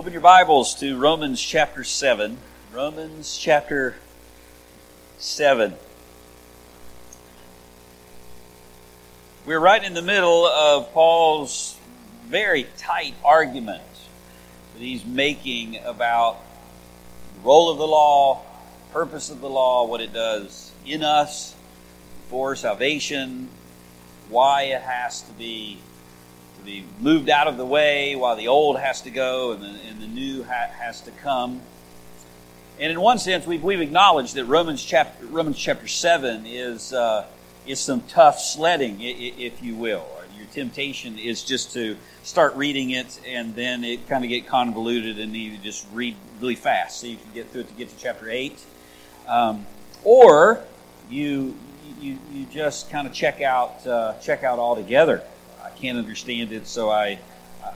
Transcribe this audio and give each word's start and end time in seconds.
Open 0.00 0.14
your 0.14 0.22
Bibles 0.22 0.74
to 0.76 0.96
Romans 0.96 1.42
chapter 1.42 1.84
7. 1.84 2.38
Romans 2.72 3.36
chapter 3.36 3.96
7. 5.18 5.74
We're 9.44 9.60
right 9.60 9.84
in 9.84 9.92
the 9.92 10.00
middle 10.00 10.46
of 10.46 10.90
Paul's 10.94 11.78
very 12.24 12.66
tight 12.78 13.12
argument 13.22 13.82
that 14.72 14.82
he's 14.82 15.04
making 15.04 15.76
about 15.84 16.38
the 17.34 17.40
role 17.46 17.68
of 17.68 17.76
the 17.76 17.86
law, 17.86 18.40
purpose 18.92 19.28
of 19.28 19.42
the 19.42 19.50
law, 19.50 19.86
what 19.86 20.00
it 20.00 20.14
does 20.14 20.72
in 20.86 21.04
us 21.04 21.54
for 22.30 22.56
salvation, 22.56 23.50
why 24.30 24.62
it 24.62 24.80
has 24.80 25.20
to 25.20 25.32
be 25.34 25.78
to 26.60 26.66
be 26.66 26.84
moved 27.00 27.30
out 27.30 27.48
of 27.48 27.56
the 27.56 27.64
way 27.64 28.14
while 28.14 28.36
the 28.36 28.48
old 28.48 28.78
has 28.78 29.00
to 29.02 29.10
go 29.10 29.52
and 29.52 29.62
the, 29.62 29.80
and 29.88 30.00
the 30.00 30.06
new 30.06 30.44
ha- 30.44 30.70
has 30.78 31.00
to 31.02 31.10
come. 31.10 31.60
And 32.78 32.90
in 32.92 33.00
one 33.00 33.18
sense, 33.18 33.46
we've, 33.46 33.62
we've 33.62 33.80
acknowledged 33.80 34.34
that 34.36 34.44
Romans 34.44 34.82
chapter, 34.82 35.26
Romans 35.26 35.58
chapter 35.58 35.86
7 35.86 36.46
is, 36.46 36.92
uh, 36.92 37.26
is 37.66 37.80
some 37.80 38.02
tough 38.02 38.40
sledding, 38.40 38.98
if 39.00 39.62
you 39.62 39.74
will. 39.74 40.06
Your 40.36 40.46
temptation 40.46 41.18
is 41.18 41.42
just 41.42 41.72
to 41.74 41.96
start 42.22 42.54
reading 42.56 42.90
it 42.90 43.20
and 43.26 43.54
then 43.54 43.84
it 43.84 44.08
kind 44.08 44.24
of 44.24 44.30
get 44.30 44.46
convoluted 44.46 45.18
and 45.18 45.34
you 45.34 45.58
just 45.58 45.86
read 45.92 46.16
really 46.40 46.54
fast 46.54 47.00
so 47.00 47.06
you 47.06 47.16
can 47.16 47.32
get 47.34 47.50
through 47.50 47.62
it 47.62 47.68
to 47.68 47.74
get 47.74 47.90
to 47.90 47.96
chapter 47.98 48.30
8. 48.30 48.58
Um, 49.28 49.66
or 50.04 50.64
you, 51.10 51.54
you, 52.00 52.18
you 52.32 52.46
just 52.46 52.90
kind 52.90 53.06
of 53.06 53.12
check 53.12 53.42
out, 53.42 53.86
uh, 53.86 54.14
check 54.20 54.42
out 54.42 54.58
altogether 54.58 55.22
can't 55.68 55.98
understand 55.98 56.52
it, 56.52 56.66
so 56.66 56.90
I 56.90 57.18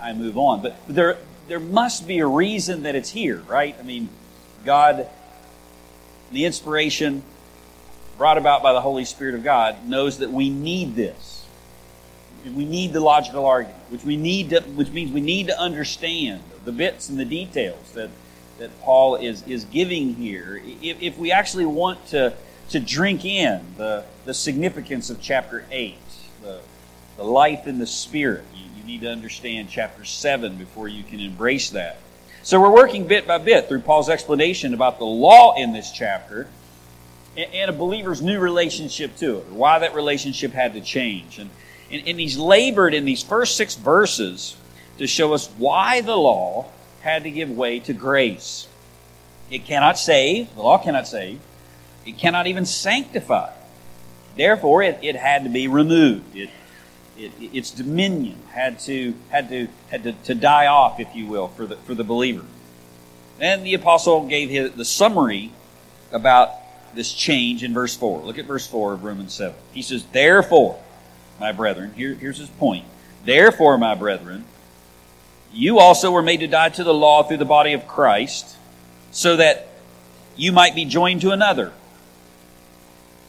I 0.00 0.14
move 0.14 0.38
on. 0.38 0.62
But 0.62 0.76
there 0.88 1.18
there 1.48 1.60
must 1.60 2.06
be 2.06 2.20
a 2.20 2.26
reason 2.26 2.84
that 2.84 2.94
it's 2.94 3.10
here, 3.10 3.42
right? 3.48 3.76
I 3.78 3.82
mean, 3.82 4.08
God, 4.64 5.08
the 6.32 6.46
inspiration 6.46 7.22
brought 8.16 8.38
about 8.38 8.62
by 8.62 8.72
the 8.72 8.80
Holy 8.80 9.04
Spirit 9.04 9.34
of 9.34 9.44
God, 9.44 9.86
knows 9.86 10.18
that 10.18 10.30
we 10.30 10.48
need 10.48 10.94
this. 10.94 11.46
We 12.44 12.66
need 12.66 12.92
the 12.92 13.00
logical 13.00 13.46
argument, 13.46 13.80
which 13.88 14.04
we 14.04 14.16
need 14.16 14.50
to, 14.50 14.60
which 14.60 14.90
means 14.90 15.12
we 15.12 15.22
need 15.22 15.46
to 15.46 15.58
understand 15.58 16.42
the 16.64 16.72
bits 16.72 17.08
and 17.08 17.18
the 17.18 17.24
details 17.24 17.92
that 17.92 18.10
that 18.58 18.80
Paul 18.82 19.16
is 19.16 19.42
is 19.46 19.64
giving 19.64 20.14
here. 20.14 20.62
If, 20.82 21.02
if 21.02 21.18
we 21.18 21.32
actually 21.32 21.66
want 21.66 22.06
to 22.08 22.34
to 22.70 22.80
drink 22.80 23.24
in 23.24 23.60
the 23.76 24.04
the 24.24 24.34
significance 24.34 25.08
of 25.08 25.20
chapter 25.20 25.64
eight, 25.70 25.98
the 26.42 26.60
the 27.16 27.24
life 27.24 27.66
in 27.66 27.78
the 27.78 27.86
Spirit. 27.86 28.44
You, 28.54 28.64
you 28.76 28.84
need 28.84 29.00
to 29.02 29.10
understand 29.10 29.68
chapter 29.70 30.04
7 30.04 30.56
before 30.56 30.88
you 30.88 31.02
can 31.02 31.20
embrace 31.20 31.70
that. 31.70 31.98
So 32.42 32.60
we're 32.60 32.74
working 32.74 33.06
bit 33.06 33.26
by 33.26 33.38
bit 33.38 33.68
through 33.68 33.80
Paul's 33.80 34.10
explanation 34.10 34.74
about 34.74 34.98
the 34.98 35.06
law 35.06 35.54
in 35.56 35.72
this 35.72 35.90
chapter 35.90 36.46
and 37.36 37.70
a 37.70 37.72
believer's 37.72 38.22
new 38.22 38.38
relationship 38.38 39.16
to 39.16 39.38
it, 39.38 39.46
why 39.46 39.78
that 39.80 39.94
relationship 39.94 40.52
had 40.52 40.74
to 40.74 40.80
change. 40.80 41.38
And, 41.38 41.50
and, 41.90 42.06
and, 42.06 42.20
he's 42.20 42.36
labored 42.36 42.94
in 42.94 43.04
these 43.04 43.22
first 43.22 43.56
six 43.56 43.74
verses 43.74 44.56
to 44.98 45.06
show 45.06 45.34
us 45.34 45.48
why 45.58 46.00
the 46.00 46.16
law 46.16 46.66
had 47.00 47.24
to 47.24 47.30
give 47.30 47.50
way 47.50 47.80
to 47.80 47.92
grace. 47.92 48.68
It 49.50 49.64
cannot 49.64 49.98
save, 49.98 50.54
the 50.54 50.62
law 50.62 50.78
cannot 50.78 51.08
save, 51.08 51.40
it 52.06 52.18
cannot 52.18 52.46
even 52.46 52.66
sanctify. 52.66 53.52
Therefore, 54.36 54.82
it, 54.82 54.98
it 55.02 55.16
had 55.16 55.44
to 55.44 55.50
be 55.50 55.68
removed. 55.68 56.36
It, 56.36 56.50
it, 57.18 57.32
its 57.40 57.70
dominion 57.70 58.38
had 58.52 58.78
to 58.80 59.14
had 59.30 59.48
to 59.48 59.68
had 59.90 60.02
to, 60.04 60.12
to 60.12 60.34
die 60.34 60.66
off, 60.66 61.00
if 61.00 61.14
you 61.14 61.26
will, 61.26 61.48
for 61.48 61.66
the 61.66 61.76
for 61.76 61.94
the 61.94 62.04
believer. 62.04 62.44
And 63.40 63.64
the 63.64 63.74
apostle 63.74 64.26
gave 64.26 64.50
his, 64.50 64.72
the 64.72 64.84
summary 64.84 65.52
about 66.12 66.50
this 66.94 67.12
change 67.12 67.64
in 67.64 67.74
verse 67.74 67.96
four. 67.96 68.20
Look 68.20 68.38
at 68.38 68.44
verse 68.44 68.66
four 68.66 68.92
of 68.92 69.04
Romans 69.04 69.34
seven. 69.34 69.56
He 69.72 69.82
says, 69.82 70.04
"Therefore, 70.12 70.78
my 71.40 71.52
brethren, 71.52 71.92
here, 71.96 72.14
here's 72.14 72.38
his 72.38 72.48
point. 72.50 72.84
Therefore, 73.24 73.76
my 73.78 73.94
brethren, 73.94 74.44
you 75.52 75.78
also 75.78 76.10
were 76.10 76.22
made 76.22 76.40
to 76.40 76.46
die 76.46 76.68
to 76.68 76.84
the 76.84 76.94
law 76.94 77.22
through 77.22 77.38
the 77.38 77.44
body 77.44 77.72
of 77.72 77.86
Christ, 77.86 78.56
so 79.10 79.36
that 79.36 79.68
you 80.36 80.52
might 80.52 80.74
be 80.74 80.84
joined 80.84 81.20
to 81.22 81.30
another." 81.30 81.72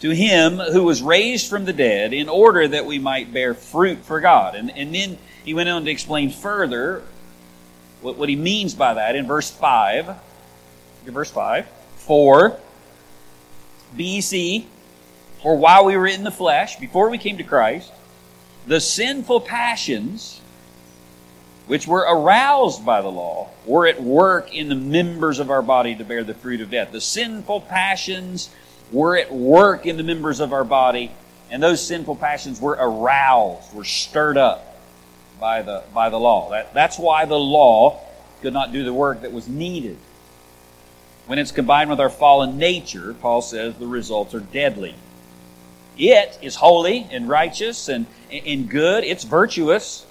To 0.01 0.09
him 0.11 0.57
who 0.57 0.83
was 0.83 1.01
raised 1.01 1.49
from 1.49 1.65
the 1.65 1.73
dead 1.73 2.13
in 2.13 2.29
order 2.29 2.67
that 2.67 2.85
we 2.85 2.99
might 2.99 3.33
bear 3.33 3.53
fruit 3.53 3.99
for 3.99 4.19
God. 4.19 4.55
And, 4.55 4.69
and 4.71 4.93
then 4.93 5.17
he 5.43 5.53
went 5.53 5.69
on 5.69 5.85
to 5.85 5.91
explain 5.91 6.31
further 6.31 7.03
what, 8.01 8.17
what 8.17 8.29
he 8.29 8.35
means 8.35 8.73
by 8.73 8.93
that 8.95 9.15
in 9.15 9.25
verse 9.25 9.49
5. 9.49 10.15
Verse 11.05 11.31
5. 11.31 11.67
For 11.95 12.59
BC, 13.95 14.65
for 15.41 15.57
while 15.57 15.85
we 15.85 15.95
were 15.95 16.07
in 16.07 16.23
the 16.23 16.31
flesh, 16.31 16.77
before 16.77 17.09
we 17.09 17.17
came 17.17 17.37
to 17.37 17.43
Christ, 17.43 17.91
the 18.67 18.81
sinful 18.81 19.41
passions 19.41 20.41
which 21.67 21.87
were 21.87 22.01
aroused 22.01 22.85
by 22.85 23.01
the 23.01 23.09
law 23.09 23.49
were 23.65 23.87
at 23.87 24.01
work 24.01 24.53
in 24.53 24.69
the 24.69 24.75
members 24.75 25.39
of 25.39 25.49
our 25.49 25.61
body 25.61 25.95
to 25.95 26.03
bear 26.03 26.23
the 26.23 26.33
fruit 26.33 26.61
of 26.61 26.69
death. 26.69 26.91
The 26.91 27.01
sinful 27.01 27.61
passions 27.61 28.49
were 28.91 29.17
at 29.17 29.31
work 29.31 29.85
in 29.85 29.97
the 29.97 30.03
members 30.03 30.39
of 30.39 30.53
our 30.53 30.63
body, 30.63 31.11
and 31.51 31.61
those 31.61 31.85
sinful 31.85 32.15
passions 32.15 32.59
were 32.59 32.77
aroused, 32.79 33.73
were 33.73 33.83
stirred 33.83 34.37
up 34.37 34.77
by 35.39 35.61
the, 35.61 35.83
by 35.93 36.09
the 36.09 36.19
law. 36.19 36.49
That, 36.51 36.73
that's 36.73 36.97
why 36.97 37.25
the 37.25 37.39
law 37.39 38.01
could 38.41 38.53
not 38.53 38.71
do 38.71 38.83
the 38.83 38.93
work 38.93 39.21
that 39.21 39.31
was 39.31 39.47
needed. 39.47 39.97
When 41.25 41.39
it's 41.39 41.51
combined 41.51 41.89
with 41.89 41.99
our 41.99 42.09
fallen 42.09 42.57
nature, 42.57 43.15
Paul 43.15 43.41
says 43.41 43.75
the 43.75 43.87
results 43.87 44.35
are 44.35 44.39
deadly. 44.39 44.95
It 45.97 46.37
is 46.41 46.55
holy 46.55 47.07
and 47.11 47.27
righteous 47.27 47.89
and, 47.89 48.05
and 48.31 48.69
good, 48.69 49.03
it's 49.03 49.23
virtuous, 49.23 50.05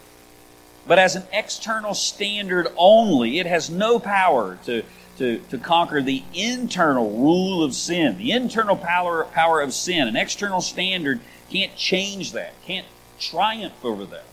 but 0.87 0.99
as 0.99 1.15
an 1.15 1.25
external 1.33 1.95
standard 1.95 2.69
only, 2.77 3.39
it 3.39 3.47
has 3.47 3.71
no 3.71 3.99
power 3.99 4.59
to 4.65 4.83
to, 5.19 5.39
to 5.51 5.59
conquer 5.59 6.03
the 6.03 6.23
internal 6.35 7.11
rule 7.19 7.63
of 7.63 7.75
sin, 7.75 8.19
the 8.19 8.33
internal 8.33 8.77
power, 8.77 9.25
power 9.25 9.61
of 9.61 9.73
sin. 9.73 10.09
An 10.09 10.17
external 10.17 10.61
standard 10.61 11.21
can't 11.51 11.77
change 11.77 12.33
that, 12.33 12.53
can't 12.65 12.87
triumph 13.19 13.85
over 13.85 14.05
that. 14.07 14.25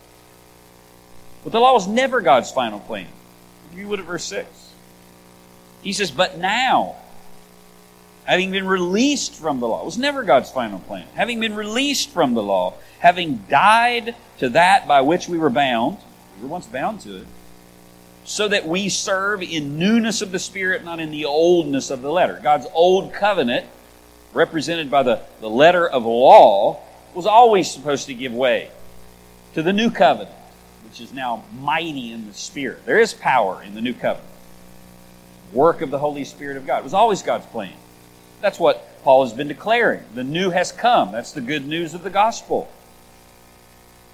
But 1.44 1.52
the 1.52 1.59
law 1.59 1.74
was 1.74 1.88
never 1.88 2.22
God's 2.22 2.52
final 2.52 2.80
plan. 2.80 3.08
You 3.75 3.88
would 3.88 4.00
at 4.00 4.06
verse 4.06 4.25
6. 4.25 4.47
He 5.81 5.94
says, 5.94 6.12
But 6.12 6.38
now, 6.38 6.96
having 8.25 8.52
been 8.52 8.68
released 8.68 9.34
from 9.34 9.59
the 9.59 9.68
law, 9.68 9.84
was 9.84 9.98
never 9.98 10.24
God's 10.24 10.52
final 10.52 10.80
plan. 10.80 11.08
Having 11.16 11.40
been 11.40 11.56
released 11.56 12.09
from 12.09 12.34
the 12.34 12.44
law, 12.44 12.75
having 13.00 13.44
died 13.50 14.16
to 14.40 14.50
that 14.50 14.88
by 14.88 15.02
which 15.02 15.28
we 15.28 15.38
were 15.38 15.50
bound, 15.50 15.98
we 16.38 16.44
were 16.44 16.50
once 16.50 16.68
bound 16.68 17.02
to 17.02 17.18
it, 17.18 17.28
so 18.24 18.48
that 18.48 18.68
we 18.68 18.90
serve 18.90 19.42
in 19.42 19.78
newness 19.78 20.22
of 20.22 20.32
the 20.32 20.40
Spirit, 20.40 20.84
not 20.84 21.00
in 21.00 21.12
the 21.12 21.26
oldness 21.26 21.90
of 21.90 22.02
the 22.02 22.12
letter. 22.12 22.40
God's 22.42 22.68
old 22.74 23.14
covenant, 23.14 23.66
represented 24.34 24.92
by 24.92 25.04
the, 25.04 25.22
the 25.40 25.50
letter 25.50 25.88
of 25.88 26.06
law, 26.06 26.80
was 27.14 27.26
always 27.26 27.70
supposed 27.70 28.08
to 28.08 28.14
give 28.14 28.34
way 28.34 28.70
to 29.54 29.62
the 29.62 29.74
new 29.74 29.90
covenant, 29.90 30.36
which 30.88 31.02
is 31.02 31.12
now 31.12 31.44
mighty 31.60 32.12
in 32.12 32.28
the 32.28 32.34
Spirit. 32.34 32.86
There 32.86 33.00
is 33.00 33.14
power 33.14 33.62
in 33.64 33.74
the 33.76 33.81
new 33.81 33.94
covenant. 33.94 34.30
Work 35.52 35.81
of 35.81 35.92
the 35.92 36.00
Holy 36.00 36.24
Spirit 36.24 36.58
of 36.58 36.66
God. 36.66 36.80
It 36.80 36.84
was 36.84 36.94
always 36.94 37.22
God's 37.24 37.46
plan. 37.48 37.74
That's 38.40 38.60
what 38.60 39.04
Paul 39.04 39.24
has 39.26 39.34
been 39.34 39.48
declaring. 39.48 40.04
The 40.14 40.24
new 40.24 40.50
has 40.52 40.72
come. 40.72 41.12
That's 41.12 41.31
the 41.34 41.42
good 41.42 41.68
news 41.68 41.94
of 41.94 42.04
the 42.04 42.10
gospel. 42.10 42.72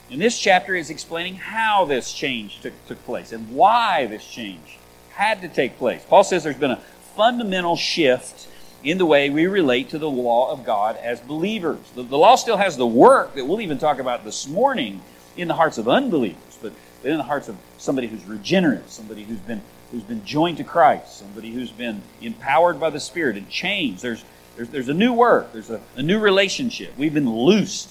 And 0.10 0.22
this 0.22 0.40
chapter 0.40 0.74
is 0.74 0.90
explaining 0.90 1.36
how 1.36 1.86
this 1.86 2.14
change 2.14 2.62
took, 2.62 2.74
took 2.88 3.04
place 3.06 3.34
and 3.34 3.50
why 3.52 4.06
this 4.06 4.26
change 4.26 4.78
had 5.10 5.42
to 5.42 5.50
take 5.50 5.78
place. 5.78 6.04
Paul 6.08 6.24
says 6.24 6.44
there's 6.44 6.56
been 6.56 6.72
a 6.72 6.82
fundamental 7.16 7.76
shift 7.76 8.48
in 8.84 8.98
the 8.98 9.06
way 9.06 9.30
we 9.30 9.48
relate 9.48 9.90
to 9.90 9.98
the 9.98 10.10
law 10.10 10.52
of 10.52 10.64
God 10.64 10.96
as 10.98 11.20
believers. 11.20 11.80
The, 11.96 12.04
the, 12.04 12.18
law 12.18 12.36
still 12.36 12.58
has 12.58 12.78
the 12.78 12.88
work 12.88 13.36
that 13.36 13.46
we'll 13.46 13.60
even 13.60 13.80
talk 13.80 14.00
about 14.00 14.24
this 14.24 14.48
morning 14.48 15.02
in 15.36 15.48
the 15.48 15.56
hearts 15.56 15.78
of 15.78 15.90
unbelievers, 15.90 16.58
but, 16.62 16.74
in 17.04 17.18
the 17.18 17.24
hearts 17.24 17.48
of 17.48 17.56
somebody 17.78 18.08
who's 18.08 18.26
regenerate, 18.26 18.90
somebody 18.90 19.24
who's 19.24 19.40
been 19.40 19.62
who's 19.92 20.04
been 20.04 20.26
joined 20.26 20.58
to 20.58 20.64
Christ, 20.64 21.20
somebody 21.20 21.52
who's 21.52 21.72
been 21.72 22.02
empowered 22.22 22.80
by 22.80 22.90
the 22.90 23.00
Spirit 23.00 23.38
and 23.38 23.48
changed. 23.50 24.02
There's 24.02 24.26
there's, 24.56 24.70
there's 24.70 24.90
a 24.90 24.94
new 24.94 25.14
work, 25.14 25.54
there's 25.54 25.70
a, 25.70 25.80
a 25.96 26.02
new 26.02 26.20
relationship. 26.20 26.98
We've 26.98 27.14
been 27.14 27.30
loosed 27.30 27.90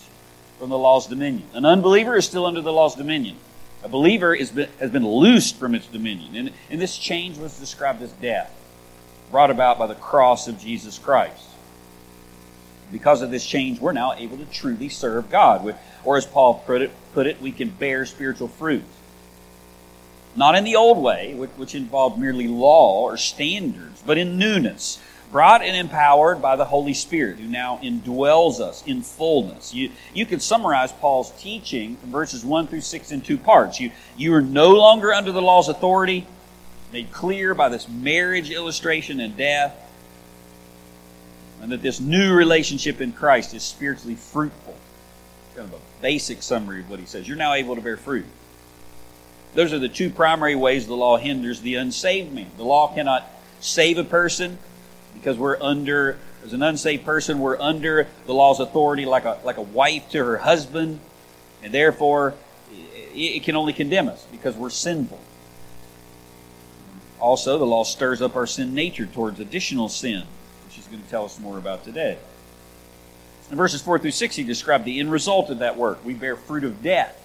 from 0.59 0.71
the 0.71 0.79
law's 0.79 1.07
dominion. 1.07 1.49
An 1.55 1.65
unbeliever 1.65 2.17
is 2.17 2.25
still 2.25 2.47
under 2.47 2.61
the 2.61 2.73
law's 2.73 2.95
dominion. 2.95 3.37
A 3.83 3.89
believer 3.89 4.35
is, 4.35 4.51
has 4.81 4.91
been 4.91 5.07
loosed 5.07 5.57
from 5.57 5.75
its 5.75 5.87
dominion. 5.87 6.35
And, 6.35 6.53
and 6.71 6.81
this 6.81 6.97
change 6.97 7.39
was 7.39 7.59
described 7.59 8.03
as 8.03 8.11
death, 8.13 8.51
brought 9.31 9.51
about 9.51 9.79
by 9.79 9.87
the 9.87 9.95
cross 9.95 10.49
of 10.49 10.59
Jesus 10.59 10.99
Christ. 10.99 11.45
Because 12.91 13.21
of 13.23 13.31
this 13.31 13.45
change, 13.45 13.81
we're 13.81 13.93
now 13.93 14.15
able 14.15 14.39
to 14.39 14.45
truly 14.47 14.89
serve 14.89 15.31
God. 15.31 15.77
Or 16.05 16.17
as 16.17 16.27
Paul 16.27 16.63
put 16.67 16.83
it, 16.83 16.91
put 17.13 17.27
it 17.27 17.41
we 17.41 17.53
can 17.53 17.69
bear 17.69 18.07
spiritual 18.07 18.49
fruit. 18.49 18.85
not 20.37 20.55
in 20.55 20.65
the 20.65 20.77
old 20.77 21.03
way, 21.03 21.35
which, 21.35 21.51
which 21.51 21.75
involved 21.75 22.19
merely 22.19 22.47
law 22.47 23.03
or 23.03 23.17
standards, 23.17 24.03
but 24.07 24.19
in 24.19 24.39
newness, 24.39 25.01
brought 25.33 25.63
and 25.63 25.77
empowered 25.77 26.41
by 26.41 26.57
the 26.57 26.65
Holy 26.65 26.95
Spirit, 26.95 27.39
who 27.39 27.49
now 27.49 27.79
indwells 27.83 28.61
us 28.61 28.85
in 28.87 29.03
fullness. 29.03 29.75
You, 29.75 29.91
you 30.15 30.27
could 30.27 30.43
summarize 30.43 30.93
Paul's 30.93 31.31
teaching 31.41 31.97
from 31.97 32.11
verses 32.11 32.45
1 32.45 32.69
through 32.69 32.83
6 32.83 33.13
in 33.13 33.21
two 33.21 33.39
parts. 33.39 33.81
You, 33.81 33.91
you 34.17 34.35
are 34.35 34.43
no 34.43 34.71
longer 34.71 35.13
under 35.13 35.33
the 35.33 35.43
law's 35.43 35.69
authority, 35.69 36.27
made 36.93 37.13
clear 37.13 37.55
by 37.55 37.69
this 37.69 37.89
marriage 37.89 38.51
illustration 38.51 39.21
and 39.21 39.37
death, 39.37 39.75
and 41.61 41.73
that 41.73 41.83
this 41.83 42.01
new 42.01 42.35
relationship 42.35 43.01
in 43.01 43.13
Christ 43.13 43.55
is 43.55 43.63
spiritually 43.63 44.15
fruitful. 44.15 44.77
Kind 45.55 45.73
of 45.73 45.81
a 45.81 46.03
basic 46.03 46.43
summary 46.43 46.81
of 46.81 46.91
what 46.91 47.01
he 47.01 47.07
says. 47.07 47.27
You're 47.27 47.37
now 47.37 47.55
able 47.55 47.75
to 47.75 47.81
bear 47.81 47.97
fruit. 47.97 48.27
Those 49.55 49.73
are 49.73 49.79
the 49.79 49.89
two 49.89 50.11
primary 50.11 50.55
ways 50.55 50.87
the 50.87 50.95
law 50.95 51.17
hinders 51.17 51.63
the 51.63 51.77
unsaved 51.77 52.33
man. 52.33 52.51
The 52.59 52.65
law 52.65 52.95
cannot 52.95 53.29
save 53.61 53.97
a 53.97 54.05
person 54.05 54.59
because 55.19 55.37
we're 55.39 55.61
under, 55.61 56.19
as 56.45 56.53
an 56.53 56.63
unsaved 56.63 57.05
person, 57.05 57.41
we're 57.41 57.61
under 57.61 58.07
the 58.27 58.35
law's 58.35 58.61
authority 58.61 59.05
like 59.05 59.25
a, 59.25 59.39
like 59.45 59.57
a 59.57 59.63
wife 59.63 60.09
to 60.11 60.25
her 60.25 60.39
husband, 60.39 61.01
and 61.63 61.73
therefore 61.73 62.35
it 63.15 63.43
can 63.43 63.57
only 63.57 63.73
condemn 63.73 64.09
us 64.09 64.27
because 64.31 64.55
we're 64.57 64.71
sinful. 64.71 65.21
Also, 67.19 67.59
the 67.59 67.67
law 67.67 67.83
stirs 67.83 68.21
up 68.21 68.37
our 68.37 68.47
sin 68.47 68.75
nature 68.75 69.07
towards 69.07 69.41
additional 69.41 69.89
sin, 69.89 70.25
which 70.65 70.77
he's 70.77 70.87
going 70.87 71.03
to 71.03 71.09
tell 71.09 71.25
us 71.25 71.41
more 71.41 71.59
about 71.59 71.83
today. 71.83 72.19
In 73.51 73.57
verses 73.57 73.81
4 73.81 73.99
through 73.99 74.11
6, 74.11 74.37
he 74.37 74.43
described 74.43 74.85
the 74.85 75.01
end 75.01 75.11
result 75.11 75.51
of 75.51 75.61
that 75.61 75.77
work. 75.77 76.05
We 76.05 76.15
bear 76.15 76.37
fruit 76.37 76.65
of 76.65 76.83
death 76.83 77.23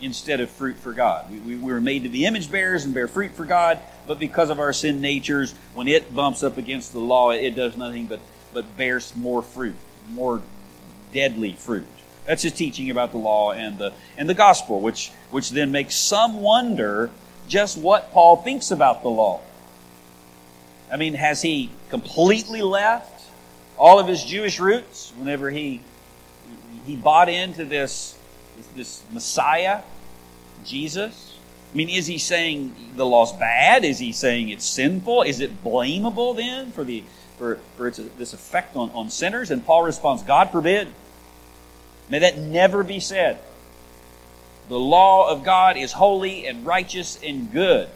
instead 0.00 0.40
of 0.40 0.50
fruit 0.50 0.76
for 0.76 0.92
God. 0.92 1.30
We, 1.30 1.38
we, 1.38 1.56
we, 1.56 1.72
were 1.72 1.80
made 1.80 2.04
to 2.04 2.08
be 2.08 2.24
image 2.26 2.50
bearers 2.50 2.84
and 2.84 2.94
bear 2.94 3.08
fruit 3.08 3.32
for 3.32 3.44
God, 3.44 3.78
but 4.06 4.18
because 4.18 4.50
of 4.50 4.60
our 4.60 4.72
sin 4.72 5.00
natures, 5.00 5.54
when 5.74 5.88
it 5.88 6.14
bumps 6.14 6.42
up 6.42 6.58
against 6.58 6.92
the 6.92 7.00
law, 7.00 7.30
it 7.30 7.54
does 7.54 7.76
nothing 7.76 8.06
but, 8.06 8.20
but 8.52 8.76
bears 8.76 9.14
more 9.16 9.42
fruit, 9.42 9.76
more 10.10 10.42
deadly 11.12 11.52
fruit. 11.52 11.86
That's 12.26 12.42
his 12.42 12.52
teaching 12.52 12.90
about 12.90 13.12
the 13.12 13.18
law 13.18 13.52
and 13.52 13.78
the 13.78 13.92
and 14.16 14.28
the 14.28 14.34
gospel, 14.34 14.80
which 14.80 15.12
which 15.30 15.50
then 15.50 15.70
makes 15.70 15.94
some 15.94 16.42
wonder 16.42 17.10
just 17.48 17.78
what 17.78 18.12
Paul 18.12 18.36
thinks 18.36 18.72
about 18.72 19.02
the 19.02 19.08
law. 19.08 19.40
I 20.90 20.96
mean, 20.96 21.14
has 21.14 21.42
he 21.42 21.70
completely 21.88 22.62
left 22.62 23.24
all 23.78 23.98
of 23.98 24.08
his 24.08 24.24
Jewish 24.24 24.58
roots 24.58 25.12
whenever 25.16 25.50
he 25.50 25.80
he 26.84 26.96
bought 26.96 27.28
into 27.28 27.64
this 27.64 28.18
this 28.74 29.02
Messiah, 29.12 29.82
Jesus? 30.64 31.35
I 31.72 31.76
mean, 31.76 31.88
is 31.88 32.06
he 32.06 32.18
saying 32.18 32.74
the 32.96 33.04
law's 33.04 33.32
bad? 33.32 33.84
Is 33.84 33.98
he 33.98 34.12
saying 34.12 34.48
it's 34.48 34.64
sinful? 34.64 35.22
Is 35.22 35.40
it 35.40 35.62
blamable 35.62 36.36
then 36.36 36.70
for 36.72 36.84
the 36.84 37.04
for, 37.38 37.56
for 37.76 37.88
its, 37.88 38.00
this 38.16 38.32
effect 38.32 38.76
on, 38.76 38.90
on 38.90 39.10
sinners? 39.10 39.50
And 39.50 39.64
Paul 39.64 39.82
responds, 39.82 40.22
God 40.22 40.50
forbid. 40.50 40.88
May 42.08 42.20
that 42.20 42.38
never 42.38 42.84
be 42.84 43.00
said. 43.00 43.38
The 44.68 44.78
law 44.78 45.30
of 45.30 45.44
God 45.44 45.76
is 45.76 45.92
holy 45.92 46.46
and 46.46 46.64
righteous 46.66 47.18
and 47.22 47.52
good. 47.52 47.88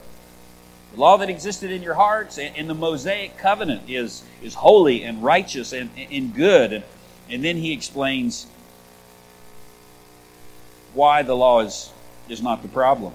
The 0.92 1.00
law 1.00 1.16
that 1.18 1.30
existed 1.30 1.70
in 1.70 1.82
your 1.82 1.94
hearts 1.94 2.38
in 2.38 2.66
the 2.66 2.74
Mosaic 2.74 3.38
covenant 3.38 3.88
is, 3.88 4.24
is 4.42 4.54
holy 4.54 5.04
and 5.04 5.22
righteous 5.22 5.72
and, 5.72 5.90
and 5.96 6.34
good. 6.34 6.72
And, 6.72 6.84
and 7.28 7.44
then 7.44 7.56
he 7.56 7.72
explains 7.72 8.46
why 10.94 11.22
the 11.22 11.34
law 11.36 11.60
is, 11.60 11.90
is 12.28 12.42
not 12.42 12.62
the 12.62 12.68
problem. 12.68 13.14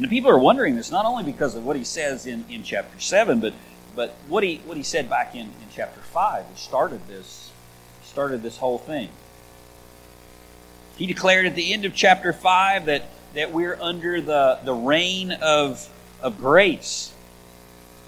And 0.00 0.06
the 0.06 0.16
people 0.16 0.30
are 0.30 0.38
wondering 0.38 0.76
this 0.76 0.90
not 0.90 1.04
only 1.04 1.24
because 1.24 1.54
of 1.54 1.66
what 1.66 1.76
he 1.76 1.84
says 1.84 2.24
in, 2.24 2.46
in 2.48 2.62
chapter 2.62 2.98
7, 2.98 3.38
but, 3.38 3.52
but 3.94 4.14
what, 4.28 4.42
he, 4.42 4.56
what 4.64 4.78
he 4.78 4.82
said 4.82 5.10
back 5.10 5.34
in, 5.34 5.42
in 5.42 5.66
chapter 5.70 6.00
5, 6.00 6.46
which 6.46 6.58
started 6.58 7.06
this, 7.06 7.50
started 8.02 8.42
this 8.42 8.56
whole 8.56 8.78
thing. 8.78 9.10
He 10.96 11.06
declared 11.06 11.44
at 11.44 11.54
the 11.54 11.74
end 11.74 11.84
of 11.84 11.94
chapter 11.94 12.32
5 12.32 12.86
that, 12.86 13.04
that 13.34 13.52
we're 13.52 13.76
under 13.78 14.22
the, 14.22 14.60
the 14.64 14.72
reign 14.72 15.32
of, 15.32 15.86
of 16.22 16.38
grace 16.38 17.12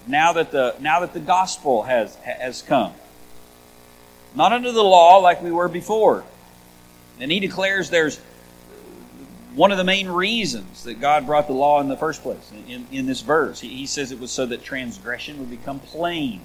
now 0.07 0.33
that 0.33 0.49
the, 0.49 0.73
now 0.79 1.01
that 1.01 1.13
the 1.13 1.19
gospel 1.19 1.83
has, 1.83 2.15
has 2.15 2.63
come. 2.63 2.95
Not 4.33 4.51
under 4.51 4.71
the 4.71 4.83
law 4.83 5.17
like 5.17 5.43
we 5.43 5.51
were 5.51 5.69
before. 5.69 6.23
And 7.19 7.31
he 7.31 7.39
declares 7.39 7.91
there's 7.91 8.19
one 9.55 9.71
of 9.71 9.77
the 9.77 9.83
main 9.83 10.07
reasons 10.07 10.83
that 10.83 10.99
God 10.99 11.25
brought 11.25 11.47
the 11.47 11.53
law 11.53 11.79
in 11.81 11.87
the 11.87 11.97
first 11.97 12.21
place 12.21 12.51
in, 12.67 12.87
in 12.91 13.05
this 13.05 13.21
verse. 13.21 13.59
He, 13.59 13.69
he 13.69 13.85
says 13.85 14.11
it 14.11 14.19
was 14.19 14.31
so 14.31 14.45
that 14.47 14.63
transgression 14.63 15.39
would 15.39 15.49
become 15.49 15.79
plain. 15.79 16.41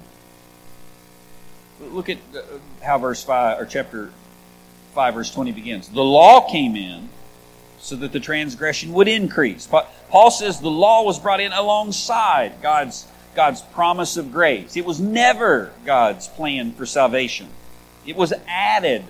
Look 1.81 2.09
at 2.09 2.17
how 2.83 2.97
verse 2.97 3.23
5 3.23 3.61
or 3.61 3.65
chapter 3.65 4.11
5 4.93 5.13
verse 5.13 5.31
20 5.31 5.51
begins. 5.51 5.87
The 5.87 6.03
law 6.03 6.49
came 6.49 6.75
in 6.75 7.09
so 7.79 7.95
that 7.95 8.11
the 8.11 8.19
transgression 8.19 8.91
would 8.93 9.07
increase. 9.07 9.67
Paul 10.09 10.31
says 10.31 10.59
the 10.59 10.69
law 10.69 11.03
was 11.03 11.19
brought 11.19 11.39
in 11.39 11.53
alongside 11.53 12.61
God's 12.61 13.07
God's 13.35 13.61
promise 13.61 14.17
of 14.17 14.31
grace. 14.31 14.75
It 14.75 14.85
was 14.85 14.99
never 14.99 15.71
God's 15.85 16.27
plan 16.27 16.73
for 16.73 16.85
salvation. 16.85 17.47
It 18.05 18.15
was 18.15 18.33
added 18.47 19.05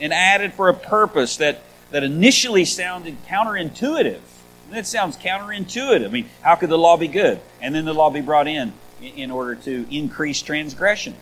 and 0.00 0.12
added 0.12 0.52
for 0.54 0.68
a 0.68 0.74
purpose 0.74 1.36
that, 1.38 1.62
that 1.90 2.02
initially 2.02 2.64
sounded 2.64 3.16
counterintuitive. 3.26 4.20
And 4.68 4.78
it 4.78 4.86
sounds 4.86 5.16
counterintuitive. 5.16 6.04
I 6.04 6.08
mean, 6.08 6.28
how 6.42 6.54
could 6.54 6.70
the 6.70 6.78
law 6.78 6.96
be 6.96 7.08
good? 7.08 7.40
And 7.60 7.74
then 7.74 7.84
the 7.84 7.94
law 7.94 8.10
be 8.10 8.20
brought 8.20 8.46
in 8.46 8.72
in 9.00 9.30
order 9.30 9.54
to 9.56 9.94
increase 9.94 10.42
transgression. 10.42 11.14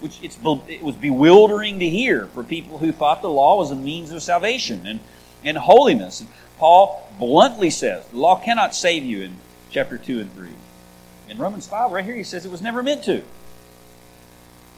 Which 0.00 0.18
it's, 0.22 0.38
it 0.68 0.82
was 0.82 0.94
bewildering 0.96 1.80
to 1.80 1.88
hear 1.88 2.26
for 2.26 2.44
people 2.44 2.78
who 2.78 2.92
thought 2.92 3.22
the 3.22 3.30
law 3.30 3.56
was 3.56 3.70
a 3.70 3.76
means 3.76 4.12
of 4.12 4.22
salvation 4.22 4.86
and, 4.86 5.00
and 5.44 5.56
holiness. 5.56 6.20
And 6.20 6.28
Paul 6.58 7.08
bluntly 7.18 7.70
says 7.70 8.06
the 8.06 8.18
law 8.18 8.40
cannot 8.40 8.74
save 8.74 9.04
you 9.04 9.22
in 9.22 9.36
chapter 9.70 9.98
2 9.98 10.20
and 10.20 10.32
3. 10.34 10.48
In 11.28 11.38
Romans 11.38 11.66
5, 11.66 11.92
right 11.92 12.04
here, 12.04 12.14
he 12.14 12.22
says 12.22 12.44
it 12.44 12.50
was 12.50 12.62
never 12.62 12.82
meant 12.82 13.04
to. 13.04 13.22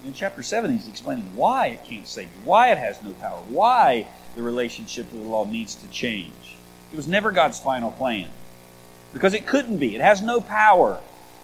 In 0.04 0.14
chapter 0.14 0.42
7, 0.42 0.76
he's 0.76 0.88
explaining 0.88 1.36
why 1.36 1.68
it 1.68 1.84
can't 1.84 2.08
save 2.08 2.28
you, 2.28 2.42
why 2.44 2.72
it 2.72 2.78
has 2.78 3.02
no 3.02 3.12
power, 3.12 3.40
why 3.48 4.06
the 4.36 4.42
relationship 4.42 5.10
to 5.10 5.16
the 5.16 5.22
law 5.22 5.44
needs 5.44 5.74
to 5.76 5.88
change. 5.88 6.56
It 6.92 6.96
was 6.96 7.08
never 7.08 7.30
God's 7.30 7.60
final 7.60 7.90
plan. 7.90 8.28
Because 9.12 9.34
it 9.34 9.46
couldn't 9.46 9.78
be. 9.78 9.94
It 9.94 10.00
has 10.00 10.22
no 10.22 10.40
power 10.40 11.00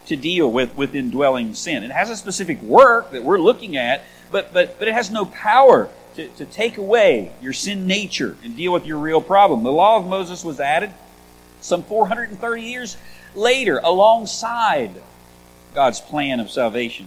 to 0.06 0.16
deal 0.16 0.50
with, 0.50 0.76
with 0.76 0.94
indwelling 0.94 1.54
sin. 1.54 1.82
It 1.82 1.90
has 1.90 2.10
a 2.10 2.16
specific 2.16 2.62
work 2.62 3.10
that 3.10 3.24
we're 3.24 3.38
looking 3.38 3.76
at, 3.76 4.04
but, 4.30 4.52
but, 4.52 4.78
but 4.78 4.86
it 4.86 4.94
has 4.94 5.10
no 5.10 5.24
power 5.24 5.88
to, 6.14 6.28
to 6.28 6.44
take 6.44 6.78
away 6.78 7.32
your 7.42 7.52
sin 7.52 7.86
nature 7.86 8.36
and 8.44 8.56
deal 8.56 8.72
with 8.72 8.86
your 8.86 8.98
real 8.98 9.20
problem. 9.20 9.64
The 9.64 9.72
law 9.72 9.96
of 9.98 10.06
Moses 10.06 10.44
was 10.44 10.60
added 10.60 10.92
some 11.60 11.82
430 11.82 12.62
years 12.62 12.96
later 13.34 13.78
alongside 13.82 15.02
God's 15.74 16.00
plan 16.00 16.38
of 16.38 16.50
salvation 16.50 17.06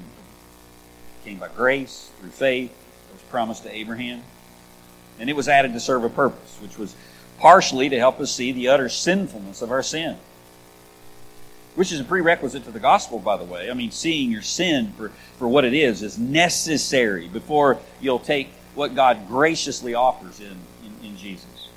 came 1.24 1.38
by 1.38 1.50
grace 1.50 2.10
through 2.20 2.30
faith. 2.30 2.72
It 2.72 3.14
was 3.14 3.22
promised 3.30 3.64
to 3.64 3.76
Abraham. 3.76 4.24
And 5.20 5.30
it 5.30 5.36
was 5.36 5.48
added 5.48 5.74
to 5.74 5.80
serve 5.80 6.04
a 6.04 6.10
purpose, 6.10 6.58
which 6.62 6.78
was 6.78 6.96
partially 7.40 7.90
to 7.90 7.98
help 7.98 8.20
us 8.20 8.32
see 8.32 8.52
the 8.52 8.70
utter 8.70 8.90
sinfulness 8.90 9.62
of 9.62 9.72
our 9.72 9.84
sin. 9.84 10.18
Which 11.76 11.92
is 11.92 12.00
a 12.00 12.04
prerequisite 12.04 12.66
to 12.66 12.72
the 12.72 12.80
gospel, 12.80 13.20
by 13.20 13.38
the 13.38 13.46
way. 13.46 13.70
I 13.70 13.74
mean, 13.74 13.92
seeing 13.92 14.32
your 14.32 14.42
sin 14.42 14.94
for, 14.98 15.10
for 15.38 15.48
what 15.48 15.66
it 15.66 15.74
is 15.74 16.02
is 16.02 16.18
necessary 16.18 17.28
before 17.28 17.80
you'll 18.02 18.20
take 18.20 18.50
what 18.76 18.96
God 18.96 19.28
graciously 19.28 19.94
offers 19.94 20.40
in, 20.40 20.58
in, 20.84 21.10
in 21.10 21.18
Jesus. 21.18 21.70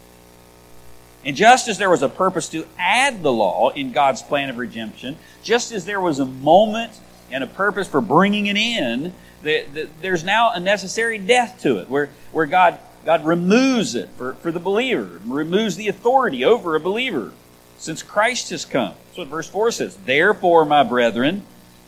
And 1.25 1.37
just 1.37 1.69
as 1.69 1.79
there 1.79 1.91
was 1.91 2.03
a 2.03 2.09
purpose 2.09 2.49
to 2.51 2.67
add 2.79 3.23
the 3.23 3.33
law 3.33 3.71
in 3.71 3.93
God's 3.93 4.23
plan 4.23 4.51
of 4.51 4.59
redemption, 4.59 5.17
just 5.43 5.71
as 5.73 5.85
there 5.85 6.01
was 6.01 6.19
a 6.19 6.25
moment 6.25 6.93
and 7.31 7.45
a 7.45 7.47
purpose 7.47 7.87
for 7.87 8.01
bringing 8.01 8.47
it 8.47 8.57
in, 8.57 9.13
the, 9.43 9.65
the, 9.73 9.89
there's 10.01 10.25
now 10.25 10.53
a 10.53 10.61
necessary 10.61 11.19
death 11.19 11.61
to 11.63 11.79
it, 11.79 11.89
where, 11.89 12.11
where 12.33 12.47
God, 12.47 12.79
God 13.05 13.25
removes 13.25 13.95
it 13.95 14.09
for, 14.17 14.35
for 14.35 14.53
the 14.53 14.61
believer, 14.61 15.21
removes 15.25 15.77
the 15.77 15.89
authority 15.89 16.45
over 16.45 16.75
a 16.75 16.81
believer, 16.81 17.33
since 17.79 18.03
Christ 18.03 18.51
has 18.51 18.65
come. 18.65 18.95
That's 19.07 19.19
what 19.19 19.29
verse 19.29 19.49
4 19.49 19.73
says. 19.73 19.97
Therefore, 19.97 20.65
my 20.65 20.85
brethren, 20.85 21.45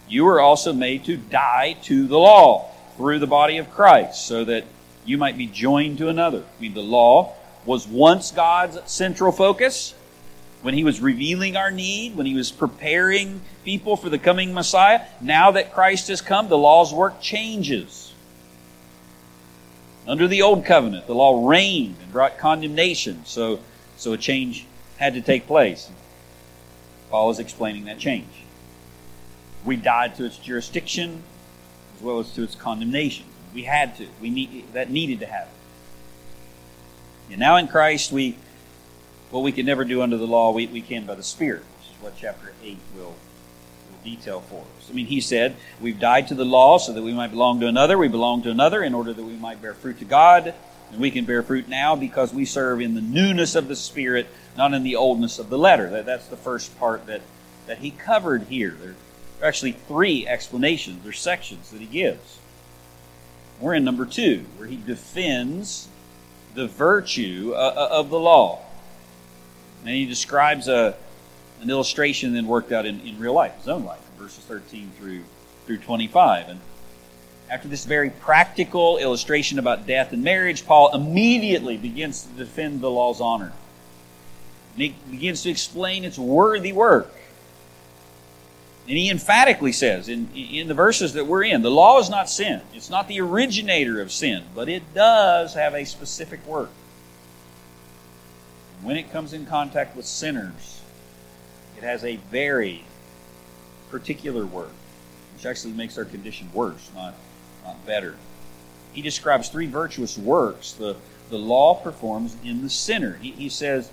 you 0.09 0.27
are 0.27 0.41
also 0.41 0.73
made 0.73 1.05
to 1.05 1.17
die 1.17 1.77
to 1.85 2.07
the 2.07 2.19
law 2.19 2.71
through 2.97 3.21
the 3.21 3.27
body 3.27 3.59
of 3.59 3.71
Christ, 3.71 4.27
so 4.27 4.45
that 4.45 4.65
you 5.05 5.19
might 5.19 5.39
be 5.39 5.47
joined 5.47 5.99
to 5.99 6.09
another. 6.09 6.43
I 6.43 6.61
mean, 6.61 6.75
the 6.75 6.83
law 6.83 7.35
was 7.65 7.87
once 7.87 8.31
God's 8.31 8.79
central 8.91 9.33
focus, 9.33 9.95
when 10.63 10.75
he 10.75 10.83
was 10.83 11.01
revealing 11.01 11.57
our 11.57 11.71
need, 11.71 12.17
when 12.17 12.25
he 12.25 12.35
was 12.35 12.51
preparing 12.51 13.43
people 13.65 13.99
for 13.99 14.09
the 14.09 14.19
coming 14.19 14.55
Messiah. 14.55 15.03
Now 15.21 15.51
that 15.51 15.75
Christ 15.75 16.09
has 16.09 16.23
come, 16.23 16.49
the 16.49 16.57
law's 16.57 16.93
work 16.93 17.21
changes. 17.21 18.04
Under 20.07 20.29
the 20.29 20.43
old 20.43 20.65
covenant, 20.65 21.07
the 21.07 21.15
law 21.15 21.49
reigned 21.49 21.97
and 22.03 22.13
brought 22.13 22.39
condemnation, 22.39 23.25
so, 23.25 23.61
so 23.97 24.13
a 24.13 24.19
change 24.19 24.67
had 24.99 25.15
to 25.15 25.21
take 25.21 25.47
place. 25.47 25.91
Paul 27.11 27.31
is 27.31 27.39
explaining 27.39 27.85
that 27.87 27.99
change. 27.99 28.45
We 29.65 29.77
died 29.77 30.15
to 30.17 30.25
its 30.25 30.37
jurisdiction 30.37 31.23
as 31.97 32.03
well 32.03 32.19
as 32.19 32.33
to 32.35 32.43
its 32.43 32.55
condemnation. 32.55 33.27
We 33.55 33.63
had 33.63 33.97
to. 33.97 34.09
We 34.21 34.31
need 34.31 34.73
that 34.73 34.91
needed 34.91 35.21
to 35.21 35.27
happen. 35.27 35.53
And 37.31 37.39
now 37.39 37.57
in 37.57 37.69
Christ, 37.69 38.13
we 38.13 38.37
what 39.31 39.43
we 39.43 39.53
could 39.53 39.67
never 39.67 39.85
do 39.85 40.03
under 40.03 40.17
the 40.17 40.27
law, 40.27 40.53
we, 40.53 40.67
we 40.67 40.81
can 40.81 41.07
by 41.07 41.15
the 41.15 41.23
Spirit, 41.23 41.63
which 41.79 41.91
is 41.91 42.03
what 42.03 42.15
chapter 42.17 42.53
8 42.63 42.79
will, 42.97 43.05
will 43.05 43.15
detail 44.05 44.41
for 44.41 44.65
us. 44.79 44.89
I 44.91 44.93
mean, 44.93 45.07
he 45.07 45.21
said, 45.21 45.57
We've 45.81 45.99
died 45.99 46.29
to 46.29 46.35
the 46.35 46.45
law 46.45 46.79
so 46.79 46.93
that 46.93 47.03
we 47.03 47.13
might 47.13 47.31
belong 47.31 47.61
to 47.61 47.67
another. 47.67 47.99
We 47.99 48.09
belong 48.09 48.43
to 48.43 48.51
another 48.51 48.83
in 48.83 48.95
order 48.95 49.13
that 49.13 49.25
we 49.25 49.37
might 49.37 49.61
bear 49.61 49.75
fruit 49.75 49.99
to 49.99 50.05
God. 50.05 50.55
And 50.93 51.01
we 51.01 51.11
can 51.11 51.25
bear 51.25 51.43
fruit 51.43 51.69
now 51.69 51.97
because 51.97 52.33
we 52.33 52.45
serve 52.45 52.81
in 52.81 52.95
the 52.95 53.01
newness 53.01 53.57
of 53.57 53.67
the 53.67 53.75
Spirit, 53.75 54.29
not 54.57 54.75
in 54.75 54.85
the 54.85 54.95
oldness 54.95 55.41
of 55.41 55.51
the 55.51 55.59
letter. 55.59 55.91
That, 55.91 56.07
that's 56.07 56.29
the 56.29 56.37
first 56.37 56.79
part 56.79 57.07
that, 57.07 57.23
that 57.67 57.79
he 57.79 57.91
covered 57.91 58.45
here. 58.45 58.77
There 58.81 58.95
are 59.43 59.47
actually 59.49 59.73
three 59.73 60.27
explanations 60.29 61.05
or 61.05 61.13
sections 61.13 61.71
that 61.71 61.81
he 61.81 61.87
gives. 61.87 62.39
We're 63.61 63.75
in 63.75 63.85
number 63.85 64.07
two, 64.07 64.45
where 64.57 64.69
he 64.69 64.77
defends 64.77 65.89
the 66.55 66.67
virtue 66.67 67.53
uh, 67.55 67.75
uh, 67.77 67.89
of 67.99 68.11
the 68.11 68.19
law. 68.19 68.63
And 69.81 69.91
he 69.91 70.07
describes 70.07 70.69
a, 70.69 70.97
an 71.65 71.71
illustration 71.71 72.35
then 72.35 72.47
worked 72.47 72.73
out 72.73 72.87
in, 72.87 73.01
in 73.01 73.19
real 73.19 73.33
life, 73.33 73.57
his 73.59 73.69
own 73.69 73.85
life, 73.85 74.01
verses 74.19 74.45
13 74.45 74.93
through, 74.99 75.23
through 75.67 75.79
25. 75.79 76.51
And 76.51 76.61
after 77.51 77.69
this 77.69 77.85
very 77.85 78.11
practical 78.11 78.99
illustration 78.99 79.59
about 79.59 79.87
death 79.87 80.13
and 80.13 80.23
marriage, 80.23 80.67
Paul 80.67 80.95
immediately 80.95 81.77
begins 81.77 82.23
to 82.23 82.29
defend 82.35 82.81
the 82.81 82.91
law's 82.91 83.21
honor. 83.21 83.53
And 84.75 84.83
he 84.83 84.95
begins 85.11 85.43
to 85.43 85.51
explain 85.51 86.05
its 86.05 86.19
worthy 86.19 86.73
work. 86.73 87.13
And 88.87 88.99
he 88.99 89.09
emphatically 89.09 89.73
says 89.73 90.11
in, 90.11 90.29
in 90.35 90.69
the 90.69 90.75
verses 90.75 91.15
that 91.15 91.27
we're 91.27 91.45
in, 91.45 91.63
the 91.63 91.71
law 91.71 91.99
is 92.01 92.11
not 92.11 92.29
sin. 92.29 92.61
It's 92.75 92.91
not 92.91 93.09
the 93.09 93.21
originator 93.21 94.01
of 94.01 94.13
sin, 94.13 94.45
but 94.55 94.69
it 94.69 94.83
does 94.93 95.55
have 95.55 95.75
a 95.75 95.87
specific 95.87 96.47
work. 96.47 96.71
When 98.83 98.99
it 98.99 99.11
comes 99.11 99.33
in 99.33 99.47
contact 99.47 99.97
with 99.97 100.05
sinners, 100.05 100.74
has 101.85 102.05
a 102.05 102.17
very 102.17 102.85
particular 103.91 104.45
word, 104.45 104.71
which 105.35 105.47
actually 105.47 105.73
makes 105.73 105.97
our 105.97 106.05
condition 106.05 106.51
worse, 106.53 106.91
not, 106.95 107.15
not 107.65 107.85
better. 107.87 108.17
He 108.93 109.03
describes 109.03 109.49
three 109.49 109.67
virtuous 109.67 110.19
works 110.19 110.73
the, 110.73 110.97
the 111.31 111.39
law 111.39 111.75
performs 111.75 112.37
in 112.45 112.63
the 112.63 112.71
sinner. 112.71 113.15
He, 113.21 113.31
he 113.33 113.49
says 113.49 113.91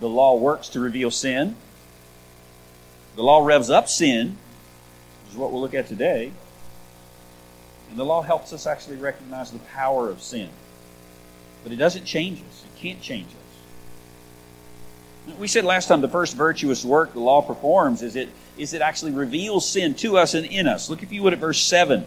the 0.00 0.08
law 0.08 0.36
works 0.36 0.68
to 0.70 0.80
reveal 0.80 1.10
sin 1.10 1.56
the 3.16 3.22
law 3.22 3.44
revs 3.44 3.70
up 3.70 3.88
sin, 3.88 4.36
which 5.24 5.32
is 5.32 5.38
what 5.38 5.50
we'll 5.50 5.62
look 5.62 5.74
at 5.74 5.88
today. 5.88 6.30
And 7.90 7.98
the 7.98 8.04
law 8.04 8.20
helps 8.20 8.52
us 8.52 8.66
actually 8.66 8.96
recognize 8.96 9.50
the 9.50 9.58
power 9.58 10.10
of 10.10 10.22
sin. 10.22 10.50
But 11.62 11.72
it 11.72 11.76
doesn't 11.76 12.04
change 12.04 12.40
us, 12.40 12.64
it 12.64 12.78
can't 12.78 13.00
change 13.00 13.28
us. 13.28 13.45
We 15.38 15.48
said 15.48 15.64
last 15.64 15.88
time 15.88 16.00
the 16.00 16.08
first 16.08 16.36
virtuous 16.36 16.84
work 16.84 17.12
the 17.12 17.20
law 17.20 17.42
performs 17.42 18.02
is 18.02 18.16
it, 18.16 18.28
is 18.56 18.72
it 18.72 18.82
actually 18.82 19.12
reveals 19.12 19.68
sin 19.68 19.94
to 19.96 20.18
us 20.18 20.34
and 20.34 20.46
in 20.46 20.68
us. 20.68 20.88
Look, 20.88 21.02
if 21.02 21.12
you 21.12 21.22
would, 21.22 21.32
at 21.32 21.38
verse 21.38 21.60
7. 21.60 22.06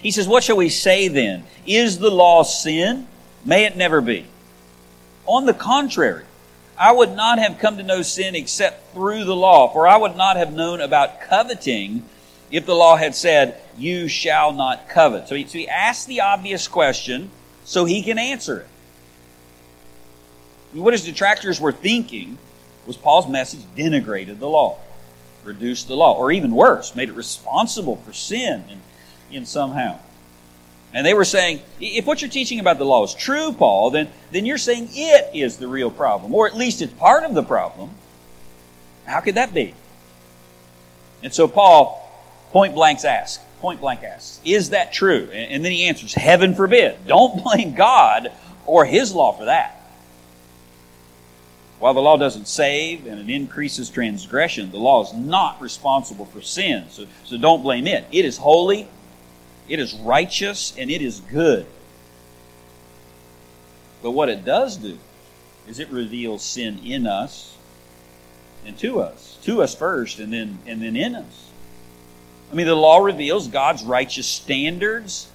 He 0.00 0.10
says, 0.10 0.26
What 0.26 0.44
shall 0.44 0.56
we 0.56 0.68
say 0.68 1.08
then? 1.08 1.44
Is 1.66 1.98
the 1.98 2.10
law 2.10 2.42
sin? 2.42 3.06
May 3.44 3.64
it 3.64 3.76
never 3.76 4.00
be. 4.00 4.26
On 5.26 5.46
the 5.46 5.54
contrary, 5.54 6.24
I 6.78 6.92
would 6.92 7.12
not 7.12 7.38
have 7.38 7.58
come 7.58 7.76
to 7.76 7.82
know 7.82 8.02
sin 8.02 8.34
except 8.34 8.92
through 8.92 9.24
the 9.24 9.36
law, 9.36 9.68
for 9.68 9.86
I 9.86 9.96
would 9.96 10.16
not 10.16 10.36
have 10.36 10.52
known 10.52 10.80
about 10.80 11.20
coveting 11.20 12.04
if 12.50 12.66
the 12.66 12.74
law 12.74 12.96
had 12.96 13.14
said, 13.14 13.60
You 13.76 14.08
shall 14.08 14.52
not 14.52 14.88
covet. 14.88 15.28
So 15.28 15.34
he, 15.34 15.46
so 15.46 15.58
he 15.58 15.68
asked 15.68 16.06
the 16.06 16.20
obvious 16.20 16.68
question 16.68 17.30
so 17.64 17.84
he 17.84 18.02
can 18.02 18.18
answer 18.18 18.60
it. 18.60 18.68
What 20.72 20.94
his 20.94 21.04
detractors 21.04 21.60
were 21.60 21.72
thinking 21.72 22.38
was 22.86 22.96
Paul's 22.96 23.28
message 23.28 23.60
denigrated 23.76 24.38
the 24.38 24.48
law, 24.48 24.78
reduced 25.44 25.88
the 25.88 25.96
law, 25.96 26.16
or 26.16 26.32
even 26.32 26.52
worse, 26.52 26.94
made 26.94 27.08
it 27.08 27.14
responsible 27.14 27.96
for 27.96 28.12
sin 28.12 28.64
in, 28.70 29.36
in 29.36 29.46
somehow. 29.46 29.98
And 30.94 31.06
they 31.06 31.14
were 31.14 31.24
saying, 31.24 31.62
if 31.80 32.06
what 32.06 32.20
you're 32.20 32.30
teaching 32.30 32.60
about 32.60 32.78
the 32.78 32.84
law 32.84 33.04
is 33.04 33.14
true, 33.14 33.52
Paul, 33.52 33.90
then, 33.90 34.08
then 34.30 34.44
you're 34.44 34.58
saying 34.58 34.88
it 34.92 35.34
is 35.34 35.56
the 35.56 35.68
real 35.68 35.90
problem, 35.90 36.34
or 36.34 36.46
at 36.46 36.56
least 36.56 36.82
it's 36.82 36.92
part 36.92 37.24
of 37.24 37.34
the 37.34 37.42
problem. 37.42 37.90
How 39.06 39.20
could 39.20 39.36
that 39.36 39.54
be? 39.54 39.74
And 41.22 41.32
so 41.32 41.48
Paul 41.48 41.98
point 42.50 42.74
blank 42.74 43.04
asks, 43.04 43.42
point 43.60 43.80
blank 43.80 44.02
asks, 44.02 44.40
is 44.44 44.70
that 44.70 44.92
true? 44.92 45.28
And, 45.32 45.52
and 45.52 45.64
then 45.64 45.72
he 45.72 45.84
answers, 45.84 46.14
heaven 46.14 46.54
forbid. 46.54 47.06
Don't 47.06 47.42
blame 47.42 47.74
God 47.74 48.32
or 48.66 48.84
his 48.84 49.14
law 49.14 49.32
for 49.32 49.46
that. 49.46 49.81
While 51.82 51.94
the 51.94 52.00
law 52.00 52.16
doesn't 52.16 52.46
save 52.46 53.08
and 53.08 53.18
it 53.18 53.28
increases 53.28 53.90
transgression, 53.90 54.70
the 54.70 54.78
law 54.78 55.02
is 55.02 55.12
not 55.14 55.60
responsible 55.60 56.26
for 56.26 56.40
sin. 56.40 56.84
So, 56.90 57.06
so 57.24 57.36
don't 57.36 57.60
blame 57.60 57.88
it. 57.88 58.04
It 58.12 58.24
is 58.24 58.36
holy, 58.36 58.86
it 59.68 59.80
is 59.80 59.92
righteous 59.94 60.74
and 60.78 60.92
it 60.92 61.02
is 61.02 61.18
good. 61.18 61.66
But 64.00 64.12
what 64.12 64.28
it 64.28 64.44
does 64.44 64.76
do 64.76 64.96
is 65.66 65.80
it 65.80 65.90
reveals 65.90 66.44
sin 66.44 66.78
in 66.84 67.08
us 67.08 67.56
and 68.64 68.78
to 68.78 69.00
us. 69.00 69.36
To 69.42 69.60
us 69.60 69.74
first 69.74 70.20
and 70.20 70.32
then 70.32 70.60
and 70.68 70.80
then 70.80 70.94
in 70.94 71.16
us. 71.16 71.50
I 72.52 72.54
mean 72.54 72.68
the 72.68 72.76
law 72.76 72.98
reveals 72.98 73.48
God's 73.48 73.82
righteous 73.82 74.28
standards. 74.28 75.28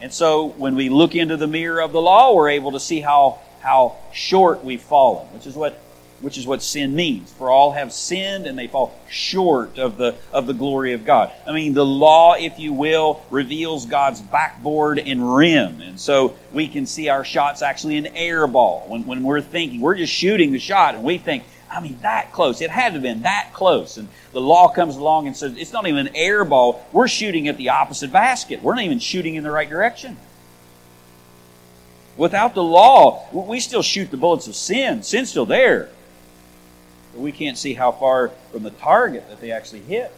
And 0.00 0.14
so 0.14 0.46
when 0.46 0.76
we 0.76 0.90
look 0.90 1.16
into 1.16 1.36
the 1.36 1.48
mirror 1.48 1.82
of 1.82 1.90
the 1.90 2.00
law, 2.00 2.36
we're 2.36 2.50
able 2.50 2.70
to 2.70 2.80
see 2.80 3.00
how 3.00 3.40
how 3.60 3.96
short 4.12 4.64
we've 4.64 4.82
fallen, 4.82 5.26
which 5.28 5.46
is 5.46 5.54
what 5.54 5.80
which 6.20 6.36
is 6.36 6.46
what 6.46 6.62
sin 6.62 6.94
means. 6.94 7.32
For 7.32 7.50
all 7.50 7.72
have 7.72 7.92
sinned 7.92 8.46
and 8.46 8.58
they 8.58 8.66
fall 8.66 8.98
short 9.08 9.78
of 9.78 9.96
the, 9.96 10.14
of 10.32 10.46
the 10.46 10.52
glory 10.52 10.92
of 10.92 11.04
God. 11.04 11.32
I 11.46 11.52
mean, 11.52 11.74
the 11.74 11.84
law, 11.84 12.34
if 12.34 12.58
you 12.58 12.72
will, 12.72 13.22
reveals 13.30 13.86
God's 13.86 14.20
backboard 14.20 14.98
and 14.98 15.34
rim. 15.34 15.80
And 15.80 15.98
so 15.98 16.36
we 16.52 16.68
can 16.68 16.86
see 16.86 17.08
our 17.08 17.24
shots 17.24 17.62
actually 17.62 17.96
an 17.96 18.08
air 18.08 18.46
ball. 18.46 18.84
When, 18.86 19.06
when 19.06 19.22
we're 19.22 19.40
thinking, 19.40 19.80
we're 19.80 19.96
just 19.96 20.12
shooting 20.12 20.52
the 20.52 20.58
shot 20.58 20.94
and 20.94 21.04
we 21.04 21.18
think, 21.18 21.44
I 21.70 21.80
mean, 21.80 21.98
that 22.02 22.32
close. 22.32 22.60
It 22.60 22.70
had 22.70 22.88
to 22.88 22.92
have 22.94 23.02
been 23.02 23.22
that 23.22 23.50
close. 23.52 23.96
And 23.96 24.08
the 24.32 24.40
law 24.40 24.68
comes 24.68 24.96
along 24.96 25.26
and 25.26 25.36
says, 25.36 25.56
it's 25.56 25.72
not 25.72 25.86
even 25.86 26.08
an 26.08 26.16
air 26.16 26.44
ball. 26.44 26.84
We're 26.92 27.08
shooting 27.08 27.48
at 27.48 27.56
the 27.56 27.70
opposite 27.70 28.12
basket. 28.12 28.62
We're 28.62 28.74
not 28.74 28.84
even 28.84 28.98
shooting 28.98 29.36
in 29.36 29.44
the 29.44 29.50
right 29.50 29.70
direction. 29.70 30.16
Without 32.20 32.54
the 32.54 32.62
law, 32.62 33.26
we 33.32 33.60
still 33.60 33.82
shoot 33.82 34.10
the 34.10 34.16
bullets 34.16 34.46
of 34.46 34.54
sin. 34.54 35.02
Sin's 35.02 35.30
still 35.30 35.46
there 35.46 35.88
but 37.12 37.20
we 37.20 37.32
can't 37.32 37.58
see 37.58 37.74
how 37.74 37.92
far 37.92 38.28
from 38.52 38.62
the 38.62 38.70
target 38.70 39.28
that 39.28 39.40
they 39.40 39.50
actually 39.50 39.80
hit. 39.80 40.12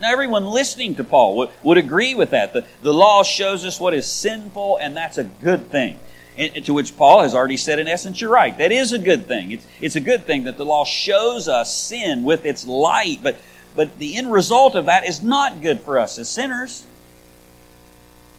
Now, 0.00 0.12
everyone 0.12 0.46
listening 0.46 0.96
to 0.96 1.04
Paul 1.04 1.36
would, 1.36 1.50
would 1.62 1.78
agree 1.78 2.14
with 2.14 2.30
that. 2.30 2.52
The, 2.52 2.64
the 2.82 2.92
law 2.92 3.22
shows 3.22 3.64
us 3.64 3.78
what 3.80 3.94
is 3.94 4.06
sinful, 4.06 4.78
and 4.78 4.96
that's 4.96 5.18
a 5.18 5.24
good 5.24 5.70
thing. 5.70 5.98
And, 6.36 6.64
to 6.64 6.74
which 6.74 6.96
Paul 6.96 7.22
has 7.22 7.34
already 7.34 7.56
said, 7.56 7.78
in 7.78 7.86
essence, 7.86 8.20
you're 8.20 8.30
right. 8.30 8.56
That 8.58 8.72
is 8.72 8.92
a 8.92 8.98
good 8.98 9.26
thing. 9.26 9.52
It's, 9.52 9.66
it's 9.80 9.96
a 9.96 10.00
good 10.00 10.24
thing 10.24 10.44
that 10.44 10.56
the 10.56 10.64
law 10.64 10.84
shows 10.84 11.46
us 11.48 11.74
sin 11.74 12.24
with 12.24 12.44
its 12.44 12.66
light, 12.66 13.20
but, 13.22 13.36
but 13.76 13.98
the 13.98 14.16
end 14.16 14.32
result 14.32 14.74
of 14.74 14.86
that 14.86 15.06
is 15.06 15.22
not 15.22 15.62
good 15.62 15.80
for 15.80 15.98
us 15.98 16.18
as 16.18 16.28
sinners. 16.28 16.84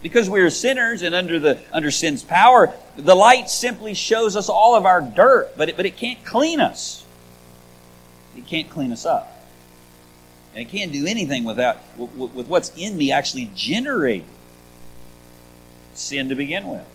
Because 0.05 0.29
we 0.29 0.39
are 0.41 0.51
sinners 0.51 1.01
and 1.01 1.15
under 1.15 1.39
the 1.39 1.57
under 1.73 1.89
sin's 1.89 2.21
power, 2.21 2.71
the 2.95 3.15
light 3.15 3.49
simply 3.49 3.95
shows 3.95 4.35
us 4.35 4.49
all 4.49 4.75
of 4.75 4.85
our 4.85 5.01
dirt, 5.01 5.57
but 5.57 5.69
it, 5.69 5.77
but 5.77 5.87
it 5.87 5.97
can't 5.97 6.23
clean 6.23 6.59
us. 6.59 7.03
It 8.37 8.45
can't 8.45 8.69
clean 8.69 8.91
us 8.91 9.03
up. 9.03 9.35
And 10.53 10.61
it 10.61 10.69
can't 10.69 10.91
do 10.91 11.07
anything 11.07 11.43
without 11.43 11.79
with 11.97 12.45
what's 12.47 12.71
in 12.77 12.95
me 12.95 13.11
actually 13.11 13.49
generating 13.55 14.27
sin 15.95 16.29
to 16.29 16.35
begin 16.35 16.67
with. 16.67 16.85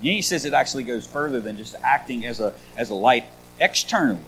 he 0.00 0.22
says 0.22 0.44
it 0.44 0.54
actually 0.54 0.84
goes 0.84 1.04
further 1.04 1.40
than 1.40 1.56
just 1.56 1.74
acting 1.82 2.26
as 2.26 2.38
a 2.38 2.54
as 2.76 2.90
a 2.90 2.94
light 2.94 3.24
externally. 3.58 4.22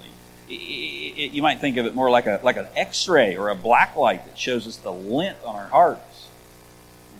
It, 0.48 0.54
it, 0.54 1.32
you 1.34 1.40
might 1.40 1.60
think 1.60 1.76
of 1.76 1.86
it 1.86 1.94
more 1.94 2.10
like 2.10 2.26
a 2.26 2.40
like 2.42 2.56
an 2.56 2.66
X-ray 2.74 3.36
or 3.36 3.48
a 3.50 3.54
black 3.54 3.94
light 3.94 4.26
that 4.26 4.36
shows 4.36 4.66
us 4.66 4.74
the 4.78 4.92
lint 4.92 5.36
on 5.44 5.54
our 5.54 5.68
hearts 5.68 6.11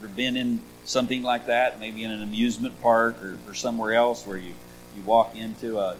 ever 0.02 0.12
been 0.12 0.36
in 0.36 0.60
something 0.84 1.22
like 1.22 1.46
that? 1.46 1.78
Maybe 1.78 2.02
in 2.02 2.10
an 2.10 2.22
amusement 2.22 2.80
park 2.82 3.22
or, 3.22 3.38
or 3.46 3.54
somewhere 3.54 3.94
else 3.94 4.26
where 4.26 4.36
you, 4.36 4.52
you 4.96 5.02
walk 5.04 5.36
into 5.36 5.78
a, 5.78 5.96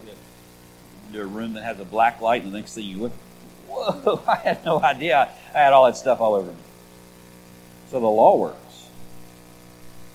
into 1.07 1.21
a 1.21 1.25
room 1.25 1.53
that 1.53 1.63
has 1.63 1.79
a 1.79 1.85
black 1.85 2.19
light, 2.19 2.43
and 2.43 2.53
the 2.53 2.57
next 2.57 2.73
thing 2.73 2.83
you 2.83 2.97
look, 2.97 3.13
whoa, 3.69 4.21
I 4.27 4.35
had 4.35 4.65
no 4.65 4.81
idea 4.81 5.29
I 5.53 5.57
had 5.57 5.71
all 5.71 5.85
that 5.85 5.95
stuff 5.95 6.19
all 6.19 6.33
over 6.33 6.51
me. 6.51 6.57
So 7.91 8.01
the 8.01 8.07
law 8.07 8.35
works. 8.35 8.87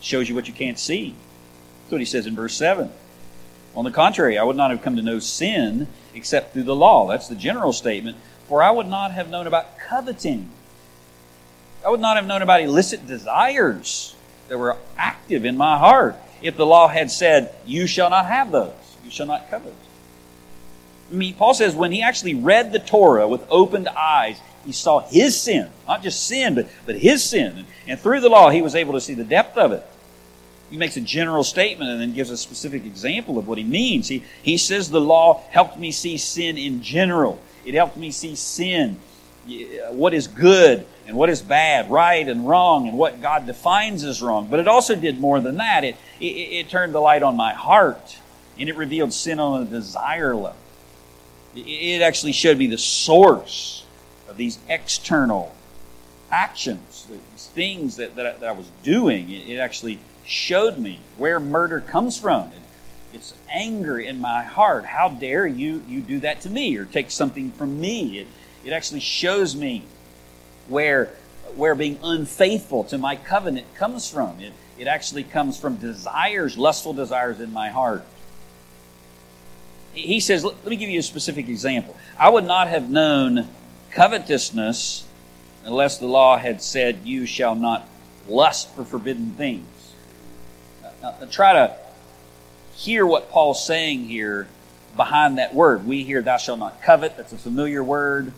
Shows 0.00 0.28
you 0.28 0.34
what 0.34 0.48
you 0.48 0.54
can't 0.54 0.78
see. 0.78 1.14
That's 1.82 1.92
what 1.92 2.00
he 2.00 2.04
says 2.04 2.26
in 2.26 2.34
verse 2.34 2.54
7. 2.56 2.90
On 3.74 3.84
the 3.84 3.90
contrary, 3.90 4.36
I 4.36 4.42
would 4.42 4.56
not 4.56 4.70
have 4.70 4.82
come 4.82 4.96
to 4.96 5.02
know 5.02 5.18
sin 5.18 5.86
except 6.14 6.52
through 6.52 6.64
the 6.64 6.76
law. 6.76 7.08
That's 7.08 7.28
the 7.28 7.36
general 7.36 7.72
statement. 7.72 8.18
For 8.48 8.62
I 8.62 8.70
would 8.70 8.86
not 8.86 9.12
have 9.12 9.30
known 9.30 9.46
about 9.46 9.78
coveting. 9.78 10.50
I 11.84 11.90
would 11.90 12.00
not 12.00 12.16
have 12.16 12.26
known 12.26 12.42
about 12.42 12.60
illicit 12.60 13.06
desires 13.06 14.14
that 14.48 14.58
were 14.58 14.76
active 14.96 15.44
in 15.44 15.56
my 15.56 15.78
heart 15.78 16.16
if 16.42 16.56
the 16.56 16.66
law 16.66 16.88
had 16.88 17.10
said, 17.10 17.54
You 17.66 17.86
shall 17.86 18.10
not 18.10 18.26
have 18.26 18.50
those, 18.50 18.72
you 19.04 19.10
shall 19.10 19.26
not 19.26 19.50
covet. 19.50 19.74
I 21.10 21.14
mean, 21.14 21.34
Paul 21.34 21.54
says 21.54 21.74
when 21.74 21.92
he 21.92 22.02
actually 22.02 22.34
read 22.34 22.72
the 22.72 22.78
Torah 22.78 23.26
with 23.26 23.44
opened 23.48 23.88
eyes, 23.88 24.38
he 24.66 24.72
saw 24.72 25.00
his 25.00 25.40
sin. 25.40 25.70
Not 25.86 26.02
just 26.02 26.26
sin, 26.26 26.54
but, 26.54 26.68
but 26.84 26.96
his 26.96 27.24
sin. 27.24 27.64
And, 27.86 27.98
through 27.98 28.20
the 28.20 28.28
law, 28.28 28.50
he 28.50 28.60
was 28.60 28.74
able 28.74 28.92
to 28.92 29.00
see 29.00 29.14
the 29.14 29.24
depth 29.24 29.56
of 29.56 29.72
it. 29.72 29.86
He 30.70 30.76
makes 30.76 30.98
a 30.98 31.00
general 31.00 31.44
statement 31.44 31.90
and 31.90 31.98
then 31.98 32.12
gives 32.12 32.28
a 32.28 32.36
specific 32.36 32.84
example 32.84 33.38
of 33.38 33.48
what 33.48 33.56
he 33.56 33.64
means. 33.64 34.08
He, 34.08 34.22
he 34.42 34.58
says 34.58 34.90
the 34.90 35.00
law 35.00 35.42
helped 35.48 35.78
me 35.78 35.92
see 35.92 36.18
sin 36.18 36.58
in 36.58 36.82
general. 36.82 37.40
It 37.64 37.72
helped 37.72 37.96
me 37.96 38.10
see 38.10 38.34
sin, 38.34 38.98
what 39.90 40.12
is 40.12 40.26
good 40.26 40.86
and 41.08 41.16
what 41.16 41.30
is 41.30 41.40
bad, 41.40 41.90
right 41.90 42.28
and 42.28 42.46
wrong, 42.46 42.86
and 42.86 42.96
what 42.96 43.22
God 43.22 43.46
defines 43.46 44.04
as 44.04 44.20
wrong. 44.20 44.46
But 44.48 44.60
it 44.60 44.68
also 44.68 44.94
did 44.94 45.18
more 45.18 45.40
than 45.40 45.56
that. 45.56 45.82
It, 45.82 45.96
it, 46.20 46.24
it 46.24 46.68
turned 46.68 46.94
the 46.94 47.00
light 47.00 47.22
on 47.22 47.34
my 47.34 47.54
heart, 47.54 48.18
and 48.58 48.68
it 48.68 48.76
revealed 48.76 49.14
sin 49.14 49.40
on 49.40 49.62
a 49.62 49.64
desire 49.64 50.36
level. 50.36 50.54
It, 51.56 51.60
it 51.60 52.02
actually 52.02 52.32
showed 52.32 52.58
me 52.58 52.66
the 52.66 52.76
source 52.76 53.86
of 54.28 54.36
these 54.36 54.58
external 54.68 55.54
actions, 56.30 57.06
these 57.10 57.46
things 57.46 57.96
that, 57.96 58.14
that, 58.16 58.26
I, 58.26 58.32
that 58.32 58.48
I 58.50 58.52
was 58.52 58.70
doing. 58.82 59.30
It, 59.30 59.48
it 59.48 59.56
actually 59.56 60.00
showed 60.26 60.76
me 60.76 61.00
where 61.16 61.40
murder 61.40 61.80
comes 61.80 62.20
from. 62.20 62.50
It's 63.14 63.32
anger 63.50 63.98
in 63.98 64.20
my 64.20 64.42
heart. 64.42 64.84
How 64.84 65.08
dare 65.08 65.46
you, 65.46 65.82
you 65.88 66.02
do 66.02 66.20
that 66.20 66.42
to 66.42 66.50
me 66.50 66.76
or 66.76 66.84
take 66.84 67.10
something 67.10 67.50
from 67.52 67.80
me? 67.80 68.18
It, 68.18 68.26
it 68.62 68.72
actually 68.72 69.00
shows 69.00 69.56
me 69.56 69.84
where, 70.68 71.06
where 71.56 71.74
being 71.74 71.98
unfaithful 72.02 72.84
to 72.84 72.98
my 72.98 73.16
covenant 73.16 73.74
comes 73.74 74.08
from. 74.10 74.40
It, 74.40 74.52
it 74.78 74.86
actually 74.86 75.24
comes 75.24 75.58
from 75.58 75.76
desires, 75.76 76.56
lustful 76.56 76.92
desires 76.92 77.40
in 77.40 77.52
my 77.52 77.68
heart. 77.68 78.04
He 79.92 80.20
says, 80.20 80.44
let 80.44 80.64
me 80.66 80.76
give 80.76 80.90
you 80.90 81.00
a 81.00 81.02
specific 81.02 81.48
example. 81.48 81.96
I 82.18 82.28
would 82.28 82.44
not 82.44 82.68
have 82.68 82.88
known 82.88 83.48
covetousness 83.90 85.04
unless 85.64 85.98
the 85.98 86.06
law 86.06 86.36
had 86.38 86.62
said, 86.62 87.00
You 87.04 87.26
shall 87.26 87.54
not 87.54 87.86
lust 88.26 88.74
for 88.74 88.84
forbidden 88.84 89.32
things. 89.32 89.66
Now, 91.02 91.14
try 91.30 91.52
to 91.52 91.76
hear 92.74 93.06
what 93.06 93.30
Paul's 93.30 93.64
saying 93.64 94.06
here 94.06 94.48
behind 94.96 95.38
that 95.38 95.54
word. 95.54 95.86
We 95.86 96.04
hear, 96.04 96.22
Thou 96.22 96.38
shalt 96.38 96.58
not 96.58 96.82
covet. 96.82 97.16
That's 97.16 97.32
a 97.32 97.38
familiar 97.38 97.84
word. 97.84 98.32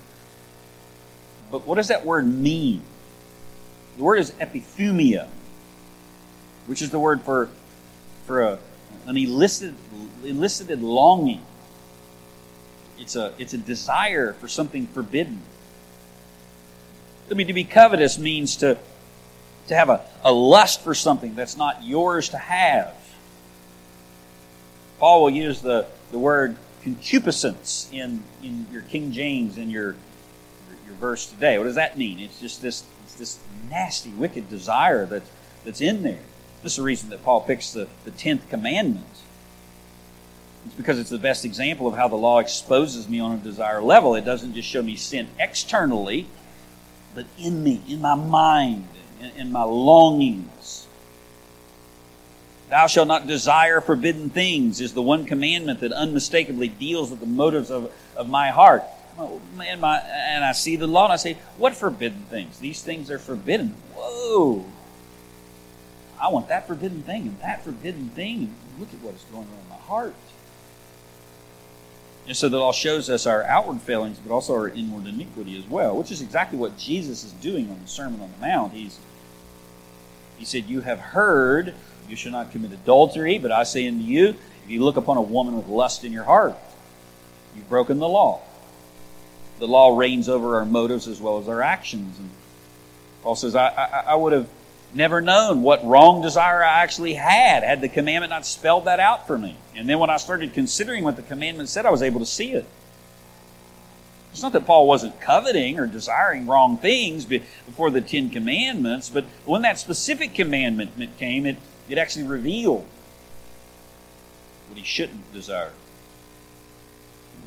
But 1.50 1.66
what 1.66 1.76
does 1.76 1.88
that 1.88 2.06
word 2.06 2.26
mean? 2.26 2.82
The 3.96 4.04
word 4.04 4.18
is 4.18 4.30
epithumia, 4.32 5.28
which 6.66 6.80
is 6.80 6.90
the 6.90 6.98
word 6.98 7.22
for, 7.22 7.48
for 8.26 8.42
a, 8.42 8.58
an 9.06 9.16
elicited, 9.16 10.82
longing. 10.82 11.42
It's 12.98 13.16
a, 13.16 13.32
it's 13.38 13.54
a 13.54 13.58
desire 13.58 14.32
for 14.34 14.46
something 14.46 14.86
forbidden. 14.86 15.40
I 17.30 17.34
mean, 17.34 17.46
to 17.46 17.52
be 17.52 17.64
covetous 17.64 18.18
means 18.18 18.56
to, 18.56 18.78
to 19.68 19.74
have 19.74 19.88
a, 19.88 20.04
a 20.22 20.32
lust 20.32 20.82
for 20.82 20.94
something 20.94 21.34
that's 21.34 21.56
not 21.56 21.82
yours 21.84 22.28
to 22.30 22.38
have. 22.38 22.94
Paul 24.98 25.22
will 25.22 25.30
use 25.30 25.62
the, 25.62 25.86
the 26.12 26.18
word 26.18 26.56
concupiscence 26.82 27.88
in, 27.92 28.22
in 28.42 28.66
your 28.72 28.82
King 28.82 29.12
James 29.12 29.58
in 29.58 29.70
your 29.70 29.96
verse 30.92 31.26
today. 31.26 31.58
What 31.58 31.64
does 31.64 31.74
that 31.76 31.98
mean? 31.98 32.18
It's 32.18 32.40
just 32.40 32.62
this, 32.62 32.84
it's 33.04 33.14
this 33.14 33.38
nasty, 33.68 34.10
wicked 34.10 34.48
desire 34.48 35.06
that, 35.06 35.22
that's 35.64 35.80
in 35.80 36.02
there. 36.02 36.20
This 36.62 36.72
is 36.72 36.76
the 36.76 36.82
reason 36.82 37.10
that 37.10 37.24
Paul 37.24 37.40
picks 37.40 37.72
the, 37.72 37.88
the 38.04 38.10
10th 38.10 38.48
commandment. 38.48 39.06
It's 40.66 40.74
because 40.74 40.98
it's 40.98 41.10
the 41.10 41.18
best 41.18 41.44
example 41.44 41.86
of 41.86 41.94
how 41.94 42.08
the 42.08 42.16
law 42.16 42.38
exposes 42.38 43.08
me 43.08 43.18
on 43.18 43.32
a 43.32 43.38
desire 43.38 43.80
level. 43.80 44.14
It 44.14 44.24
doesn't 44.24 44.54
just 44.54 44.68
show 44.68 44.82
me 44.82 44.96
sin 44.96 45.28
externally, 45.38 46.26
but 47.14 47.26
in 47.38 47.64
me, 47.64 47.80
in 47.88 48.00
my 48.00 48.14
mind, 48.14 48.86
in, 49.20 49.30
in 49.30 49.52
my 49.52 49.62
longings. 49.62 50.86
Thou 52.68 52.86
shalt 52.86 53.08
not 53.08 53.26
desire 53.26 53.80
forbidden 53.80 54.30
things 54.30 54.80
is 54.80 54.92
the 54.92 55.02
one 55.02 55.24
commandment 55.24 55.80
that 55.80 55.92
unmistakably 55.92 56.68
deals 56.68 57.10
with 57.10 57.20
the 57.20 57.26
motives 57.26 57.70
of, 57.70 57.90
of 58.14 58.28
my 58.28 58.50
heart 58.50 58.84
Oh, 59.20 59.38
and, 59.62 59.82
my, 59.82 59.98
and 59.98 60.42
I 60.42 60.52
see 60.52 60.76
the 60.76 60.86
law 60.86 61.04
and 61.04 61.12
I 61.12 61.16
say, 61.16 61.36
What 61.58 61.74
forbidden 61.74 62.22
things? 62.30 62.58
These 62.58 62.80
things 62.82 63.10
are 63.10 63.18
forbidden. 63.18 63.74
Whoa. 63.94 64.64
I 66.18 66.28
want 66.28 66.48
that 66.48 66.66
forbidden 66.66 67.02
thing 67.02 67.22
and 67.22 67.40
that 67.40 67.62
forbidden 67.62 68.08
thing. 68.10 68.54
Look 68.78 68.88
at 68.94 69.00
what 69.00 69.14
is 69.14 69.24
going 69.24 69.46
on 69.46 69.58
in 69.62 69.68
my 69.68 69.76
heart. 69.76 70.14
And 72.26 72.34
so 72.34 72.48
the 72.48 72.58
law 72.58 72.72
shows 72.72 73.10
us 73.10 73.26
our 73.26 73.42
outward 73.44 73.82
failings, 73.82 74.18
but 74.18 74.32
also 74.32 74.54
our 74.54 74.68
inward 74.68 75.06
iniquity 75.06 75.58
as 75.58 75.66
well, 75.66 75.96
which 75.96 76.10
is 76.10 76.22
exactly 76.22 76.58
what 76.58 76.78
Jesus 76.78 77.22
is 77.22 77.32
doing 77.32 77.70
on 77.70 77.78
the 77.82 77.88
Sermon 77.88 78.20
on 78.22 78.30
the 78.32 78.46
Mount. 78.46 78.72
He's 78.72 78.98
he 80.38 80.46
said, 80.46 80.64
You 80.64 80.80
have 80.80 80.98
heard, 80.98 81.74
you 82.08 82.16
shall 82.16 82.32
not 82.32 82.52
commit 82.52 82.72
adultery, 82.72 83.36
but 83.36 83.52
I 83.52 83.64
say 83.64 83.86
unto 83.86 84.02
you, 84.02 84.28
if 84.64 84.70
you 84.70 84.82
look 84.82 84.96
upon 84.96 85.18
a 85.18 85.22
woman 85.22 85.58
with 85.58 85.66
lust 85.66 86.04
in 86.04 86.12
your 86.12 86.24
heart, 86.24 86.56
you've 87.54 87.68
broken 87.68 87.98
the 87.98 88.08
law 88.08 88.40
the 89.60 89.68
law 89.68 89.96
reigns 89.96 90.28
over 90.28 90.56
our 90.56 90.64
motives 90.64 91.06
as 91.06 91.20
well 91.20 91.38
as 91.38 91.48
our 91.48 91.62
actions. 91.62 92.18
And 92.18 92.30
Paul 93.22 93.36
says, 93.36 93.54
I, 93.54 93.68
I, 93.68 94.04
I 94.08 94.14
would 94.14 94.32
have 94.32 94.48
never 94.92 95.20
known 95.20 95.62
what 95.62 95.84
wrong 95.84 96.22
desire 96.22 96.64
I 96.64 96.82
actually 96.82 97.14
had 97.14 97.62
had 97.62 97.80
the 97.80 97.88
commandment 97.88 98.30
not 98.30 98.44
spelled 98.44 98.86
that 98.86 98.98
out 98.98 99.26
for 99.26 99.38
me. 99.38 99.56
And 99.76 99.88
then 99.88 99.98
when 99.98 100.10
I 100.10 100.16
started 100.16 100.52
considering 100.52 101.04
what 101.04 101.16
the 101.16 101.22
commandment 101.22 101.68
said, 101.68 101.86
I 101.86 101.90
was 101.90 102.02
able 102.02 102.20
to 102.20 102.26
see 102.26 102.52
it. 102.52 102.66
It's 104.32 104.42
not 104.42 104.52
that 104.52 104.66
Paul 104.66 104.86
wasn't 104.86 105.20
coveting 105.20 105.78
or 105.78 105.86
desiring 105.86 106.46
wrong 106.46 106.78
things 106.78 107.24
before 107.24 107.90
the 107.90 108.00
Ten 108.00 108.30
Commandments, 108.30 109.10
but 109.10 109.24
when 109.44 109.62
that 109.62 109.78
specific 109.78 110.34
commandment 110.34 111.18
came, 111.18 111.46
it, 111.46 111.56
it 111.88 111.98
actually 111.98 112.26
revealed 112.26 112.86
what 114.68 114.78
he 114.78 114.84
shouldn't 114.84 115.32
desire 115.32 115.72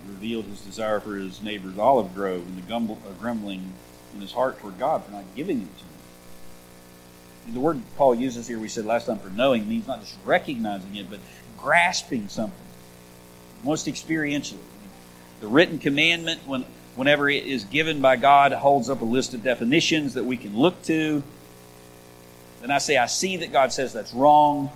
revealed 0.07 0.45
his 0.45 0.61
desire 0.61 0.99
for 0.99 1.15
his 1.15 1.41
neighbor's 1.41 1.77
olive 1.77 2.13
grove 2.13 2.45
and 2.45 2.57
the 2.57 2.61
gumble, 2.61 2.99
uh, 3.07 3.11
grumbling 3.13 3.73
in 4.13 4.21
his 4.21 4.31
heart 4.31 4.59
toward 4.59 4.79
God 4.79 5.03
for 5.03 5.11
not 5.11 5.23
giving 5.35 5.61
it 5.61 5.77
to 5.77 5.83
him. 5.83 5.89
And 7.47 7.55
the 7.55 7.59
word 7.59 7.81
Paul 7.97 8.15
uses 8.15 8.47
here, 8.47 8.59
we 8.59 8.69
said 8.69 8.85
last 8.85 9.07
time, 9.07 9.19
for 9.19 9.29
knowing 9.29 9.67
means 9.67 9.87
not 9.87 10.01
just 10.01 10.15
recognizing 10.25 10.95
it, 10.95 11.09
but 11.09 11.19
grasping 11.57 12.27
something, 12.27 12.57
most 13.63 13.87
experientially. 13.87 14.57
The 15.41 15.47
written 15.47 15.79
commandment, 15.79 16.47
when, 16.47 16.65
whenever 16.95 17.29
it 17.29 17.45
is 17.45 17.65
given 17.65 18.01
by 18.01 18.15
God, 18.15 18.53
holds 18.53 18.89
up 18.89 19.01
a 19.01 19.05
list 19.05 19.33
of 19.33 19.43
definitions 19.43 20.13
that 20.13 20.23
we 20.23 20.37
can 20.37 20.57
look 20.57 20.81
to. 20.83 21.21
Then 22.61 22.71
I 22.71 22.77
say, 22.77 22.97
I 22.97 23.07
see 23.07 23.37
that 23.37 23.51
God 23.51 23.73
says 23.73 23.91
that's 23.91 24.13
wrong. 24.13 24.71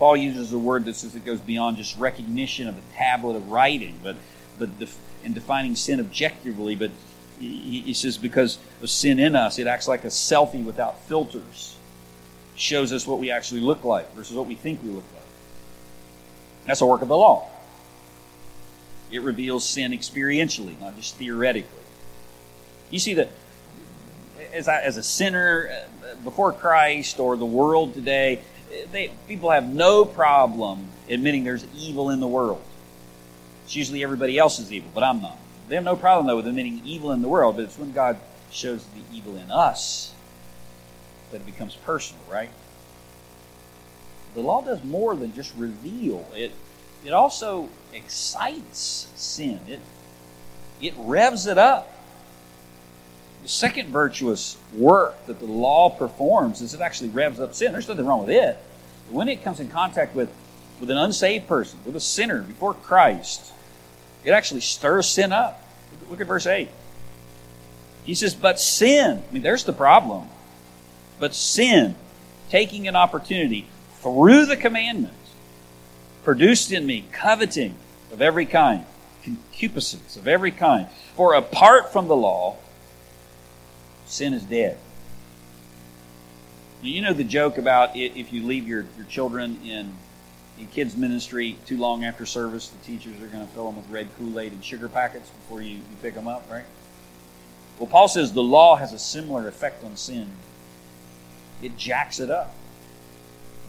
Paul 0.00 0.16
uses 0.16 0.50
a 0.54 0.58
word 0.58 0.86
that 0.86 0.96
says 0.96 1.14
it 1.14 1.26
goes 1.26 1.40
beyond 1.40 1.76
just 1.76 1.98
recognition 1.98 2.66
of 2.66 2.74
a 2.74 2.80
tablet 2.96 3.36
of 3.36 3.50
writing, 3.50 4.00
but 4.02 4.16
but 4.60 4.78
def- 4.78 4.98
in 5.24 5.32
defining 5.32 5.74
sin 5.74 5.98
objectively, 5.98 6.76
but 6.76 6.92
he, 7.40 7.80
he 7.80 7.94
says 7.94 8.16
because 8.16 8.58
of 8.80 8.88
sin 8.88 9.18
in 9.18 9.34
us, 9.34 9.58
it 9.58 9.66
acts 9.66 9.88
like 9.88 10.04
a 10.04 10.08
selfie 10.08 10.64
without 10.64 11.00
filters. 11.04 11.76
Shows 12.54 12.92
us 12.92 13.06
what 13.06 13.18
we 13.18 13.30
actually 13.30 13.62
look 13.62 13.82
like 13.82 14.14
versus 14.14 14.36
what 14.36 14.46
we 14.46 14.54
think 14.54 14.82
we 14.84 14.90
look 14.90 15.04
like. 15.14 15.24
That's 16.66 16.82
a 16.82 16.86
work 16.86 17.02
of 17.02 17.08
the 17.08 17.16
law. 17.16 17.48
It 19.10 19.22
reveals 19.22 19.66
sin 19.66 19.92
experientially, 19.92 20.78
not 20.80 20.94
just 20.96 21.16
theoretically. 21.16 21.82
You 22.90 22.98
see 22.98 23.14
that 23.14 23.30
as, 24.52 24.68
as 24.68 24.96
a 24.96 25.02
sinner 25.02 25.70
uh, 25.72 26.14
before 26.22 26.52
Christ 26.52 27.18
or 27.18 27.36
the 27.36 27.46
world 27.46 27.94
today, 27.94 28.42
they, 28.92 29.10
people 29.26 29.50
have 29.50 29.68
no 29.68 30.04
problem 30.04 30.86
admitting 31.08 31.44
there's 31.44 31.66
evil 31.76 32.10
in 32.10 32.20
the 32.20 32.28
world. 32.28 32.62
It's 33.70 33.76
usually 33.76 34.02
everybody 34.02 34.36
else 34.36 34.58
is 34.58 34.72
evil, 34.72 34.90
but 34.92 35.04
I'm 35.04 35.22
not. 35.22 35.38
They 35.68 35.76
have 35.76 35.84
no 35.84 35.94
problem, 35.94 36.26
though, 36.26 36.34
with 36.34 36.48
admitting 36.48 36.82
evil 36.84 37.12
in 37.12 37.22
the 37.22 37.28
world, 37.28 37.54
but 37.54 37.66
it's 37.66 37.78
when 37.78 37.92
God 37.92 38.18
shows 38.50 38.84
the 38.86 39.16
evil 39.16 39.36
in 39.36 39.48
us 39.52 40.12
that 41.30 41.36
it 41.36 41.46
becomes 41.46 41.76
personal, 41.76 42.20
right? 42.28 42.50
The 44.34 44.40
law 44.40 44.60
does 44.60 44.82
more 44.82 45.14
than 45.14 45.32
just 45.32 45.54
reveal. 45.56 46.26
It, 46.34 46.50
it 47.04 47.12
also 47.12 47.68
excites 47.92 49.06
sin. 49.14 49.60
It, 49.68 49.78
it 50.82 50.94
revs 50.98 51.46
it 51.46 51.56
up. 51.56 51.94
The 53.44 53.48
second 53.48 53.90
virtuous 53.90 54.56
work 54.74 55.26
that 55.26 55.38
the 55.38 55.46
law 55.46 55.90
performs 55.90 56.60
is 56.60 56.74
it 56.74 56.80
actually 56.80 57.10
revs 57.10 57.38
up 57.38 57.54
sin. 57.54 57.70
There's 57.70 57.86
nothing 57.86 58.04
wrong 58.04 58.26
with 58.26 58.30
it. 58.30 58.58
When 59.10 59.28
it 59.28 59.44
comes 59.44 59.60
in 59.60 59.68
contact 59.68 60.16
with 60.16 60.28
with 60.80 60.90
an 60.90 60.96
unsaved 60.96 61.46
person, 61.46 61.78
with 61.84 61.94
a 61.94 62.00
sinner 62.00 62.40
before 62.40 62.72
Christ, 62.72 63.52
it 64.24 64.30
actually 64.30 64.60
stirs 64.60 65.08
sin 65.08 65.32
up. 65.32 65.62
Look 66.08 66.20
at 66.20 66.26
verse 66.26 66.46
8. 66.46 66.68
He 68.04 68.14
says, 68.14 68.34
But 68.34 68.58
sin, 68.60 69.22
I 69.28 69.32
mean, 69.32 69.42
there's 69.42 69.64
the 69.64 69.72
problem. 69.72 70.28
But 71.18 71.34
sin, 71.34 71.94
taking 72.48 72.88
an 72.88 72.96
opportunity 72.96 73.66
through 74.00 74.46
the 74.46 74.56
commandment, 74.56 75.14
produced 76.24 76.72
in 76.72 76.86
me 76.86 77.04
coveting 77.12 77.76
of 78.12 78.20
every 78.20 78.46
kind, 78.46 78.84
concupiscence 79.22 80.16
of 80.16 80.26
every 80.26 80.50
kind. 80.50 80.88
For 81.14 81.34
apart 81.34 81.92
from 81.92 82.08
the 82.08 82.16
law, 82.16 82.56
sin 84.06 84.34
is 84.34 84.42
dead. 84.42 84.78
You 86.82 87.02
know 87.02 87.12
the 87.12 87.24
joke 87.24 87.58
about 87.58 87.94
if 87.94 88.32
you 88.32 88.46
leave 88.46 88.66
your, 88.66 88.86
your 88.96 89.06
children 89.06 89.60
in, 89.64 89.92
in 90.60 90.66
kids' 90.66 90.94
ministry 90.94 91.56
too 91.64 91.78
long 91.78 92.04
after 92.04 92.26
service, 92.26 92.68
the 92.68 92.84
teachers 92.84 93.20
are 93.22 93.26
going 93.28 93.46
to 93.46 93.52
fill 93.54 93.66
them 93.66 93.76
with 93.76 93.88
red 93.88 94.08
Kool 94.18 94.38
Aid 94.38 94.52
and 94.52 94.62
sugar 94.62 94.88
packets 94.88 95.30
before 95.30 95.62
you, 95.62 95.76
you 95.76 95.96
pick 96.02 96.14
them 96.14 96.28
up, 96.28 96.46
right? 96.50 96.66
Well, 97.78 97.88
Paul 97.88 98.08
says 98.08 98.34
the 98.34 98.42
law 98.42 98.76
has 98.76 98.92
a 98.92 98.98
similar 98.98 99.48
effect 99.48 99.82
on 99.82 99.96
sin. 99.96 100.28
It 101.62 101.78
jacks 101.78 102.20
it 102.20 102.30
up. 102.30 102.54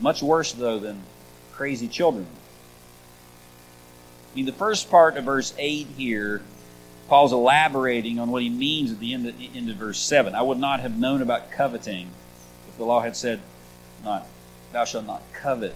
Much 0.01 0.21
worse, 0.21 0.51
though, 0.51 0.79
than 0.79 1.01
crazy 1.53 1.87
children. 1.87 2.27
I 4.31 4.35
mean, 4.35 4.45
the 4.45 4.51
first 4.51 4.91
part 4.91 5.15
of 5.15 5.23
verse 5.23 5.53
8 5.57 5.87
here, 5.97 6.41
Paul's 7.07 7.31
elaborating 7.31 8.19
on 8.19 8.31
what 8.31 8.41
he 8.41 8.49
means 8.49 8.91
at 8.91 8.99
the 8.99 9.13
end 9.13 9.27
of, 9.27 9.35
end 9.55 9.69
of 9.69 9.77
verse 9.77 9.99
7. 9.99 10.35
I 10.35 10.41
would 10.41 10.59
not 10.59 10.81
have 10.81 10.97
known 10.97 11.21
about 11.21 11.51
coveting 11.51 12.09
if 12.67 12.77
the 12.77 12.83
law 12.83 12.99
had 12.99 13.15
said, 13.15 13.39
not, 14.03 14.27
Thou 14.73 14.83
shalt 14.83 15.05
not 15.05 15.21
covet. 15.33 15.75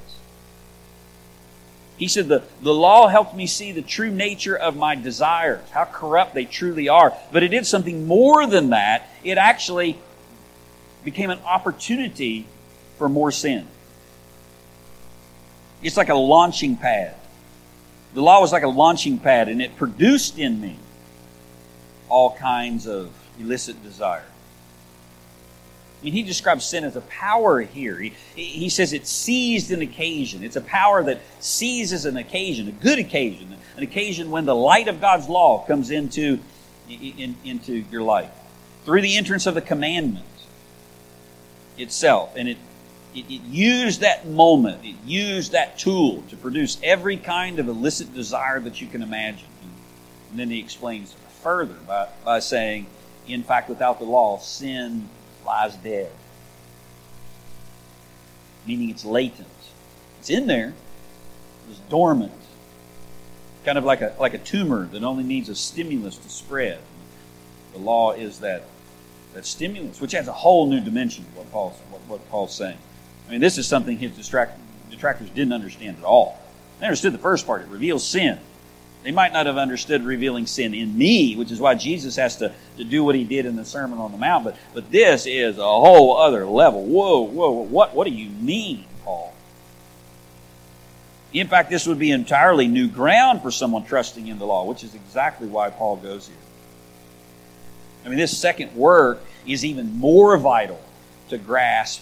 He 1.97 2.07
said, 2.09 2.27
the, 2.27 2.43
the 2.61 2.73
law 2.73 3.07
helped 3.07 3.35
me 3.35 3.47
see 3.47 3.71
the 3.71 3.81
true 3.81 4.11
nature 4.11 4.55
of 4.55 4.75
my 4.75 4.95
desires, 4.95 5.61
how 5.71 5.85
corrupt 5.85 6.33
they 6.33 6.45
truly 6.45 6.89
are. 6.89 7.13
But 7.31 7.43
it 7.43 7.49
did 7.49 7.65
something 7.65 8.05
more 8.05 8.45
than 8.45 8.71
that. 8.71 9.09
It 9.23 9.37
actually 9.37 9.97
became 11.05 11.29
an 11.29 11.39
opportunity 11.45 12.47
for 12.97 13.07
more 13.07 13.31
sin. 13.31 13.67
It's 15.81 15.95
like 15.95 16.09
a 16.09 16.15
launching 16.15 16.75
pad. 16.75 17.15
The 18.13 18.21
law 18.21 18.41
was 18.41 18.51
like 18.51 18.63
a 18.63 18.67
launching 18.67 19.19
pad, 19.19 19.49
and 19.49 19.61
it 19.61 19.75
produced 19.75 20.37
in 20.39 20.59
me 20.59 20.77
all 22.09 22.35
kinds 22.35 22.87
of 22.87 23.11
illicit 23.39 23.81
desire. 23.83 24.25
I 26.01 26.05
mean, 26.05 26.13
he 26.13 26.23
describes 26.23 26.65
sin 26.65 26.83
as 26.83 26.95
a 26.95 27.01
power 27.01 27.61
here. 27.61 27.97
He, 27.97 28.13
he 28.35 28.69
says 28.69 28.93
it 28.93 29.07
seized 29.07 29.71
an 29.71 29.81
occasion. 29.81 30.43
It's 30.43 30.55
a 30.55 30.61
power 30.61 31.03
that 31.03 31.19
seizes 31.39 32.05
an 32.05 32.17
occasion, 32.17 32.67
a 32.67 32.71
good 32.71 32.99
occasion, 32.99 33.55
an 33.77 33.83
occasion 33.83 34.29
when 34.29 34.45
the 34.45 34.55
light 34.55 34.87
of 34.87 35.01
God's 35.01 35.27
law 35.27 35.65
comes 35.65 35.91
into, 35.91 36.39
in, 36.89 37.35
into 37.43 37.83
your 37.91 38.03
life 38.03 38.31
through 38.83 39.01
the 39.01 39.17
entrance 39.17 39.45
of 39.47 39.55
the 39.55 39.61
commandment 39.61 40.25
itself. 41.77 42.33
And 42.35 42.49
it 42.49 42.57
it, 43.15 43.25
it 43.29 43.41
used 43.43 44.01
that 44.01 44.27
moment, 44.27 44.83
it 44.83 44.95
used 45.05 45.53
that 45.53 45.79
tool 45.79 46.23
to 46.29 46.35
produce 46.35 46.77
every 46.83 47.17
kind 47.17 47.59
of 47.59 47.67
illicit 47.67 48.13
desire 48.13 48.59
that 48.59 48.81
you 48.81 48.87
can 48.87 49.01
imagine. 49.01 49.47
And 50.29 50.39
then 50.39 50.49
he 50.49 50.59
explains 50.59 51.15
further 51.41 51.75
by, 51.87 52.09
by 52.25 52.39
saying, 52.39 52.87
in 53.27 53.43
fact, 53.43 53.69
without 53.69 53.99
the 53.99 54.05
law, 54.05 54.37
sin 54.39 55.07
lies 55.45 55.75
dead. 55.77 56.11
Meaning 58.65 58.89
it's 58.89 59.05
latent. 59.05 59.47
It's 60.19 60.29
in 60.29 60.47
there, 60.47 60.73
it's 61.69 61.79
dormant. 61.89 62.31
Kind 63.63 63.77
of 63.77 63.83
like 63.83 64.01
a, 64.01 64.15
like 64.19 64.33
a 64.33 64.39
tumor 64.39 64.85
that 64.87 65.03
only 65.03 65.23
needs 65.23 65.49
a 65.49 65.55
stimulus 65.55 66.17
to 66.17 66.29
spread. 66.29 66.79
The 67.73 67.79
law 67.79 68.13
is 68.13 68.39
that, 68.39 68.63
that 69.33 69.45
stimulus, 69.45 69.99
which 69.99 70.13
has 70.13 70.27
a 70.27 70.33
whole 70.33 70.67
new 70.67 70.79
dimension 70.79 71.25
of 71.25 71.37
what 71.37 71.51
Paul's, 71.51 71.77
what, 71.89 72.01
what 72.07 72.29
Paul's 72.29 72.55
saying. 72.55 72.77
I 73.27 73.31
mean, 73.31 73.41
this 73.41 73.57
is 73.57 73.67
something 73.67 73.97
his 73.97 74.11
detractors 74.11 75.29
didn't 75.29 75.53
understand 75.53 75.97
at 75.97 76.03
all. 76.03 76.39
They 76.79 76.85
understood 76.85 77.13
the 77.13 77.19
first 77.19 77.45
part. 77.47 77.61
It 77.63 77.67
reveals 77.69 78.05
sin. 78.05 78.39
They 79.05 79.11
might 79.11 79.33
not 79.33 79.45
have 79.45 79.57
understood 79.57 80.03
revealing 80.03 80.47
sin 80.47 80.73
in 80.73 80.97
me, 80.97 81.35
which 81.35 81.51
is 81.51 81.59
why 81.59 81.75
Jesus 81.75 82.15
has 82.15 82.37
to, 82.37 82.51
to 82.77 82.83
do 82.83 83.03
what 83.03 83.13
he 83.13 83.23
did 83.23 83.45
in 83.45 83.55
the 83.55 83.63
Sermon 83.63 83.99
on 83.99 84.11
the 84.11 84.17
Mount. 84.17 84.43
But, 84.43 84.57
but 84.73 84.89
this 84.89 85.27
is 85.27 85.59
a 85.59 85.61
whole 85.61 86.17
other 86.17 86.47
level. 86.47 86.83
Whoa, 86.83 87.21
whoa, 87.21 87.51
what, 87.51 87.93
what 87.93 88.07
do 88.07 88.13
you 88.13 88.31
mean, 88.31 88.83
Paul? 89.03 89.31
In 91.33 91.47
fact, 91.47 91.69
this 91.69 91.85
would 91.85 91.99
be 91.99 92.09
entirely 92.09 92.67
new 92.67 92.87
ground 92.87 93.43
for 93.43 93.51
someone 93.51 93.85
trusting 93.85 94.25
in 94.25 94.39
the 94.39 94.45
law, 94.45 94.65
which 94.65 94.83
is 94.83 94.95
exactly 94.95 95.47
why 95.47 95.69
Paul 95.69 95.97
goes 95.97 96.27
here. 96.27 96.37
I 98.05 98.09
mean, 98.09 98.17
this 98.17 98.35
second 98.35 98.75
work 98.75 99.21
is 99.45 99.63
even 99.63 99.99
more 99.99 100.35
vital 100.35 100.81
to 101.29 101.37
grasp 101.37 102.01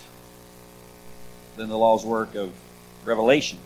than 1.58 1.68
the 1.68 1.78
law's 1.78 2.06
work 2.06 2.36
of 2.36 2.54
revelation 3.04 3.60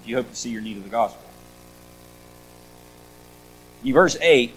if 0.00 0.08
you 0.08 0.16
hope 0.16 0.30
to 0.30 0.36
see 0.36 0.48
your 0.48 0.62
need 0.62 0.78
of 0.78 0.84
the 0.84 0.88
gospel. 0.88 1.29
Verse 3.82 4.16
8 4.20 4.54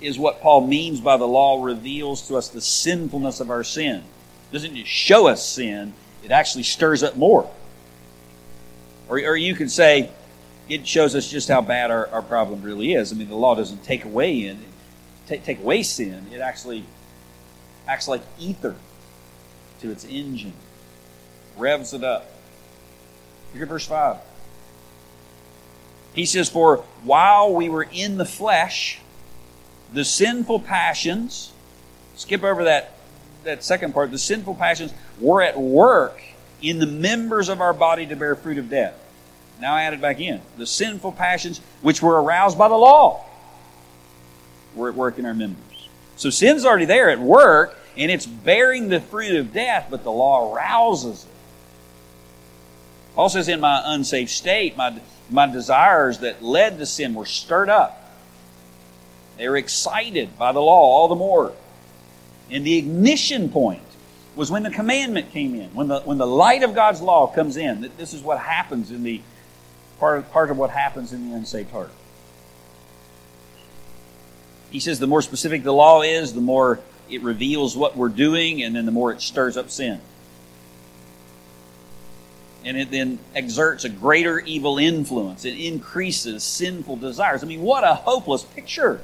is 0.00 0.18
what 0.18 0.40
Paul 0.40 0.66
means 0.66 1.00
by 1.00 1.16
the 1.16 1.26
law 1.26 1.62
reveals 1.62 2.26
to 2.28 2.36
us 2.36 2.48
the 2.48 2.60
sinfulness 2.60 3.40
of 3.40 3.50
our 3.50 3.64
sin. 3.64 3.96
It 4.50 4.52
doesn't 4.52 4.74
just 4.74 4.90
show 4.90 5.26
us 5.26 5.46
sin, 5.46 5.94
it 6.24 6.30
actually 6.30 6.64
stirs 6.64 7.02
up 7.02 7.16
more. 7.16 7.50
Or, 9.08 9.18
or 9.18 9.36
you 9.36 9.54
could 9.54 9.70
say 9.70 10.10
it 10.68 10.86
shows 10.86 11.14
us 11.14 11.28
just 11.28 11.48
how 11.48 11.60
bad 11.60 11.90
our, 11.90 12.08
our 12.08 12.22
problem 12.22 12.62
really 12.62 12.94
is. 12.94 13.12
I 13.12 13.16
mean, 13.16 13.28
the 13.28 13.36
law 13.36 13.54
doesn't 13.54 13.82
take 13.84 14.04
away 14.04 14.46
in 14.46 14.58
take, 15.26 15.44
take 15.44 15.60
away 15.60 15.82
sin, 15.82 16.26
it 16.32 16.40
actually 16.40 16.84
acts 17.86 18.08
like 18.08 18.22
ether 18.38 18.76
to 19.80 19.90
its 19.90 20.04
engine 20.04 20.52
revs 21.56 21.92
it 21.92 22.04
up. 22.04 22.30
Look 23.52 23.62
at 23.62 23.68
verse 23.68 23.86
5. 23.86 24.16
He 26.14 26.26
says, 26.26 26.48
For 26.48 26.78
while 27.04 27.54
we 27.54 27.68
were 27.68 27.86
in 27.90 28.18
the 28.18 28.24
flesh, 28.24 29.00
the 29.92 30.04
sinful 30.04 30.60
passions, 30.60 31.52
skip 32.16 32.42
over 32.42 32.64
that, 32.64 32.94
that 33.44 33.64
second 33.64 33.92
part, 33.92 34.10
the 34.10 34.18
sinful 34.18 34.54
passions 34.54 34.92
were 35.20 35.42
at 35.42 35.58
work 35.58 36.20
in 36.60 36.78
the 36.78 36.86
members 36.86 37.48
of 37.48 37.60
our 37.60 37.72
body 37.72 38.06
to 38.06 38.16
bear 38.16 38.34
fruit 38.36 38.58
of 38.58 38.70
death. 38.70 38.94
Now 39.60 39.74
I 39.74 39.82
add 39.82 39.94
it 39.94 40.00
back 40.00 40.20
in. 40.20 40.40
The 40.56 40.66
sinful 40.66 41.12
passions 41.12 41.60
which 41.82 42.02
were 42.02 42.20
aroused 42.22 42.58
by 42.58 42.68
the 42.68 42.76
law 42.76 43.24
were 44.74 44.88
at 44.88 44.94
work 44.94 45.18
in 45.18 45.26
our 45.26 45.34
members. 45.34 45.88
So 46.16 46.30
sin's 46.30 46.64
already 46.64 46.84
there 46.84 47.10
at 47.10 47.18
work, 47.18 47.78
and 47.96 48.10
it's 48.10 48.26
bearing 48.26 48.88
the 48.88 49.00
fruit 49.00 49.36
of 49.36 49.52
death, 49.52 49.88
but 49.90 50.04
the 50.04 50.12
law 50.12 50.54
arouses 50.54 51.24
it. 51.24 51.30
Paul 53.14 53.28
says, 53.28 53.48
in 53.48 53.60
my 53.60 53.82
unsaved 53.84 54.30
state, 54.30 54.76
my, 54.76 54.98
my 55.32 55.46
desires 55.46 56.18
that 56.18 56.42
led 56.42 56.78
to 56.78 56.86
sin 56.86 57.14
were 57.14 57.26
stirred 57.26 57.68
up. 57.68 57.98
They 59.38 59.48
were 59.48 59.56
excited 59.56 60.38
by 60.38 60.52
the 60.52 60.60
law 60.60 60.80
all 60.80 61.08
the 61.08 61.14
more. 61.14 61.52
And 62.50 62.64
the 62.64 62.76
ignition 62.76 63.48
point 63.48 63.82
was 64.36 64.50
when 64.50 64.62
the 64.62 64.70
commandment 64.70 65.30
came 65.30 65.54
in, 65.54 65.74
when 65.74 65.88
the, 65.88 66.00
when 66.00 66.18
the 66.18 66.26
light 66.26 66.62
of 66.62 66.74
God's 66.74 67.00
law 67.00 67.26
comes 67.26 67.56
in. 67.56 67.90
This 67.96 68.14
is 68.14 68.22
what 68.22 68.38
happens 68.38 68.90
in 68.90 69.02
the 69.02 69.20
part 69.98 70.18
of, 70.18 70.30
part 70.30 70.50
of 70.50 70.58
what 70.58 70.70
happens 70.70 71.12
in 71.12 71.30
the 71.30 71.36
unsaved 71.36 71.70
heart. 71.70 71.90
He 74.70 74.80
says 74.80 74.98
the 74.98 75.06
more 75.06 75.22
specific 75.22 75.62
the 75.62 75.72
law 75.72 76.02
is, 76.02 76.32
the 76.32 76.40
more 76.40 76.80
it 77.10 77.22
reveals 77.22 77.76
what 77.76 77.96
we're 77.96 78.08
doing, 78.08 78.62
and 78.62 78.74
then 78.74 78.86
the 78.86 78.92
more 78.92 79.12
it 79.12 79.20
stirs 79.20 79.56
up 79.56 79.70
sin 79.70 80.00
and 82.64 82.76
it 82.76 82.90
then 82.90 83.18
exerts 83.34 83.84
a 83.84 83.88
greater 83.88 84.40
evil 84.40 84.78
influence. 84.78 85.44
It 85.44 85.58
increases 85.58 86.44
sinful 86.44 86.96
desires. 86.96 87.42
I 87.42 87.46
mean, 87.46 87.62
what 87.62 87.84
a 87.84 87.94
hopeless 87.94 88.44
picture. 88.44 89.00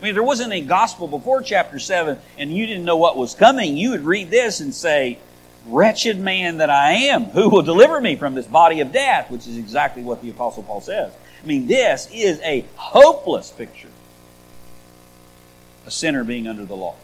I 0.00 0.04
mean, 0.04 0.14
there 0.14 0.22
wasn't 0.22 0.52
a 0.52 0.60
gospel 0.60 1.06
before 1.06 1.42
chapter 1.42 1.78
7 1.78 2.18
and 2.36 2.56
you 2.56 2.66
didn't 2.66 2.84
know 2.84 2.96
what 2.96 3.16
was 3.16 3.34
coming, 3.34 3.76
you 3.76 3.90
would 3.90 4.04
read 4.04 4.30
this 4.30 4.60
and 4.60 4.74
say, 4.74 5.18
Wretched 5.66 6.18
man 6.18 6.56
that 6.56 6.70
I 6.70 6.92
am, 6.92 7.26
who 7.26 7.48
will 7.48 7.62
deliver 7.62 8.00
me 8.00 8.16
from 8.16 8.34
this 8.34 8.46
body 8.46 8.80
of 8.80 8.90
death? 8.90 9.30
Which 9.30 9.46
is 9.46 9.56
exactly 9.56 10.02
what 10.02 10.20
the 10.20 10.30
Apostle 10.30 10.64
Paul 10.64 10.80
says. 10.80 11.12
I 11.40 11.46
mean, 11.46 11.68
this 11.68 12.08
is 12.12 12.40
a 12.40 12.64
hopeless 12.74 13.50
picture. 13.50 13.88
A 15.86 15.90
sinner 15.90 16.24
being 16.24 16.48
under 16.48 16.64
the 16.64 16.74
law. 16.74 16.96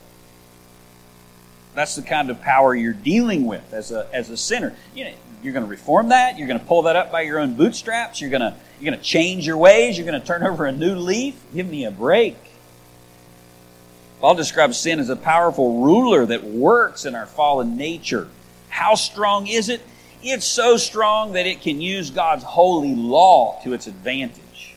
That's 1.75 1.95
the 1.95 2.03
kind 2.03 2.31
of 2.31 2.41
power 2.41 2.75
you're 2.75 2.93
dealing 2.93 3.47
with 3.47 3.73
as 3.73 3.93
a, 3.93 4.09
as 4.13 4.31
a 4.31 4.37
sinner. 4.37 4.75
You 4.97 5.05
know, 5.05 5.13
you're 5.43 5.53
going 5.53 5.65
to 5.65 5.71
reform 5.71 6.09
that. 6.09 6.39
You're 6.39 6.49
going 6.49 6.61
to 6.61 6.67
pull 6.67 6.83
that 6.83 6.97
up 6.97 7.13
by 7.13 7.23
your 7.23 7.39
own 7.39 7.55
bootstraps. 7.55 8.21
You're 8.21 8.31
going 8.31 8.43
to 8.43 8.55
you're 8.81 8.91
going 8.91 8.99
to 8.99 9.05
change 9.05 9.47
your 9.47 9.57
ways. 9.57 9.97
You're 9.97 10.07
going 10.07 10.21
to 10.21 10.27
turn 10.27 10.43
over 10.47 10.67
a 10.67 10.73
new 10.73 10.97
leaf. 10.97 11.37
Give 11.55 11.69
me 11.69 11.85
a 11.85 11.91
break. 11.91 12.37
Paul 14.21 14.35
describes 14.35 14.79
sin 14.79 14.99
as 14.99 15.11
a 15.11 15.17
powerful 15.17 15.83
ruler 15.83 16.27
that 16.27 16.43
works 16.43 17.05
in 17.05 17.15
our 17.15 17.27
fallen 17.27 17.77
nature. 17.77 18.29
How 18.69 18.95
strong 18.95 19.47
is 19.47 19.69
it? 19.69 19.81
It's 20.23 20.45
so 20.45 20.77
strong 20.77 21.33
that 21.33 21.47
it 21.47 21.63
can 21.63 21.81
use 21.81 22.11
God's 22.11 22.43
holy 22.43 22.95
law 22.97 23.61
to 23.63 23.73
its 23.73 23.87
advantage. 23.87 24.75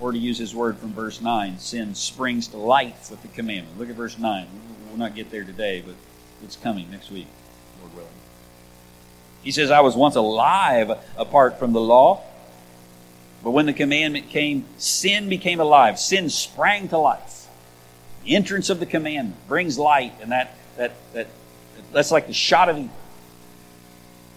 Or 0.00 0.10
to 0.10 0.18
use 0.18 0.38
his 0.38 0.54
word 0.54 0.76
from 0.78 0.92
verse 0.92 1.20
9, 1.20 1.58
sin 1.60 1.94
springs 1.94 2.48
to 2.48 2.56
life 2.56 3.10
with 3.12 3.22
the 3.22 3.28
commandment. 3.28 3.78
Look 3.78 3.88
at 3.88 3.94
verse 3.94 4.18
9. 4.18 4.46
We'll 4.88 4.98
not 4.98 5.14
get 5.14 5.30
there 5.30 5.44
today, 5.44 5.82
but 5.86 5.94
it's 6.42 6.56
coming 6.56 6.90
next 6.90 7.12
week. 7.12 7.28
He 9.44 9.52
says, 9.52 9.70
I 9.70 9.80
was 9.80 9.94
once 9.94 10.16
alive 10.16 10.90
apart 11.18 11.58
from 11.58 11.74
the 11.74 11.80
law, 11.80 12.22
but 13.42 13.50
when 13.50 13.66
the 13.66 13.74
commandment 13.74 14.30
came, 14.30 14.64
sin 14.78 15.28
became 15.28 15.60
alive. 15.60 15.98
Sin 15.98 16.30
sprang 16.30 16.88
to 16.88 16.98
life. 16.98 17.46
The 18.24 18.36
entrance 18.36 18.70
of 18.70 18.80
the 18.80 18.86
commandment 18.86 19.46
brings 19.46 19.78
light, 19.78 20.14
and 20.22 20.32
that, 20.32 20.56
that, 20.78 20.92
that 21.12 21.26
that's 21.92 22.10
like 22.10 22.26
the 22.26 22.32
shot 22.32 22.70
of 22.70 22.78
evil. 22.78 22.96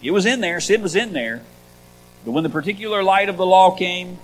It 0.02 0.10
was 0.10 0.26
in 0.26 0.42
there, 0.42 0.60
sin 0.60 0.82
was 0.82 0.94
in 0.94 1.14
there. 1.14 1.42
But 2.26 2.32
when 2.32 2.44
the 2.44 2.50
particular 2.50 3.02
light 3.02 3.30
of 3.30 3.38
the 3.38 3.46
law 3.46 3.74
came, 3.74 4.18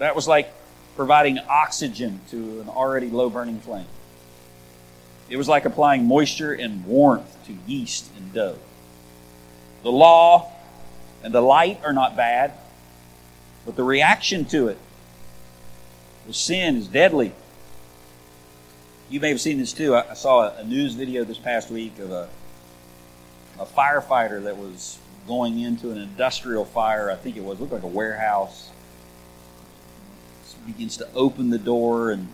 that 0.00 0.16
was 0.16 0.26
like 0.26 0.52
providing 0.96 1.38
oxygen 1.38 2.20
to 2.30 2.60
an 2.60 2.68
already 2.68 3.10
low 3.10 3.30
burning 3.30 3.60
flame. 3.60 3.86
It 5.28 5.36
was 5.36 5.48
like 5.48 5.64
applying 5.64 6.04
moisture 6.04 6.52
and 6.52 6.84
warmth 6.84 7.46
to 7.46 7.56
yeast 7.66 8.10
and 8.16 8.32
dough. 8.32 8.58
The 9.84 9.92
law 9.92 10.50
and 11.22 11.32
the 11.32 11.42
light 11.42 11.80
are 11.84 11.92
not 11.92 12.16
bad, 12.16 12.52
but 13.64 13.76
the 13.76 13.84
reaction 13.84 14.46
to 14.46 14.68
it, 14.68 14.78
the 16.26 16.32
sin, 16.34 16.76
is 16.76 16.88
deadly. 16.88 17.32
You 19.10 19.20
may 19.20 19.28
have 19.28 19.40
seen 19.40 19.58
this 19.58 19.72
too. 19.72 19.94
I 19.94 20.14
saw 20.14 20.50
a 20.56 20.64
news 20.64 20.94
video 20.94 21.22
this 21.22 21.38
past 21.38 21.70
week 21.70 21.98
of 21.98 22.10
a 22.10 22.28
a 23.60 23.64
firefighter 23.64 24.42
that 24.44 24.56
was 24.56 24.98
going 25.28 25.60
into 25.60 25.92
an 25.92 25.98
industrial 25.98 26.64
fire. 26.64 27.10
I 27.10 27.14
think 27.14 27.36
it 27.36 27.44
was 27.44 27.60
looked 27.60 27.72
like 27.72 27.84
a 27.84 27.86
warehouse. 27.86 28.70
He 30.66 30.72
begins 30.72 30.96
to 30.96 31.08
open 31.14 31.50
the 31.50 31.58
door 31.58 32.10
and 32.10 32.28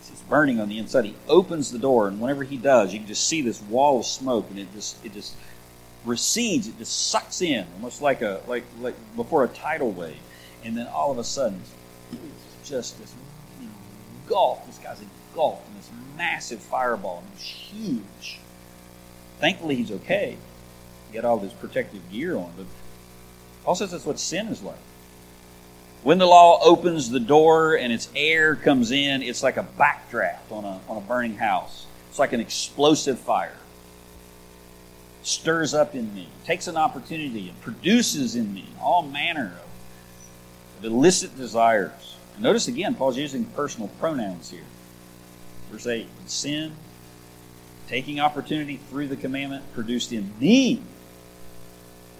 it's 0.00 0.22
burning 0.22 0.58
on 0.60 0.68
the 0.68 0.78
inside. 0.78 1.04
He 1.04 1.14
opens 1.28 1.70
the 1.70 1.78
door, 1.78 2.08
and 2.08 2.20
whenever 2.20 2.42
he 2.42 2.56
does, 2.56 2.92
you 2.92 2.98
can 2.98 3.08
just 3.08 3.28
see 3.28 3.40
this 3.40 3.62
wall 3.62 4.00
of 4.00 4.06
smoke, 4.06 4.46
and 4.50 4.58
it 4.58 4.72
just 4.74 5.04
it 5.04 5.12
just 5.12 5.34
recedes. 6.04 6.68
It 6.68 6.78
just 6.78 7.10
sucks 7.10 7.42
in, 7.42 7.66
almost 7.74 8.02
like 8.02 8.22
a 8.22 8.40
like 8.46 8.64
like 8.80 8.94
before 9.16 9.44
a 9.44 9.48
tidal 9.48 9.90
wave, 9.90 10.16
and 10.64 10.76
then 10.76 10.86
all 10.86 11.10
of 11.10 11.18
a 11.18 11.24
sudden, 11.24 11.60
it's 12.12 12.68
just 12.68 12.98
this 13.00 13.14
you 13.60 13.66
know, 13.66 13.72
gulf. 14.28 14.66
This 14.66 14.78
guy's 14.78 15.00
engulfed 15.00 15.68
in 15.68 15.74
this 15.76 15.90
massive 16.16 16.60
fireball, 16.60 17.22
and 17.24 17.32
it's 17.34 17.44
huge. 17.44 18.40
Thankfully, 19.38 19.76
he's 19.76 19.92
okay 19.92 20.36
get 21.12 21.24
all 21.24 21.38
this 21.38 21.52
protective 21.52 22.10
gear 22.10 22.36
on. 22.36 22.52
But 22.56 22.66
Paul 23.64 23.74
says 23.74 23.90
that's 23.90 24.06
what 24.06 24.18
sin 24.18 24.48
is 24.48 24.62
like. 24.62 24.76
When 26.02 26.18
the 26.18 26.26
law 26.26 26.60
opens 26.62 27.10
the 27.10 27.20
door 27.20 27.76
and 27.76 27.92
its 27.92 28.08
air 28.14 28.54
comes 28.54 28.92
in, 28.92 29.22
it's 29.22 29.42
like 29.42 29.56
a 29.56 29.66
backdraft 29.78 30.50
on 30.50 30.64
a, 30.64 30.80
on 30.88 30.98
a 30.98 31.00
burning 31.00 31.36
house. 31.36 31.86
It's 32.08 32.18
like 32.18 32.32
an 32.32 32.40
explosive 32.40 33.18
fire. 33.18 33.56
Stirs 35.28 35.74
up 35.74 35.94
in 35.94 36.14
me, 36.14 36.26
takes 36.46 36.68
an 36.68 36.78
opportunity, 36.78 37.50
and 37.50 37.60
produces 37.60 38.34
in 38.34 38.54
me 38.54 38.64
all 38.80 39.02
manner 39.02 39.52
of, 39.62 40.78
of 40.78 40.84
illicit 40.86 41.36
desires. 41.36 42.16
Notice 42.38 42.66
again, 42.66 42.94
Paul's 42.94 43.18
using 43.18 43.44
personal 43.44 43.88
pronouns 44.00 44.50
here. 44.50 44.64
Verse 45.70 45.86
8 45.86 46.06
sin, 46.24 46.72
taking 47.88 48.20
opportunity 48.20 48.78
through 48.88 49.08
the 49.08 49.16
commandment, 49.16 49.70
produced 49.74 50.12
in 50.12 50.32
me 50.40 50.80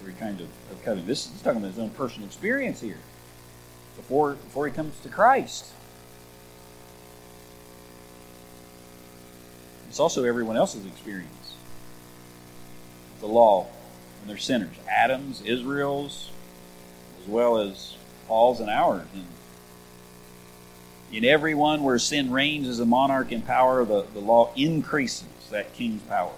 every 0.01 0.13
kind 0.13 0.39
of, 0.39 0.47
of 0.71 0.83
covenant. 0.83 1.07
This 1.07 1.25
is 1.33 1.41
talking 1.41 1.61
about 1.61 1.71
his 1.71 1.79
own 1.79 1.89
personal 1.89 2.27
experience 2.27 2.79
here 2.79 2.99
before, 3.95 4.33
before 4.33 4.67
he 4.67 4.71
comes 4.71 4.99
to 4.99 5.09
Christ. 5.09 5.65
It's 9.87 9.99
also 9.99 10.25
everyone 10.25 10.57
else's 10.57 10.85
experience. 10.85 11.38
The 13.19 13.27
law 13.27 13.67
and 14.21 14.29
they're 14.29 14.37
sinners. 14.37 14.75
Adam's, 14.89 15.41
Israel's, 15.41 16.29
as 17.21 17.27
well 17.27 17.57
as 17.57 17.95
Paul's 18.27 18.59
and 18.59 18.69
ours. 18.69 19.07
And 19.13 19.25
in 21.11 21.25
everyone 21.25 21.83
where 21.83 21.97
sin 21.99 22.31
reigns 22.31 22.67
as 22.67 22.79
a 22.79 22.85
monarch 22.85 23.31
in 23.31 23.41
power, 23.41 23.83
the, 23.85 24.05
the 24.13 24.19
law 24.19 24.51
increases 24.55 25.25
that 25.51 25.73
king's 25.73 26.03
power. 26.03 26.33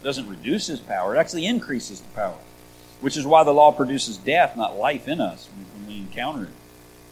It 0.00 0.04
doesn't 0.04 0.28
reduce 0.28 0.68
his 0.68 0.80
power, 0.80 1.16
it 1.16 1.18
actually 1.18 1.46
increases 1.46 2.00
the 2.00 2.08
power 2.08 2.38
which 3.00 3.16
is 3.16 3.26
why 3.26 3.44
the 3.44 3.52
law 3.52 3.72
produces 3.72 4.16
death, 4.16 4.56
not 4.56 4.76
life 4.76 5.08
in 5.08 5.20
us 5.20 5.48
when 5.76 5.86
we 5.86 5.98
encounter 5.98 6.44
it. 6.44 6.50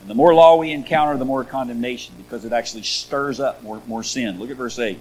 And 0.00 0.10
the 0.10 0.14
more 0.14 0.34
law 0.34 0.56
we 0.56 0.70
encounter, 0.70 1.16
the 1.16 1.24
more 1.24 1.44
condemnation, 1.44 2.14
because 2.18 2.44
it 2.44 2.52
actually 2.52 2.82
stirs 2.82 3.40
up 3.40 3.62
more, 3.62 3.80
more 3.86 4.02
sin. 4.02 4.38
Look 4.38 4.50
at 4.50 4.56
verse 4.56 4.78
8. 4.78 4.98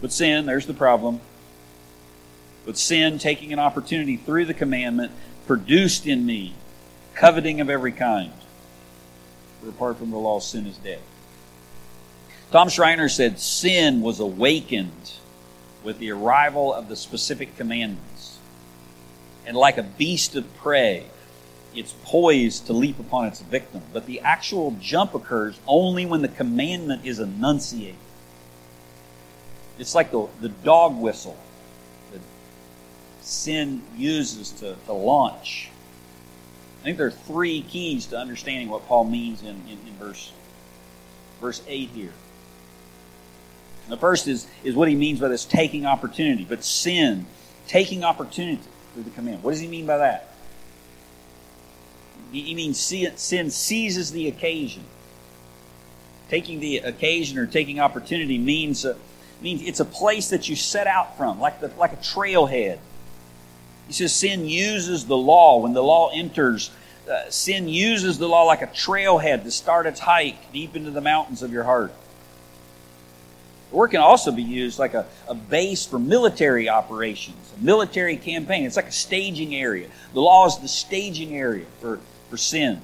But 0.00 0.12
sin, 0.12 0.46
there's 0.46 0.66
the 0.66 0.74
problem. 0.74 1.20
But 2.64 2.76
sin, 2.76 3.18
taking 3.18 3.52
an 3.52 3.58
opportunity 3.58 4.16
through 4.16 4.44
the 4.46 4.54
commandment, 4.54 5.12
produced 5.46 6.06
in 6.06 6.26
me 6.26 6.54
coveting 7.14 7.60
of 7.60 7.70
every 7.70 7.92
kind. 7.92 8.32
For 9.60 9.68
apart 9.68 9.98
from 9.98 10.10
the 10.10 10.18
law, 10.18 10.40
sin 10.40 10.66
is 10.66 10.76
dead. 10.76 11.00
Tom 12.50 12.68
Schreiner 12.68 13.08
said 13.08 13.38
sin 13.38 14.00
was 14.00 14.20
awakened 14.20 15.12
with 15.82 15.98
the 15.98 16.10
arrival 16.10 16.74
of 16.74 16.88
the 16.88 16.96
specific 16.96 17.56
commandments. 17.56 18.38
and 19.46 19.56
like 19.56 19.78
a 19.78 19.82
beast 19.82 20.36
of 20.36 20.56
prey, 20.58 21.04
it's 21.74 21.94
poised 22.04 22.66
to 22.66 22.72
leap 22.72 22.98
upon 23.00 23.26
its 23.26 23.40
victim. 23.40 23.82
But 23.92 24.06
the 24.06 24.20
actual 24.20 24.76
jump 24.80 25.14
occurs 25.14 25.58
only 25.66 26.06
when 26.06 26.22
the 26.22 26.28
commandment 26.28 27.04
is 27.04 27.18
enunciated. 27.18 27.96
It's 29.78 29.94
like 29.94 30.10
the, 30.10 30.28
the 30.40 30.50
dog 30.50 30.96
whistle 30.96 31.36
sin 33.30 33.82
uses 33.96 34.50
to, 34.52 34.74
to 34.86 34.92
launch. 34.92 35.70
I 36.80 36.84
think 36.84 36.98
there 36.98 37.06
are 37.06 37.12
three 37.12 37.62
keys 37.62 38.06
to 38.06 38.18
understanding 38.18 38.68
what 38.68 38.86
Paul 38.86 39.04
means 39.04 39.42
in, 39.42 39.48
in, 39.48 39.78
in 39.86 39.94
verse, 39.98 40.32
verse 41.40 41.62
8 41.66 41.90
here. 41.90 42.12
the 43.88 43.96
first 43.96 44.28
is, 44.28 44.46
is 44.64 44.74
what 44.74 44.88
he 44.88 44.94
means 44.94 45.20
by 45.20 45.28
this 45.28 45.44
taking 45.44 45.86
opportunity. 45.86 46.46
But 46.48 46.64
sin, 46.64 47.26
taking 47.66 48.02
opportunity 48.02 48.62
through 48.94 49.04
the 49.04 49.10
command. 49.10 49.42
What 49.42 49.52
does 49.52 49.60
he 49.60 49.68
mean 49.68 49.86
by 49.86 49.98
that? 49.98 50.34
He 52.32 52.54
means 52.54 52.78
sin 52.78 53.50
seizes 53.50 54.12
the 54.12 54.28
occasion. 54.28 54.84
Taking 56.28 56.60
the 56.60 56.78
occasion 56.78 57.38
or 57.38 57.46
taking 57.46 57.80
opportunity 57.80 58.38
means 58.38 58.84
uh, 58.84 58.96
means 59.42 59.62
it's 59.62 59.80
a 59.80 59.84
place 59.84 60.28
that 60.30 60.48
you 60.48 60.56
set 60.56 60.86
out 60.86 61.16
from, 61.16 61.40
like 61.40 61.60
the, 61.60 61.68
like 61.78 61.92
a 61.92 61.96
trailhead. 61.96 62.78
He 63.90 63.94
says 63.94 64.14
sin 64.14 64.48
uses 64.48 65.06
the 65.06 65.16
law 65.16 65.58
when 65.58 65.72
the 65.72 65.82
law 65.82 66.12
enters. 66.14 66.70
Uh, 67.10 67.28
sin 67.28 67.66
uses 67.66 68.18
the 68.18 68.28
law 68.28 68.44
like 68.44 68.62
a 68.62 68.68
trailhead 68.68 69.42
to 69.42 69.50
start 69.50 69.84
its 69.84 69.98
hike 69.98 70.52
deep 70.52 70.76
into 70.76 70.92
the 70.92 71.00
mountains 71.00 71.42
of 71.42 71.52
your 71.52 71.64
heart. 71.64 71.92
The 73.70 73.76
word 73.76 73.88
can 73.88 74.00
also 74.00 74.30
be 74.30 74.44
used 74.44 74.78
like 74.78 74.94
a, 74.94 75.06
a 75.26 75.34
base 75.34 75.84
for 75.84 75.98
military 75.98 76.68
operations, 76.68 77.52
a 77.58 77.64
military 77.64 78.16
campaign. 78.16 78.64
It's 78.64 78.76
like 78.76 78.86
a 78.86 78.92
staging 78.92 79.56
area. 79.56 79.88
The 80.12 80.20
law 80.20 80.46
is 80.46 80.58
the 80.58 80.68
staging 80.68 81.36
area 81.36 81.66
for, 81.80 81.98
for 82.28 82.36
sin. 82.36 82.80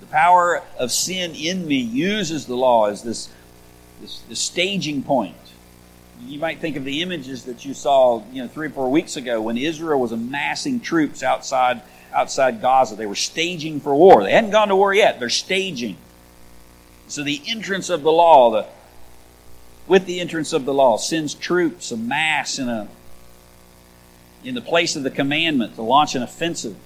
The 0.00 0.06
power 0.06 0.64
of 0.76 0.90
sin 0.90 1.36
in 1.36 1.68
me 1.68 1.76
uses 1.76 2.46
the 2.46 2.56
law 2.56 2.86
as 2.86 3.04
this, 3.04 3.28
this, 4.00 4.22
this 4.28 4.40
staging 4.40 5.04
point. 5.04 5.36
You 6.24 6.38
might 6.38 6.60
think 6.60 6.76
of 6.76 6.84
the 6.84 7.02
images 7.02 7.44
that 7.44 7.64
you 7.64 7.74
saw, 7.74 8.22
you 8.32 8.42
know, 8.42 8.48
three 8.48 8.68
or 8.68 8.70
four 8.70 8.90
weeks 8.90 9.16
ago 9.16 9.40
when 9.40 9.56
Israel 9.56 10.00
was 10.00 10.12
amassing 10.12 10.80
troops 10.80 11.22
outside 11.22 11.82
outside 12.12 12.60
Gaza. 12.60 12.96
They 12.96 13.06
were 13.06 13.14
staging 13.14 13.80
for 13.80 13.94
war. 13.94 14.22
They 14.22 14.32
hadn't 14.32 14.50
gone 14.50 14.68
to 14.68 14.76
war 14.76 14.94
yet. 14.94 15.20
They're 15.20 15.28
staging. 15.28 15.96
So 17.08 17.22
the 17.22 17.40
entrance 17.46 17.90
of 17.90 18.02
the 18.02 18.10
law, 18.10 18.50
the, 18.50 18.66
with 19.86 20.06
the 20.06 20.20
entrance 20.20 20.52
of 20.52 20.64
the 20.64 20.74
law, 20.74 20.96
sends 20.96 21.34
troops 21.34 21.92
amass 21.92 22.58
in 22.58 22.68
a 22.68 22.88
in 24.44 24.54
the 24.54 24.60
place 24.60 24.94
of 24.94 25.02
the 25.02 25.10
commandment 25.10 25.74
to 25.74 25.82
launch 25.82 26.14
an 26.14 26.22
offensive. 26.22 26.76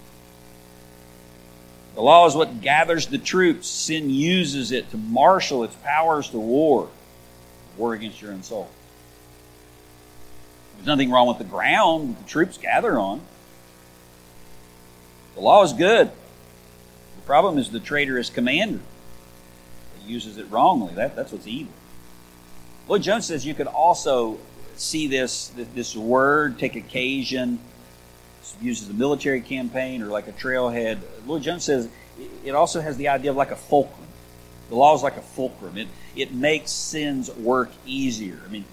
The 1.94 2.00
law 2.00 2.26
is 2.26 2.34
what 2.34 2.62
gathers 2.62 3.06
the 3.06 3.18
troops. 3.18 3.68
Sin 3.68 4.08
uses 4.08 4.72
it 4.72 4.90
to 4.90 4.96
marshal 4.96 5.64
its 5.64 5.76
powers 5.76 6.30
to 6.30 6.38
war, 6.38 6.88
war 7.76 7.92
against 7.92 8.22
your 8.22 8.32
own 8.32 8.42
soul. 8.42 8.70
There's 10.80 10.86
nothing 10.86 11.10
wrong 11.10 11.28
with 11.28 11.36
the 11.36 11.44
ground 11.44 12.16
that 12.16 12.22
the 12.22 12.28
troops 12.28 12.56
gather 12.56 12.98
on. 12.98 13.20
The 15.34 15.42
law 15.42 15.62
is 15.62 15.74
good. 15.74 16.08
The 16.08 17.26
problem 17.26 17.58
is 17.58 17.68
the 17.68 17.80
traitorous 17.80 18.30
commander 18.30 18.80
uses 20.06 20.38
it 20.38 20.50
wrongly. 20.50 20.94
That, 20.94 21.14
that's 21.14 21.32
what's 21.32 21.46
evil. 21.46 21.74
Lloyd 22.88 23.02
Jones 23.02 23.26
says 23.26 23.44
you 23.44 23.52
could 23.52 23.66
also 23.66 24.38
see 24.76 25.06
this 25.06 25.52
this 25.74 25.94
word 25.94 26.58
take 26.58 26.74
occasion 26.74 27.58
used 28.62 28.82
as 28.82 28.88
a 28.88 28.94
military 28.94 29.42
campaign 29.42 30.02
or 30.02 30.06
like 30.06 30.28
a 30.28 30.32
trailhead. 30.32 30.98
Lloyd 31.26 31.42
Jones 31.42 31.64
says 31.64 31.90
it 32.42 32.54
also 32.54 32.80
has 32.80 32.96
the 32.96 33.08
idea 33.08 33.30
of 33.30 33.36
like 33.36 33.50
a 33.50 33.56
fulcrum. 33.56 34.06
The 34.70 34.76
law 34.76 34.94
is 34.94 35.02
like 35.02 35.18
a 35.18 35.22
fulcrum. 35.22 35.76
It 35.76 35.88
it 36.16 36.32
makes 36.32 36.72
sin's 36.72 37.30
work 37.30 37.70
easier. 37.84 38.40
I 38.46 38.48
mean, 38.48 38.64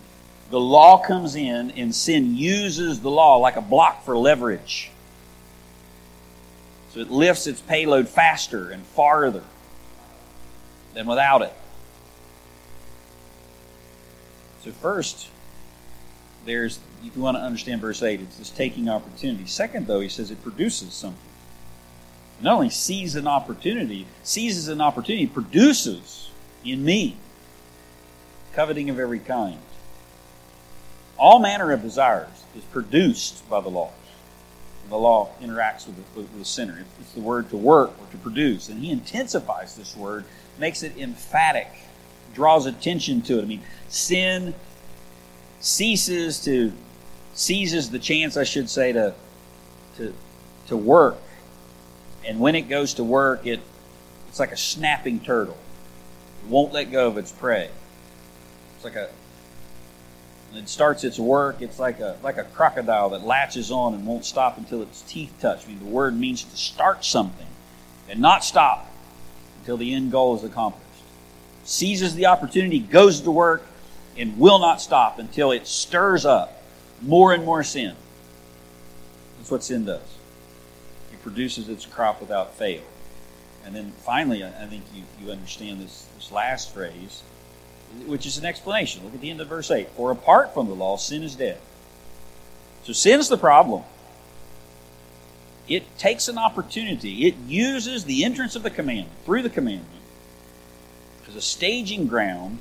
the 0.49 0.59
law 0.59 0.97
comes 0.97 1.35
in 1.35 1.71
and 1.71 1.93
sin 1.93 2.35
uses 2.35 3.01
the 3.01 3.11
law 3.11 3.37
like 3.37 3.55
a 3.55 3.61
block 3.61 4.03
for 4.03 4.17
leverage. 4.17 4.91
So 6.91 7.01
it 7.01 7.11
lifts 7.11 7.47
its 7.47 7.59
payload 7.61 8.07
faster 8.07 8.69
and 8.69 8.83
farther 8.83 9.43
than 10.93 11.05
without 11.05 11.41
it. 11.41 11.53
So 14.63 14.71
first, 14.71 15.29
there's 16.45 16.79
if 17.05 17.15
you 17.15 17.21
want 17.21 17.37
to 17.37 17.41
understand 17.41 17.81
verse 17.81 18.01
8, 18.01 18.21
it's 18.21 18.37
this 18.37 18.49
taking 18.49 18.89
opportunity. 18.89 19.45
Second, 19.45 19.85
though, 19.87 19.99
he 19.99 20.09
says 20.09 20.31
it 20.31 20.41
produces 20.41 20.93
something. 20.93 21.19
Not 22.41 22.55
only 22.55 22.69
sees 22.69 23.15
an 23.15 23.27
opportunity, 23.27 24.07
seizes 24.23 24.67
an 24.67 24.81
opportunity, 24.81 25.27
produces 25.27 26.29
in 26.63 26.83
me 26.83 27.17
coveting 28.53 28.89
of 28.89 28.99
every 28.99 29.19
kind. 29.19 29.59
All 31.17 31.39
manner 31.39 31.71
of 31.71 31.81
desires 31.81 32.45
is 32.55 32.63
produced 32.65 33.47
by 33.49 33.61
the 33.61 33.69
law. 33.69 33.91
The 34.89 34.97
law 34.97 35.29
interacts 35.41 35.85
with 35.85 35.95
the, 35.95 36.21
with 36.21 36.37
the 36.37 36.45
sinner. 36.45 36.85
It's 37.01 37.11
the 37.11 37.19
word 37.19 37.49
to 37.49 37.57
work 37.57 37.91
or 37.99 38.11
to 38.11 38.17
produce. 38.17 38.69
And 38.69 38.79
he 38.79 38.91
intensifies 38.91 39.75
this 39.75 39.95
word, 39.97 40.23
makes 40.57 40.83
it 40.83 40.97
emphatic, 40.97 41.67
draws 42.33 42.65
attention 42.65 43.21
to 43.23 43.39
it. 43.39 43.41
I 43.41 43.45
mean, 43.45 43.63
sin 43.89 44.53
ceases 45.59 46.39
to 46.45 46.71
seizes 47.33 47.89
the 47.89 47.99
chance, 47.99 48.37
I 48.37 48.43
should 48.43 48.69
say, 48.69 48.93
to 48.93 49.13
to 49.97 50.13
to 50.67 50.77
work. 50.77 51.17
And 52.25 52.39
when 52.39 52.55
it 52.55 52.63
goes 52.63 52.93
to 52.95 53.03
work, 53.03 53.45
it 53.45 53.59
it's 54.29 54.39
like 54.39 54.51
a 54.51 54.57
snapping 54.57 55.19
turtle. 55.19 55.57
It 56.43 56.49
won't 56.49 56.71
let 56.71 56.91
go 56.91 57.07
of 57.07 57.17
its 57.17 57.31
prey. 57.31 57.69
It's 58.75 58.85
like 58.85 58.95
a 58.95 59.09
it 60.55 60.69
starts 60.69 61.03
its 61.03 61.19
work, 61.19 61.61
it's 61.61 61.79
like 61.79 61.99
a 61.99 62.17
like 62.23 62.37
a 62.37 62.43
crocodile 62.43 63.09
that 63.09 63.23
latches 63.23 63.71
on 63.71 63.93
and 63.93 64.05
won't 64.05 64.25
stop 64.25 64.57
until 64.57 64.81
its 64.81 65.01
teeth 65.01 65.33
touch. 65.39 65.65
I 65.65 65.69
mean, 65.69 65.79
the 65.79 65.85
word 65.85 66.17
means 66.17 66.43
to 66.43 66.57
start 66.57 67.03
something 67.03 67.47
and 68.09 68.19
not 68.19 68.43
stop 68.43 68.89
until 69.59 69.77
the 69.77 69.93
end 69.93 70.11
goal 70.11 70.35
is 70.35 70.43
accomplished. 70.43 70.85
Seizes 71.63 72.15
the 72.15 72.27
opportunity, 72.27 72.79
goes 72.79 73.21
to 73.21 73.31
work, 73.31 73.65
and 74.17 74.39
will 74.39 74.59
not 74.59 74.81
stop 74.81 75.19
until 75.19 75.51
it 75.51 75.67
stirs 75.67 76.25
up 76.25 76.63
more 77.01 77.33
and 77.33 77.43
more 77.43 77.63
sin. 77.63 77.95
That's 79.37 79.51
what 79.51 79.63
sin 79.63 79.85
does. 79.85 80.01
It 81.11 81.21
produces 81.21 81.69
its 81.69 81.85
crop 81.85 82.21
without 82.21 82.55
fail. 82.55 82.81
And 83.65 83.75
then 83.75 83.91
finally, 83.91 84.45
I 84.45 84.65
think 84.67 84.83
you, 84.95 85.03
you 85.21 85.31
understand 85.31 85.81
this, 85.81 86.07
this 86.15 86.31
last 86.31 86.73
phrase 86.73 87.21
which 88.05 88.25
is 88.25 88.37
an 88.37 88.45
explanation. 88.45 89.03
Look 89.03 89.13
at 89.13 89.21
the 89.21 89.29
end 89.29 89.41
of 89.41 89.47
verse 89.47 89.71
8. 89.71 89.89
For 89.91 90.11
apart 90.11 90.53
from 90.53 90.67
the 90.67 90.75
law, 90.75 90.97
sin 90.97 91.23
is 91.23 91.35
dead. 91.35 91.59
So 92.83 92.93
sin's 92.93 93.29
the 93.29 93.37
problem. 93.37 93.83
It 95.67 95.97
takes 95.97 96.29
an 96.29 96.37
opportunity, 96.37 97.27
it 97.27 97.35
uses 97.45 98.05
the 98.05 98.23
entrance 98.23 98.55
of 98.55 98.63
the 98.63 98.69
commandment, 98.69 99.11
through 99.25 99.41
the 99.41 99.49
commandment, 99.49 100.01
as 101.27 101.35
a 101.35 101.41
staging 101.41 102.07
ground 102.07 102.59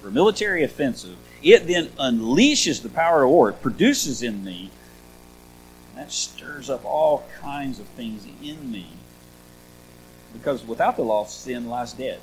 for 0.00 0.08
a 0.08 0.10
military 0.10 0.64
offensive. 0.64 1.16
It 1.42 1.68
then 1.68 1.86
unleashes 1.90 2.82
the 2.82 2.88
power 2.88 3.22
of 3.22 3.30
war. 3.30 3.50
It 3.50 3.62
produces 3.62 4.22
in 4.22 4.44
me. 4.44 4.70
that 5.94 6.10
stirs 6.10 6.68
up 6.70 6.84
all 6.84 7.24
kinds 7.40 7.78
of 7.78 7.86
things 7.88 8.26
in 8.42 8.72
me. 8.72 8.86
Because 10.32 10.64
without 10.64 10.96
the 10.96 11.02
law, 11.02 11.26
sin 11.26 11.68
lies 11.68 11.92
dead. 11.92 12.20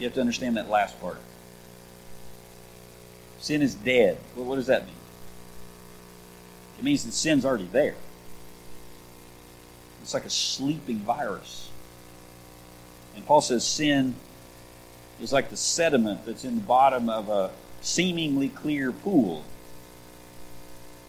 You 0.00 0.06
have 0.06 0.14
to 0.14 0.20
understand 0.20 0.56
that 0.56 0.70
last 0.70 0.98
part. 0.98 1.18
Sin 3.38 3.60
is 3.60 3.74
dead. 3.74 4.18
Well, 4.34 4.46
what 4.46 4.56
does 4.56 4.66
that 4.68 4.86
mean? 4.86 4.94
It 6.78 6.84
means 6.84 7.04
that 7.04 7.12
sin's 7.12 7.44
already 7.44 7.68
there. 7.70 7.94
It's 10.00 10.14
like 10.14 10.24
a 10.24 10.30
sleeping 10.30 11.00
virus. 11.00 11.70
And 13.14 13.26
Paul 13.26 13.42
says 13.42 13.66
sin 13.66 14.14
is 15.20 15.34
like 15.34 15.50
the 15.50 15.56
sediment 15.58 16.24
that's 16.24 16.44
in 16.44 16.54
the 16.54 16.62
bottom 16.62 17.10
of 17.10 17.28
a 17.28 17.50
seemingly 17.82 18.48
clear 18.48 18.92
pool. 18.92 19.44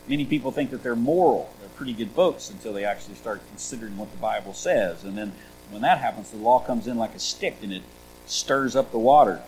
Many 0.05 0.25
people 0.25 0.51
think 0.51 0.71
that 0.71 0.83
they're 0.83 0.97
moral, 0.97 1.53
they're 1.61 1.69
pretty 1.69 1.93
good 1.93 2.11
folks 2.11 2.49
until 2.49 2.73
they 2.73 2.83
actually 2.83 3.15
start 3.15 3.41
considering 3.47 3.95
what 3.95 4.11
the 4.11 4.17
Bible 4.17 4.53
says. 4.53 5.05
And 5.05 5.17
then 5.17 5.31
when 5.69 5.81
that 5.83 5.99
happens, 5.99 6.31
the 6.31 6.37
law 6.37 6.59
comes 6.59 6.87
in 6.87 6.97
like 6.97 7.15
a 7.15 7.19
stick 7.19 7.55
and 7.63 7.71
it 7.71 7.83
stirs 8.31 8.75
up 8.75 8.91
the 8.91 8.99
water, 8.99 9.41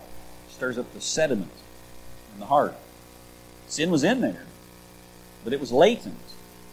stirs 0.50 0.76
up 0.76 0.92
the 0.92 1.00
sediment 1.00 1.50
in 2.34 2.40
the 2.40 2.46
heart. 2.46 2.74
Sin 3.66 3.90
was 3.90 4.04
in 4.04 4.20
there, 4.20 4.44
but 5.42 5.52
it 5.52 5.60
was 5.60 5.72
latent. 5.72 6.14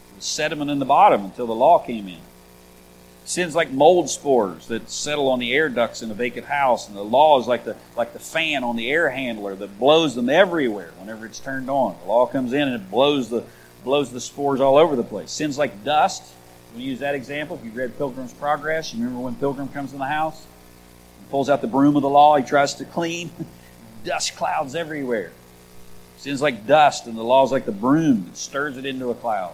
It 0.10 0.16
was 0.18 0.26
sediment 0.26 0.70
in 0.70 0.80
the 0.80 0.86
bottom 0.86 1.24
until 1.24 1.48
the 1.48 1.56
law 1.56 1.80
came 1.80 2.08
in. 2.08 2.20
Sin's 3.24 3.56
like 3.56 3.72
mold 3.72 4.10
spores 4.10 4.68
that 4.68 4.90
settle 4.90 5.30
on 5.30 5.40
the 5.40 5.54
air 5.54 5.70
ducts 5.70 6.02
in 6.02 6.12
a 6.12 6.14
vacant 6.14 6.48
house, 6.48 6.88
and 6.88 6.98
the 6.98 7.04
law 7.04 7.40
is 7.40 7.48
like 7.48 7.64
the 7.64 7.78
like 7.96 8.12
the 8.12 8.20
fan 8.20 8.64
on 8.64 8.76
the 8.76 8.92
air 8.92 9.10
handler 9.10 9.56
that 9.56 9.80
blows 9.80 10.14
them 10.14 10.30
everywhere 10.30 10.92
whenever 10.98 11.26
it's 11.26 11.40
turned 11.40 11.70
on. 11.70 11.96
The 12.02 12.10
law 12.10 12.26
comes 12.26 12.52
in 12.52 12.68
and 12.68 12.76
it 12.76 12.92
blows 12.92 13.30
the 13.30 13.46
blows 13.86 14.12
the 14.12 14.20
spores 14.20 14.60
all 14.60 14.78
over 14.78 14.98
the 14.98 15.04
place. 15.04 15.32
Sin's 15.32 15.58
like 15.58 15.86
dust. 15.86 16.24
We 16.76 16.84
use 16.84 17.00
that 17.00 17.16
example. 17.16 17.58
If 17.58 17.66
you 17.66 17.72
read 17.72 17.98
Pilgrim's 17.98 18.34
Progress, 18.34 18.94
you 18.94 19.00
remember 19.00 19.24
when 19.24 19.36
Pilgrim 19.36 19.70
comes 19.70 19.94
in 19.94 20.00
the 20.00 20.06
house? 20.06 20.46
Pulls 21.32 21.50
out 21.50 21.62
the 21.62 21.68
broom 21.68 21.96
of 21.96 22.04
the 22.04 22.10
law, 22.10 22.38
he 22.38 22.44
tries 22.44 22.76
to 22.76 22.86
clean. 22.86 23.32
dust 24.04 24.36
clouds 24.36 24.76
everywhere. 24.76 25.32
Sin's 26.18 26.42
like 26.42 26.68
dust, 26.68 27.08
and 27.08 27.18
the 27.18 27.24
law's 27.24 27.52
like 27.52 27.66
the 27.66 27.72
broom 27.72 28.26
that 28.26 28.38
stirs 28.38 28.78
it 28.78 28.86
into 28.86 29.10
a 29.10 29.16
cloud. 29.16 29.54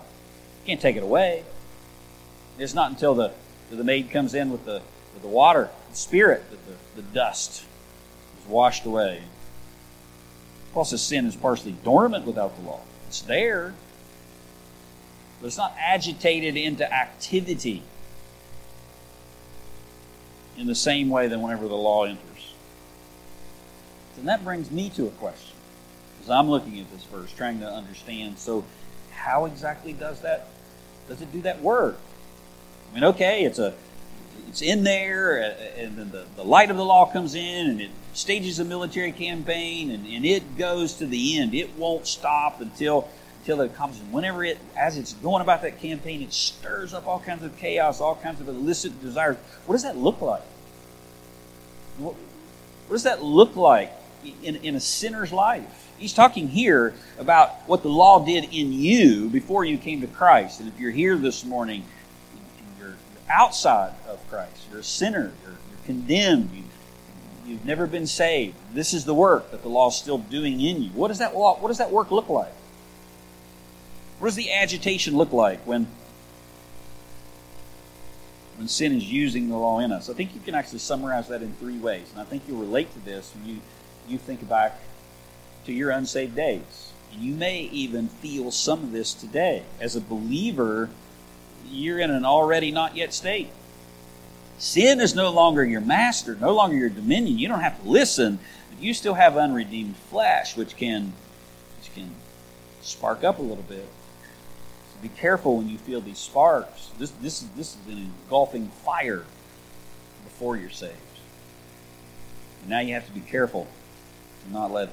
can't 0.65 0.81
take 0.81 0.97
it 0.97 1.03
away. 1.03 1.43
It's 2.57 2.73
not 2.73 2.89
until 2.89 3.15
the, 3.15 3.31
the 3.69 3.83
maid 3.83 4.09
comes 4.09 4.33
in 4.33 4.51
with 4.51 4.65
the, 4.65 4.81
with 5.13 5.21
the 5.21 5.29
water, 5.29 5.69
the 5.89 5.95
spirit, 5.95 6.43
that 6.49 6.59
the, 6.65 7.01
the 7.01 7.07
dust 7.13 7.63
is 8.41 8.47
washed 8.47 8.85
away. 8.85 9.21
Paul 10.73 10.83
says 10.83 11.01
sin 11.01 11.25
is 11.25 11.35
partially 11.35 11.75
dormant 11.83 12.25
without 12.25 12.55
the 12.57 12.63
law. 12.63 12.81
It's 13.07 13.21
there, 13.21 13.73
but 15.39 15.47
it's 15.47 15.57
not 15.57 15.75
agitated 15.79 16.57
into 16.57 16.91
activity 16.91 17.83
in 20.57 20.67
the 20.67 20.75
same 20.75 21.09
way 21.09 21.27
that 21.27 21.39
whenever 21.39 21.67
the 21.67 21.75
law 21.75 22.03
enters. 22.03 22.53
And 24.17 24.27
that 24.27 24.43
brings 24.43 24.71
me 24.71 24.89
to 24.91 25.05
a 25.05 25.11
question. 25.11 25.55
As 26.23 26.29
I'm 26.29 26.49
looking 26.49 26.79
at 26.79 26.91
this 26.91 27.03
verse, 27.03 27.31
trying 27.31 27.59
to 27.59 27.67
understand, 27.67 28.39
so 28.39 28.65
how 29.11 29.45
exactly 29.45 29.93
does 29.93 30.21
that 30.21 30.49
does 31.07 31.21
it 31.21 31.31
do 31.31 31.41
that 31.41 31.61
work? 31.61 31.97
I 32.91 32.95
mean, 32.95 33.03
okay, 33.05 33.45
it's 33.45 33.59
a 33.59 33.73
it's 34.49 34.61
in 34.61 34.83
there, 34.83 35.37
and 35.77 35.97
then 35.97 36.11
the, 36.11 36.25
the 36.35 36.43
light 36.43 36.71
of 36.71 36.77
the 36.77 36.85
law 36.85 37.11
comes 37.11 37.35
in, 37.35 37.69
and 37.69 37.81
it 37.81 37.91
stages 38.13 38.59
a 38.59 38.65
military 38.65 39.11
campaign, 39.11 39.91
and, 39.91 40.07
and 40.07 40.25
it 40.25 40.57
goes 40.57 40.93
to 40.95 41.05
the 41.05 41.37
end. 41.37 41.53
It 41.53 41.75
won't 41.75 42.07
stop 42.07 42.61
until 42.61 43.09
until 43.47 43.61
it 43.61 43.71
whenever 44.11 44.43
it, 44.43 44.57
as 44.75 44.97
it's 44.97 45.13
going 45.13 45.41
about 45.41 45.61
that 45.61 45.79
campaign, 45.79 46.21
it 46.21 46.33
stirs 46.33 46.93
up 46.93 47.07
all 47.07 47.19
kinds 47.19 47.43
of 47.43 47.55
chaos, 47.57 48.01
all 48.01 48.15
kinds 48.15 48.41
of 48.41 48.49
illicit 48.49 49.01
desires. 49.01 49.37
What 49.65 49.75
does 49.75 49.83
that 49.83 49.95
look 49.95 50.21
like? 50.21 50.43
What, 51.97 52.15
what 52.87 52.95
does 52.95 53.03
that 53.03 53.23
look 53.23 53.55
like 53.55 53.91
in, 54.43 54.57
in 54.57 54.75
a 54.75 54.79
sinner's 54.79 55.31
life? 55.31 55.89
He's 55.97 56.13
talking 56.13 56.49
here 56.49 56.93
about 57.17 57.51
what 57.67 57.83
the 57.83 57.89
law 57.89 58.23
did 58.23 58.43
in 58.53 58.73
you 58.73 59.29
before 59.29 59.63
you 59.63 59.77
came 59.77 60.01
to 60.01 60.07
Christ. 60.07 60.59
And 60.59 60.67
if 60.67 60.79
you're 60.79 60.91
here 60.91 61.15
this 61.15 61.45
morning, 61.45 61.85
you're 62.77 62.95
outside 63.29 63.93
of 64.09 64.19
Christ, 64.29 64.65
you're 64.69 64.81
a 64.81 64.83
sinner, 64.83 65.31
you're, 65.43 65.51
you're 65.51 65.85
condemned, 65.85 66.51
you, 66.53 66.63
you've 67.45 67.65
never 67.65 67.87
been 67.87 68.07
saved. 68.07 68.57
This 68.73 68.93
is 68.93 69.05
the 69.05 69.15
work 69.15 69.51
that 69.51 69.61
the 69.61 69.69
law 69.69 69.87
is 69.87 69.95
still 69.95 70.17
doing 70.17 70.59
in 70.59 70.83
you. 70.83 70.89
What 70.89 71.07
does 71.07 71.19
that 71.19 71.33
law, 71.33 71.57
what 71.57 71.69
does 71.69 71.77
that 71.77 71.91
work 71.91 72.11
look 72.11 72.27
like? 72.27 72.51
What 74.19 74.29
does 74.29 74.35
the 74.35 74.51
agitation 74.51 75.15
look 75.15 75.31
like 75.31 75.59
when, 75.67 75.87
when 78.55 78.67
sin 78.67 78.93
is 78.93 79.03
using 79.11 79.49
the 79.49 79.57
law 79.57 79.79
in 79.79 79.91
us? 79.91 80.09
I 80.09 80.13
think 80.13 80.33
you 80.33 80.41
can 80.41 80.55
actually 80.55 80.79
summarize 80.79 81.27
that 81.27 81.43
in 81.43 81.53
three 81.53 81.77
ways. 81.77 82.07
And 82.11 82.21
I 82.21 82.23
think 82.23 82.43
you'll 82.47 82.59
relate 82.59 82.91
to 82.93 82.99
this 83.05 83.31
when 83.35 83.47
you, 83.47 83.61
you 84.07 84.17
think 84.17 84.47
back 84.49 84.79
to 85.65 85.71
your 85.71 85.91
unsaved 85.91 86.35
days. 86.35 86.91
And 87.13 87.21
you 87.21 87.35
may 87.35 87.61
even 87.61 88.07
feel 88.07 88.49
some 88.49 88.83
of 88.83 88.91
this 88.91 89.13
today. 89.13 89.63
As 89.79 89.95
a 89.95 90.01
believer, 90.01 90.89
you're 91.69 91.99
in 91.99 92.09
an 92.09 92.25
already 92.25 92.71
not 92.71 92.95
yet 92.95 93.13
state. 93.13 93.49
Sin 94.57 94.99
is 94.99 95.13
no 95.13 95.29
longer 95.29 95.63
your 95.63 95.81
master, 95.81 96.35
no 96.35 96.55
longer 96.55 96.75
your 96.75 96.89
dominion. 96.89 97.37
You 97.37 97.47
don't 97.47 97.59
have 97.59 97.79
to 97.83 97.87
listen, 97.87 98.39
but 98.71 98.81
you 98.81 98.95
still 98.95 99.13
have 99.13 99.37
unredeemed 99.37 99.95
flesh, 99.95 100.57
which 100.57 100.75
can 100.75 101.13
spark 102.87 103.23
up 103.23 103.37
a 103.37 103.41
little 103.41 103.63
bit. 103.63 103.87
Be 105.01 105.09
careful 105.09 105.57
when 105.57 105.69
you 105.69 105.77
feel 105.77 106.01
these 106.01 106.17
sparks. 106.17 106.89
This, 106.97 107.11
this, 107.21 107.43
is, 107.43 107.49
this 107.49 107.75
is 107.75 107.93
an 107.93 108.11
engulfing 108.23 108.69
fire 108.83 109.23
before 110.23 110.57
you're 110.57 110.69
saved. 110.69 110.95
And 112.61 112.69
now 112.69 112.79
you 112.79 112.93
have 112.93 113.05
to 113.05 113.11
be 113.11 113.19
careful 113.19 113.67
to 114.45 114.53
not 114.53 114.71
let 114.71 114.89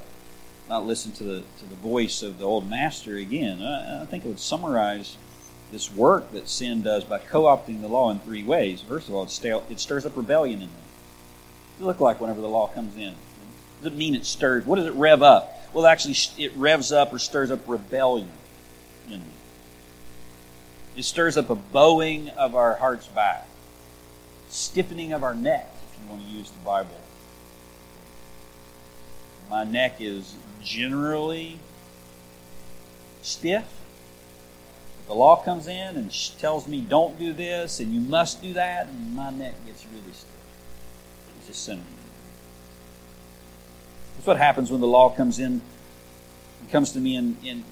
not 0.69 0.87
listen 0.87 1.13
to 1.13 1.25
the 1.25 1.43
to 1.59 1.67
the 1.69 1.75
voice 1.75 2.23
of 2.23 2.39
the 2.39 2.45
old 2.45 2.69
master 2.69 3.17
again. 3.17 3.63
I, 3.63 4.03
I 4.03 4.07
think 4.07 4.25
it 4.25 4.29
would 4.29 4.41
summarize 4.41 5.17
this 5.73 5.93
work 5.93 6.33
that 6.33 6.49
sin 6.49 6.83
does 6.83 7.05
by 7.05 7.19
co-opting 7.19 7.81
the 7.81 7.89
law 7.89 8.11
in 8.11 8.19
three 8.21 8.43
ways. 8.43 8.81
First 8.81 9.09
of 9.09 9.15
all, 9.15 9.25
it, 9.25 9.45
it 9.71 9.81
stirs 9.81 10.07
up 10.07 10.17
rebellion 10.17 10.63
in 10.63 10.69
them. 10.69 10.83
What 11.79 11.87
look 11.87 12.01
like 12.01 12.21
whenever 12.21 12.41
the 12.41 12.49
law 12.49 12.69
comes 12.69 12.97
in? 12.97 13.15
Does 13.83 13.93
it 13.93 13.97
mean 13.97 14.15
it 14.15 14.25
stirs? 14.25 14.65
What 14.65 14.77
does 14.77 14.87
it 14.87 14.95
rev 14.95 15.23
up? 15.23 15.51
Well, 15.73 15.87
actually, 15.87 16.15
it 16.39 16.53
revs 16.57 16.93
up 16.93 17.13
or 17.13 17.19
stirs 17.19 17.51
up 17.51 17.61
rebellion. 17.67 18.31
It 20.97 21.05
stirs 21.05 21.37
up 21.37 21.51
a 21.51 21.55
bowing 21.55 22.31
of 22.31 22.55
our 22.55 22.77
hearts 22.77 23.09
back, 23.09 23.49
stiffening 24.49 25.13
of 25.13 25.25
our 25.25 25.35
neck, 25.35 25.69
if 25.91 25.99
you 26.01 26.11
want 26.11 26.23
to 26.23 26.29
use 26.29 26.51
the 26.51 26.65
Bible. 26.65 27.01
My 29.51 29.65
neck 29.65 29.97
is 30.01 30.35
generally 30.63 31.59
stiff. 33.23 33.65
The 35.07 35.15
law 35.15 35.43
comes 35.43 35.67
in 35.67 35.97
and 35.97 36.11
tells 36.39 36.67
me 36.67 36.81
don't 36.81 37.19
do 37.19 37.33
this 37.33 37.81
and 37.81 37.93
you 37.93 38.01
must 38.01 38.41
do 38.41 38.53
that, 38.55 38.87
and 38.87 39.15
my 39.15 39.31
neck 39.31 39.55
gets 39.67 39.85
really 39.87 40.13
stiff. 40.13 40.31
It's 41.39 41.49
just 41.49 41.65
sin. 41.65 41.83
That's 44.17 44.27
what 44.27 44.37
happens 44.39 44.71
when 44.71 44.81
the 44.81 44.87
law 44.87 45.11
comes 45.11 45.39
in 45.39 45.61
and 46.61 46.71
comes 46.71 46.93
to 46.93 47.01
me 47.01 47.17
in, 47.17 47.37
in, 47.45 47.65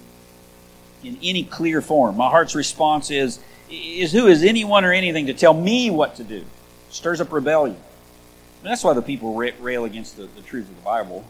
in 1.04 1.18
any 1.22 1.44
clear 1.44 1.80
form. 1.80 2.16
My 2.16 2.28
heart's 2.28 2.54
response 2.54 3.10
is, 3.10 3.38
is 3.70 4.12
who 4.12 4.26
is 4.26 4.42
anyone 4.42 4.84
or 4.84 4.92
anything 4.92 5.26
to 5.26 5.34
tell 5.34 5.54
me 5.54 5.90
what 5.90 6.16
to 6.16 6.24
do? 6.24 6.44
Stirs 6.90 7.20
up 7.20 7.32
rebellion. 7.32 7.76
And 7.76 8.70
that's 8.70 8.84
why 8.84 8.92
the 8.94 9.02
people 9.02 9.34
rail 9.34 9.84
against 9.84 10.16
the, 10.16 10.26
the 10.26 10.42
truth 10.42 10.68
of 10.68 10.76
the 10.76 10.82
Bible. 10.82 11.24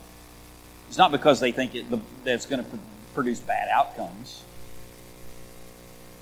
It's 0.88 0.98
not 0.98 1.10
because 1.10 1.40
they 1.40 1.52
think 1.52 1.74
it, 1.74 1.90
that 1.90 2.00
it's 2.24 2.46
going 2.46 2.62
to 2.62 2.70
produce 3.14 3.40
bad 3.40 3.68
outcomes. 3.70 4.42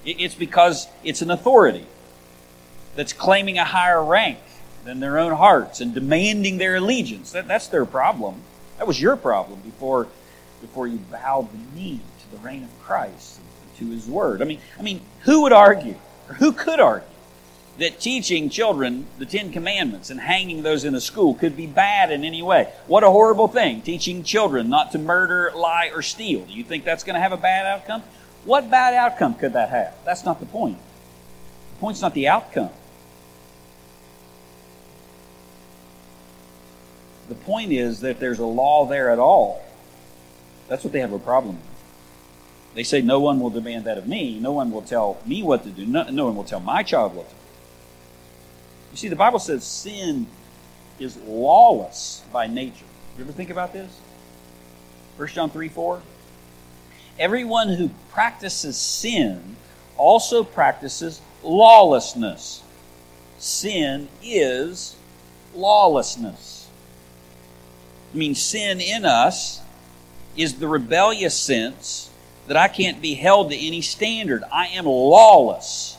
It's 0.05 0.35
because 0.35 0.87
it's 1.03 1.21
an 1.21 1.31
authority 1.31 1.87
that's 2.95 3.13
claiming 3.13 3.59
a 3.59 3.65
higher 3.65 4.03
rank 4.03 4.39
than 4.85 5.01
their 5.01 5.19
own 5.19 5.33
hearts 5.33 5.81
and 5.81 5.93
demanding 5.93 6.59
their 6.59 6.77
allegiance. 6.77 7.33
That, 7.33 7.49
that's 7.49 7.67
their 7.67 7.85
problem. 7.85 8.43
That 8.79 8.87
was 8.87 9.01
your 9.01 9.17
problem 9.17 9.61
before, 9.61 10.09
before 10.61 10.87
you 10.87 10.99
bowed 11.11 11.49
the 11.53 11.79
knee 11.79 12.01
the 12.31 12.39
reign 12.39 12.65
of 12.65 12.83
Christ, 12.83 13.41
to 13.79 13.87
His 13.91 14.07
Word. 14.07 14.43
I 14.43 14.45
mean, 14.45 14.61
I 14.79 14.83
mean, 14.83 15.01
who 15.21 15.43
would 15.43 15.53
argue, 15.53 15.97
or 16.29 16.35
who 16.35 16.53
could 16.53 16.81
argue, 16.81 17.07
that 17.79 17.99
teaching 17.99 18.51
children 18.51 19.07
the 19.19 19.25
Ten 19.25 19.53
Commandments 19.53 20.11
and 20.11 20.21
hanging 20.21 20.63
those 20.63 20.85
in 20.85 20.95
a 20.95 21.01
school 21.01 21.35
could 21.35 21.57
be 21.57 21.67
bad 21.67 22.13
in 22.13 22.25
any 22.25 22.43
way? 22.43 22.73
What 22.87 23.05
a 23.05 23.11
horrible 23.11 23.49
thing, 23.49 23.81
teaching 23.83 24.23
children 24.23 24.69
not 24.69 24.93
to 24.93 24.99
murder, 24.99 25.51
lie, 25.55 25.91
or 25.95 26.03
steal. 26.03 26.45
Do 26.45 26.53
you 26.53 26.65
think 26.65 26.85
that's 26.85 27.05
going 27.05 27.15
to 27.15 27.21
have 27.21 27.33
a 27.33 27.39
bad 27.39 27.67
outcome? 27.67 28.03
What 28.45 28.71
bad 28.71 28.95
outcome 28.95 29.35
could 29.35 29.55
that 29.55 29.71
have? 29.71 29.95
That's 30.05 30.25
not 30.25 30.41
the 30.41 30.47
point. 30.47 30.79
The 31.75 31.81
point's 31.81 32.03
not 32.03 32.15
the 32.15 32.29
outcome. 32.29 32.71
The 37.29 37.35
point 37.35 37.73
is 37.73 38.01
that 38.01 38.19
there's 38.19 38.41
a 38.41 38.47
law 38.47 38.87
there 38.87 39.11
at 39.11 39.19
all. 39.19 39.63
That's 40.69 40.85
what 40.85 40.93
they 40.93 41.01
have 41.01 41.13
a 41.13 41.19
problem 41.19 41.57
with. 41.57 41.70
They 42.75 42.83
say, 42.85 43.01
No 43.01 43.21
one 43.21 43.41
will 43.41 43.51
demand 43.51 43.85
that 43.85 43.99
of 43.99 44.07
me. 44.07 44.39
No 44.39 44.53
one 44.53 44.71
will 44.71 44.83
tell 44.83 45.21
me 45.27 45.43
what 45.43 45.65
to 45.65 45.71
do. 45.71 45.87
No, 45.87 46.05
no 46.05 46.27
one 46.27 46.37
will 46.37 46.45
tell 46.45 46.61
my 46.61 46.83
child 46.83 47.15
what 47.15 47.29
to 47.29 47.35
do. 47.35 47.41
You 48.93 48.97
see, 48.97 49.09
the 49.09 49.17
Bible 49.17 49.39
says 49.39 49.65
sin 49.65 50.27
is 50.99 51.17
lawless 51.27 52.23
by 52.33 52.47
nature. 52.47 52.85
You 53.17 53.25
ever 53.25 53.33
think 53.33 53.51
about 53.51 53.73
this? 53.73 53.99
1 55.17 55.29
John 55.29 55.51
3 55.51 55.69
4. 55.69 56.03
Everyone 57.19 57.69
who 57.69 57.91
practices 58.11 58.77
sin 58.77 59.57
also 59.97 60.45
practices 60.45 61.21
lawlessness. 61.43 62.63
Sin 63.39 64.09
is 64.23 64.97
lawlessness. 65.55 66.69
I 68.13 68.17
mean, 68.17 68.35
sin 68.35 68.81
in 68.81 69.05
us 69.05 69.61
is 70.37 70.55
the 70.55 70.69
rebellious 70.69 71.37
sense 71.37 72.10
that 72.51 72.57
I 72.57 72.67
can't 72.67 73.01
be 73.01 73.15
held 73.15 73.53
to 73.53 73.57
any 73.57 73.81
standard. 73.81 74.43
I 74.53 74.67
am 74.67 74.85
lawless. 74.85 75.97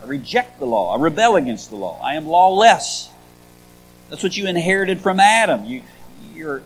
I 0.00 0.06
reject 0.06 0.60
the 0.60 0.64
law. 0.64 0.96
I 0.96 1.02
rebel 1.02 1.34
against 1.34 1.70
the 1.70 1.76
law. 1.76 2.00
I 2.00 2.14
am 2.14 2.28
lawless. 2.28 3.10
That's 4.08 4.22
what 4.22 4.36
you 4.36 4.46
inherited 4.46 5.00
from 5.00 5.18
Adam. 5.18 5.64
You, 5.64 5.82
you're, 6.32 6.62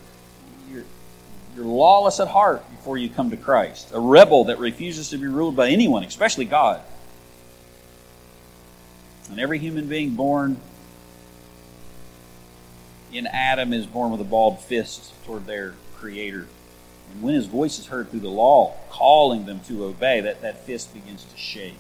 you're, 0.71 0.85
you're 1.57 1.65
lawless 1.65 2.21
at 2.21 2.29
heart 2.29 2.71
before 2.73 2.99
you 2.99 3.09
come 3.09 3.31
to 3.31 3.39
Christ. 3.39 3.91
A 3.95 3.99
rebel 3.99 4.45
that 4.45 4.59
refuses 4.59 5.09
to 5.09 5.17
be 5.17 5.29
ruled 5.29 5.57
by 5.57 5.71
anyone, 5.71 6.05
especially 6.05 6.45
God. 6.45 6.83
And 9.31 9.41
every 9.41 9.59
human 9.59 9.89
being 9.89 10.11
born 10.11 10.59
in 13.15 13.27
Adam 13.27 13.73
is 13.73 13.87
born 13.87 14.13
with 14.13 14.21
a 14.21 14.25
balled 14.25 14.61
fist 14.61 15.15
toward 15.25 15.47
their 15.47 15.73
Creator. 15.97 16.49
And 17.13 17.23
when 17.23 17.35
his 17.35 17.47
voice 17.47 17.79
is 17.79 17.87
heard 17.87 18.11
through 18.11 18.21
the 18.21 18.29
law, 18.29 18.75
calling 18.91 19.47
them 19.47 19.61
to 19.69 19.85
obey, 19.85 20.21
that, 20.21 20.43
that 20.43 20.65
fist 20.65 20.93
begins 20.95 21.25
to 21.25 21.37
shake. 21.37 21.77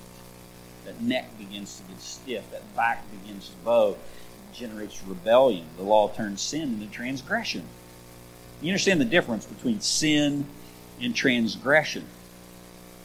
That 0.84 1.00
neck 1.00 1.26
begins 1.38 1.76
to 1.76 1.82
get 1.84 2.00
stiff. 2.00 2.50
That 2.50 2.76
back 2.76 3.04
begins 3.22 3.48
to 3.48 3.56
bow. 3.64 3.90
It 3.92 4.54
generates 4.54 5.02
rebellion. 5.04 5.66
The 5.76 5.84
law 5.84 6.08
turns 6.08 6.40
sin 6.42 6.74
into 6.74 6.86
transgression. 6.86 7.64
You 8.60 8.70
understand 8.70 9.00
the 9.00 9.06
difference 9.06 9.46
between 9.46 9.80
sin 9.80 10.46
and 11.00 11.14
transgression. 11.14 12.04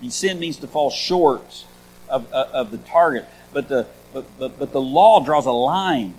Sin 0.09 0.39
means 0.39 0.57
to 0.57 0.67
fall 0.67 0.91
short 0.91 1.65
of, 2.09 2.31
of, 2.31 2.51
of 2.51 2.71
the 2.71 2.77
target, 2.77 3.25
but 3.51 3.67
the, 3.67 3.87
but, 4.13 4.25
but, 4.37 4.59
but 4.59 4.71
the 4.71 4.81
law 4.81 5.23
draws 5.23 5.45
a 5.45 5.51
line 5.51 6.13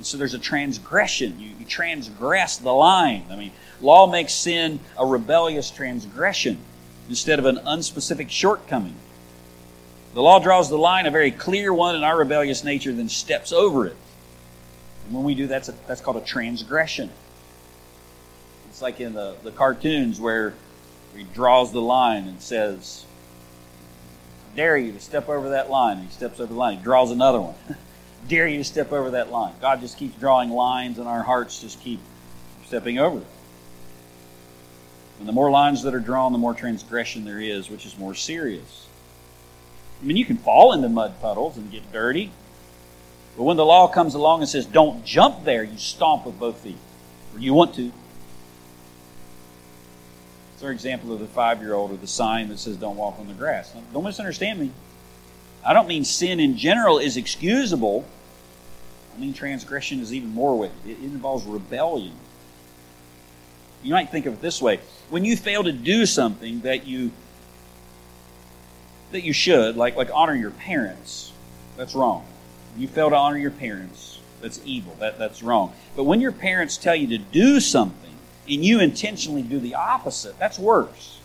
and 0.00 0.06
so 0.06 0.16
there's 0.16 0.32
a 0.32 0.38
transgression. 0.38 1.38
You, 1.38 1.50
you 1.58 1.66
transgress 1.66 2.56
the 2.56 2.72
line. 2.72 3.26
I 3.30 3.36
mean, 3.36 3.52
law 3.82 4.06
makes 4.06 4.32
sin 4.32 4.80
a 4.96 5.04
rebellious 5.04 5.70
transgression 5.70 6.56
instead 7.10 7.38
of 7.38 7.44
an 7.44 7.56
unspecific 7.56 8.30
shortcoming. 8.30 8.94
The 10.14 10.22
law 10.22 10.38
draws 10.38 10.70
the 10.70 10.78
line, 10.78 11.04
a 11.04 11.10
very 11.10 11.30
clear 11.30 11.74
one, 11.74 11.94
and 11.94 12.02
our 12.02 12.16
rebellious 12.16 12.64
nature 12.64 12.94
then 12.94 13.10
steps 13.10 13.52
over 13.52 13.86
it. 13.88 13.96
And 15.04 15.14
when 15.14 15.22
we 15.22 15.34
do 15.34 15.48
that, 15.48 15.68
that's 15.86 16.00
called 16.00 16.16
a 16.16 16.24
transgression. 16.24 17.10
It's 18.70 18.80
like 18.80 19.00
in 19.00 19.12
the, 19.12 19.36
the 19.42 19.52
cartoons 19.52 20.18
where 20.18 20.54
he 21.14 21.24
draws 21.24 21.72
the 21.72 21.82
line 21.82 22.26
and 22.26 22.40
says, 22.40 23.04
dare 24.56 24.78
you 24.78 24.92
to 24.92 25.00
step 25.00 25.28
over 25.28 25.50
that 25.50 25.68
line. 25.68 25.98
And 25.98 26.06
he 26.06 26.12
steps 26.14 26.40
over 26.40 26.50
the 26.50 26.58
line. 26.58 26.78
He 26.78 26.84
draws 26.84 27.10
another 27.10 27.42
one. 27.42 27.54
dare 28.30 28.46
you 28.46 28.58
to 28.58 28.64
step 28.64 28.92
over 28.92 29.10
that 29.10 29.30
line. 29.30 29.52
God 29.60 29.80
just 29.80 29.98
keeps 29.98 30.18
drawing 30.18 30.50
lines, 30.50 30.98
and 30.98 31.06
our 31.06 31.22
hearts 31.22 31.60
just 31.60 31.80
keep 31.80 32.00
stepping 32.64 32.98
over 32.98 33.18
it. 33.18 33.26
And 35.18 35.28
the 35.28 35.32
more 35.32 35.50
lines 35.50 35.82
that 35.82 35.94
are 35.94 36.00
drawn, 36.00 36.32
the 36.32 36.38
more 36.38 36.54
transgression 36.54 37.26
there 37.26 37.40
is, 37.40 37.68
which 37.68 37.84
is 37.84 37.98
more 37.98 38.14
serious. 38.14 38.86
I 40.00 40.06
mean, 40.06 40.16
you 40.16 40.24
can 40.24 40.38
fall 40.38 40.72
into 40.72 40.88
mud 40.88 41.20
puddles 41.20 41.58
and 41.58 41.70
get 41.70 41.92
dirty, 41.92 42.30
but 43.36 43.42
when 43.42 43.56
the 43.56 43.66
law 43.66 43.88
comes 43.88 44.14
along 44.14 44.40
and 44.40 44.48
says, 44.48 44.64
don't 44.64 45.04
jump 45.04 45.44
there, 45.44 45.62
you 45.62 45.76
stomp 45.76 46.24
with 46.24 46.38
both 46.38 46.58
feet. 46.58 46.78
Or 47.34 47.40
you 47.40 47.52
want 47.52 47.74
to. 47.74 47.92
It's 50.54 50.64
our 50.64 50.72
example 50.72 51.12
of 51.12 51.20
the 51.20 51.26
five 51.26 51.60
year 51.60 51.74
old 51.74 51.90
or 51.90 51.96
the 51.96 52.06
sign 52.06 52.48
that 52.48 52.58
says, 52.58 52.76
don't 52.76 52.96
walk 52.96 53.18
on 53.18 53.28
the 53.28 53.34
grass. 53.34 53.74
Don't 53.92 54.04
misunderstand 54.04 54.58
me. 54.58 54.70
I 55.64 55.72
don't 55.72 55.88
mean 55.88 56.04
sin 56.04 56.40
in 56.40 56.56
general 56.56 56.98
is 56.98 57.16
excusable. 57.16 58.04
I 59.14 59.20
mean 59.20 59.32
transgression 59.32 60.00
is 60.00 60.12
even 60.12 60.30
more 60.30 60.58
wicked. 60.58 60.76
It 60.86 60.98
involves 60.98 61.44
rebellion. 61.44 62.14
You 63.82 63.92
might 63.92 64.10
think 64.10 64.26
of 64.26 64.34
it 64.34 64.42
this 64.42 64.60
way: 64.60 64.80
when 65.08 65.24
you 65.24 65.36
fail 65.36 65.64
to 65.64 65.72
do 65.72 66.06
something 66.06 66.60
that 66.60 66.86
you 66.86 67.10
that 69.12 69.22
you 69.22 69.32
should, 69.32 69.76
like 69.76 69.96
like 69.96 70.10
honor 70.12 70.34
your 70.34 70.50
parents, 70.50 71.32
that's 71.76 71.94
wrong. 71.94 72.24
you 72.76 72.86
fail 72.88 73.10
to 73.10 73.16
honor 73.16 73.38
your 73.38 73.50
parents, 73.50 74.20
that's 74.40 74.60
evil. 74.64 74.94
That 75.00 75.18
that's 75.18 75.42
wrong. 75.42 75.72
But 75.96 76.04
when 76.04 76.20
your 76.20 76.32
parents 76.32 76.76
tell 76.76 76.94
you 76.94 77.06
to 77.08 77.18
do 77.18 77.60
something 77.60 78.14
and 78.48 78.64
you 78.64 78.80
intentionally 78.80 79.42
do 79.42 79.58
the 79.58 79.74
opposite, 79.74 80.38
that's 80.38 80.58
worse. 80.58 81.18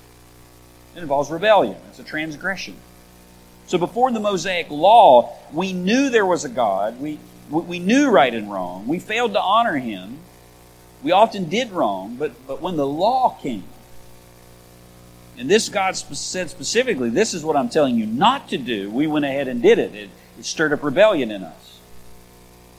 It 0.95 1.01
involves 1.01 1.29
rebellion. 1.29 1.75
It's 1.89 1.99
a 1.99 2.03
transgression. 2.03 2.75
So 3.67 3.77
before 3.77 4.11
the 4.11 4.19
Mosaic 4.19 4.69
law, 4.69 5.35
we 5.51 5.73
knew 5.73 6.09
there 6.09 6.25
was 6.25 6.45
a 6.45 6.49
God. 6.49 6.99
We, 7.01 7.19
we 7.49 7.79
knew 7.79 8.09
right 8.09 8.33
and 8.33 8.51
wrong. 8.51 8.87
We 8.87 8.99
failed 8.99 9.33
to 9.33 9.41
honor 9.41 9.77
him. 9.77 10.19
We 11.03 11.11
often 11.11 11.49
did 11.49 11.71
wrong, 11.71 12.15
but, 12.15 12.31
but 12.47 12.61
when 12.61 12.77
the 12.77 12.87
law 12.87 13.37
came, 13.41 13.63
And 15.37 15.49
this 15.49 15.69
God 15.69 15.95
said 15.95 16.49
specifically, 16.49 17.09
this 17.09 17.33
is 17.33 17.43
what 17.43 17.55
I'm 17.55 17.69
telling 17.69 17.95
you 17.95 18.05
not 18.05 18.49
to 18.49 18.57
do. 18.57 18.89
We 18.89 19.05
went 19.05 19.25
ahead 19.25 19.47
and 19.47 19.61
did 19.61 19.79
it. 19.79 19.93
It, 19.93 20.09
it 20.39 20.45
stirred 20.45 20.73
up 20.73 20.83
rebellion 20.83 21.31
in 21.31 21.43
us. 21.43 21.79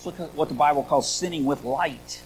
At 0.07 0.35
what 0.35 0.49
the 0.49 0.55
Bible 0.55 0.85
calls 0.85 1.13
sinning 1.13 1.45
with 1.45 1.65
light 1.65 2.23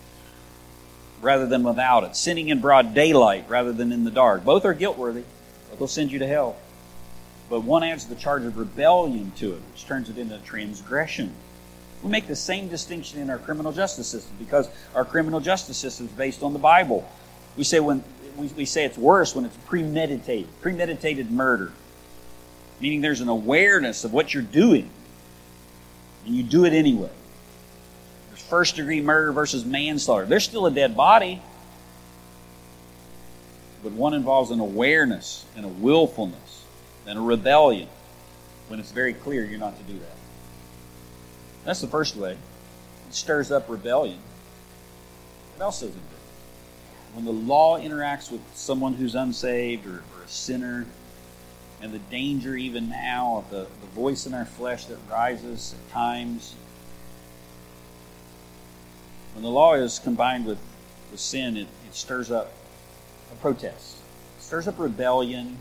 rather 1.22 1.46
than 1.46 1.62
without 1.62 2.04
it. 2.04 2.14
Sinning 2.14 2.48
in 2.48 2.60
broad 2.60 2.94
daylight 2.94 3.46
rather 3.48 3.72
than 3.72 3.90
in 3.90 4.04
the 4.04 4.10
dark. 4.10 4.44
Both 4.44 4.64
are 4.64 4.74
guilt 4.74 4.98
worthy. 4.98 5.24
Both 5.70 5.80
will 5.80 5.88
send 5.88 6.12
you 6.12 6.18
to 6.18 6.26
hell. 6.26 6.56
But 7.48 7.60
one 7.62 7.82
adds 7.82 8.06
the 8.06 8.14
charge 8.14 8.44
of 8.44 8.58
rebellion 8.58 9.32
to 9.36 9.54
it, 9.54 9.62
which 9.72 9.86
turns 9.86 10.08
it 10.08 10.18
into 10.18 10.38
transgression. 10.38 11.34
We 12.02 12.10
make 12.10 12.26
the 12.26 12.36
same 12.36 12.68
distinction 12.68 13.20
in 13.20 13.28
our 13.28 13.38
criminal 13.38 13.72
justice 13.72 14.06
system 14.06 14.34
because 14.38 14.68
our 14.94 15.04
criminal 15.04 15.40
justice 15.40 15.76
system 15.76 16.06
is 16.06 16.12
based 16.12 16.42
on 16.42 16.52
the 16.52 16.58
Bible. 16.58 17.06
We 17.56 17.64
say 17.64 17.80
when 17.80 18.02
we, 18.36 18.46
we 18.48 18.64
say 18.64 18.84
it's 18.84 18.96
worse 18.96 19.34
when 19.34 19.44
it's 19.44 19.56
premeditated, 19.66 20.48
premeditated 20.62 21.30
murder, 21.30 21.72
meaning 22.80 23.00
there's 23.00 23.20
an 23.20 23.28
awareness 23.28 24.04
of 24.04 24.12
what 24.12 24.32
you're 24.32 24.42
doing, 24.42 24.88
and 26.24 26.34
you 26.34 26.42
do 26.42 26.64
it 26.64 26.72
anyway. 26.72 27.10
There's 28.28 28.42
first 28.42 28.76
degree 28.76 29.02
murder 29.02 29.32
versus 29.32 29.64
manslaughter. 29.64 30.24
There's 30.24 30.44
still 30.44 30.66
a 30.66 30.70
dead 30.70 30.96
body, 30.96 31.42
but 33.82 33.92
one 33.92 34.14
involves 34.14 34.50
an 34.50 34.60
awareness 34.60 35.44
and 35.56 35.66
a 35.66 35.68
willfulness 35.68 36.64
and 37.06 37.18
a 37.18 37.22
rebellion 37.22 37.88
when 38.68 38.80
it's 38.80 38.92
very 38.92 39.12
clear 39.12 39.44
you're 39.44 39.58
not 39.58 39.76
to 39.76 39.82
do 39.84 39.98
that. 39.98 40.19
That's 41.64 41.80
the 41.80 41.86
first 41.86 42.16
way. 42.16 42.32
It 42.32 43.14
stirs 43.14 43.50
up 43.50 43.68
rebellion. 43.68 44.18
What 45.56 45.64
else 45.64 45.80
does 45.80 45.90
it 45.90 45.94
do? 45.94 46.16
When 47.14 47.24
the 47.24 47.32
law 47.32 47.78
interacts 47.78 48.30
with 48.30 48.40
someone 48.54 48.94
who's 48.94 49.14
unsaved 49.14 49.86
or, 49.86 50.02
or 50.16 50.24
a 50.24 50.28
sinner, 50.28 50.86
and 51.82 51.92
the 51.92 51.98
danger 51.98 52.56
even 52.56 52.88
now 52.88 53.38
of 53.38 53.50
the, 53.50 53.66
the 53.80 53.86
voice 53.94 54.26
in 54.26 54.34
our 54.34 54.44
flesh 54.44 54.84
that 54.86 54.98
rises 55.10 55.74
at 55.74 55.92
times, 55.92 56.54
when 59.34 59.42
the 59.42 59.50
law 59.50 59.74
is 59.74 59.98
combined 59.98 60.46
with, 60.46 60.58
with 61.10 61.20
sin, 61.20 61.56
it, 61.56 61.66
it 61.86 61.94
stirs 61.94 62.30
up 62.30 62.52
a 63.32 63.36
protest. 63.36 63.96
It 64.38 64.42
stirs 64.42 64.68
up 64.68 64.78
rebellion, 64.78 65.56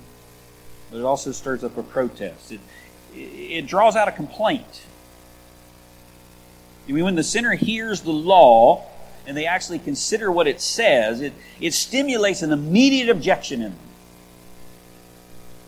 but 0.91 0.99
it 0.99 1.03
also 1.03 1.31
stirs 1.31 1.63
up 1.63 1.77
a 1.77 1.83
protest. 1.83 2.51
It, 2.51 2.59
it 3.15 3.67
draws 3.67 3.95
out 3.95 4.07
a 4.07 4.11
complaint. 4.11 4.83
I 6.89 6.91
mean, 6.91 7.03
when 7.03 7.15
the 7.15 7.23
sinner 7.23 7.53
hears 7.53 8.01
the 8.01 8.11
law 8.11 8.83
and 9.27 9.37
they 9.37 9.45
actually 9.45 9.77
consider 9.77 10.31
what 10.31 10.47
it 10.47 10.59
says, 10.59 11.21
it, 11.21 11.33
it 11.61 11.75
stimulates 11.75 12.41
an 12.41 12.51
immediate 12.51 13.09
objection 13.09 13.61
in 13.61 13.71
them. 13.71 13.79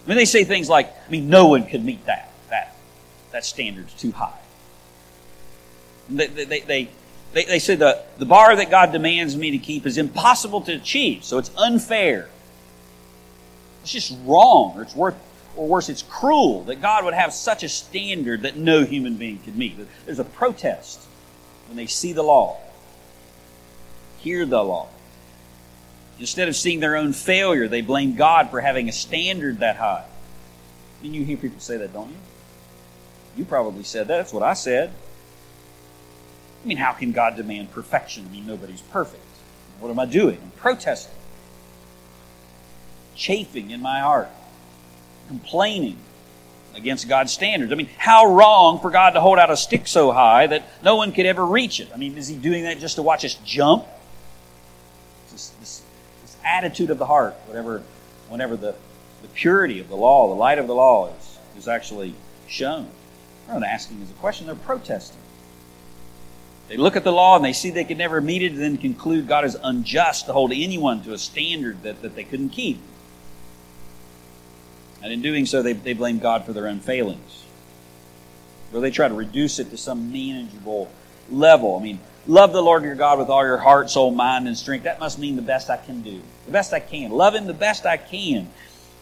When 0.06 0.18
they 0.18 0.26
say 0.26 0.44
things 0.44 0.68
like, 0.68 0.88
I 1.08 1.12
mean, 1.12 1.30
no 1.30 1.48
one 1.48 1.68
could 1.68 1.86
meet 1.86 2.08
that. 2.08 2.32
That, 2.50 2.76
that 3.32 3.46
standard's 3.46 3.94
too 3.94 4.12
high. 4.12 4.40
They, 6.10 6.26
they, 6.26 6.62
they, 6.62 6.90
they, 7.34 7.46
they 7.46 7.60
say 7.60 7.76
the, 7.76 8.04
the 8.18 8.26
bar 8.26 8.56
that 8.56 8.72
God 8.72 8.92
demands 8.92 9.38
me 9.38 9.52
to 9.52 9.60
keep 9.60 9.86
is 9.86 10.00
impossible 10.00 10.62
to 10.62 10.74
achieve, 10.74 11.24
so 11.24 11.38
it's 11.38 11.52
unfair. 11.56 12.30
It's 13.84 13.92
just 13.92 14.18
wrong, 14.26 14.74
or 14.76 14.82
it's 14.82 14.96
worth, 14.96 15.16
or 15.56 15.68
worse, 15.68 15.88
it's 15.88 16.02
cruel 16.02 16.64
that 16.64 16.82
God 16.82 17.06
would 17.06 17.14
have 17.14 17.32
such 17.32 17.62
a 17.62 17.70
standard 17.70 18.42
that 18.42 18.58
no 18.58 18.84
human 18.84 19.18
being 19.18 19.38
could 19.38 19.56
meet. 19.56 19.78
There's 20.06 20.20
a 20.20 20.24
protest 20.24 21.08
when 21.72 21.78
they 21.78 21.88
see 21.88 22.12
the 22.12 22.22
law, 22.22 22.58
hear 24.20 24.46
the 24.46 24.62
law. 24.62 24.90
Instead 26.20 26.50
of 26.50 26.56
seeing 26.58 26.82
their 26.82 26.98
own 26.98 27.14
failure, 27.14 27.70
they 27.70 27.80
blame 27.80 28.18
God 28.18 28.52
for 28.52 28.60
having 28.60 28.90
a 28.90 28.92
standard 28.92 29.60
that 29.60 29.78
high. 29.78 30.04
And 31.02 31.16
you 31.16 31.24
hear 31.24 31.38
people 31.38 31.62
say 31.62 31.78
that, 31.78 31.94
don't 31.94 32.10
you? 32.10 32.18
You 33.38 33.46
probably 33.46 33.84
said 33.84 34.10
that. 34.10 34.18
That's 34.18 34.34
what 34.34 34.44
I 34.44 34.52
said. 34.52 34.92
I 36.62 36.68
mean, 36.68 36.76
how 36.76 36.92
can 36.92 37.14
God 37.14 37.38
demand 37.38 37.72
perfection? 37.72 38.26
I 38.28 38.34
mean, 38.34 38.46
nobody's 38.46 38.82
perfect. 38.82 39.24
What 39.80 39.92
am 39.92 39.98
I 39.98 40.06
doing? 40.06 40.40
I'm 40.44 40.52
protesting, 40.58 41.16
chafing 43.16 43.72
in 43.72 43.82
my 43.82 44.02
heart, 44.02 44.28
complaining 45.30 46.00
against 46.76 47.08
God's 47.08 47.32
standards. 47.32 47.72
I 47.72 47.76
mean, 47.76 47.90
how 47.98 48.34
wrong 48.34 48.80
for 48.80 48.90
God 48.90 49.12
to 49.12 49.22
hold 49.22 49.40
out 49.40 49.50
a 49.50 49.58
stick 49.58 49.88
so 49.88 50.12
high 50.12 50.48
that 50.48 50.64
no 50.84 50.96
one 50.96 51.12
could 51.12 51.26
ever 51.26 51.46
reach 51.46 51.80
it? 51.80 51.90
I 51.94 51.98
mean, 51.98 52.18
is 52.18 52.28
He 52.28 52.36
doing 52.36 52.64
that 52.64 52.80
just 52.80 52.96
to 52.96 53.02
watch 53.02 53.26
us 53.26 53.36
jump? 53.46 53.86
This, 55.32 55.50
this, 55.60 55.84
this 56.22 56.38
attitude 56.46 56.90
of 56.90 56.98
the 56.98 57.06
heart, 57.06 57.36
whatever, 57.46 57.84
whenever 58.30 58.56
the, 58.56 58.76
the 59.22 59.28
purity 59.30 59.80
of 59.80 59.90
the 59.90 59.96
law, 59.96 60.28
the 60.28 60.36
light 60.36 60.60
of 60.60 60.68
the 60.68 60.76
law 60.76 61.14
is, 61.14 61.38
is 61.58 61.68
actually 61.68 62.14
shown. 62.48 62.88
They're 63.48 63.60
not 63.60 63.68
asking 63.68 64.02
as 64.02 64.10
a 64.10 64.14
question, 64.14 64.48
they're 64.48 64.56
protesting. 64.56 65.18
They 66.68 66.78
look 66.78 66.96
at 66.96 67.04
the 67.04 67.12
law 67.12 67.36
and 67.36 67.44
they 67.44 67.52
see 67.52 67.70
they 67.70 67.84
could 67.84 67.98
never 67.98 68.22
meet 68.22 68.42
it 68.42 68.54
and 68.54 68.62
then 68.62 68.78
conclude 68.78 69.28
God 69.28 69.44
is 69.44 69.58
unjust 69.62 70.28
to 70.28 70.34
hold 70.34 70.54
anyone 70.54 71.04
to 71.04 71.12
a 71.12 71.18
standard 71.18 71.84
that, 71.84 72.02
that 72.02 72.16
they 72.16 72.24
couldn't 72.24 72.50
keep. 72.50 72.80
And 75.04 75.12
in 75.12 75.22
doing 75.22 75.46
so, 75.46 75.62
they, 75.62 75.74
they 75.74 75.94
blame 75.94 76.20
God 76.20 76.46
for 76.46 76.54
their 76.54 76.68
own 76.68 76.80
failings. 76.80 77.44
Or 78.74 78.82
they 78.82 78.92
try 78.92 79.08
to 79.08 79.14
reduce 79.14 79.60
it 79.60 79.70
to 79.72 79.78
some 79.78 80.12
manageable 80.12 80.90
level. 81.30 81.78
I 81.78 81.84
mean, 81.84 82.00
love 82.28 82.54
the 82.54 82.62
Lord 82.62 82.84
your 82.84 82.96
God 82.96 83.20
with 83.20 83.30
all 83.30 83.44
your 83.44 83.58
heart, 83.58 83.90
soul, 83.90 84.12
mind, 84.12 84.48
and 84.48 84.58
strength. 84.58 84.84
That 84.84 85.00
must 85.00 85.20
mean 85.20 85.36
the 85.36 85.42
best 85.42 85.70
I 85.70 85.78
can 85.78 86.02
do. 86.02 86.22
The 86.46 86.52
best 86.52 86.74
I 86.74 86.80
can. 86.80 87.12
Love 87.12 87.36
Him 87.36 87.46
the 87.46 87.54
best 87.54 87.86
I 87.86 87.98
can. 87.98 88.48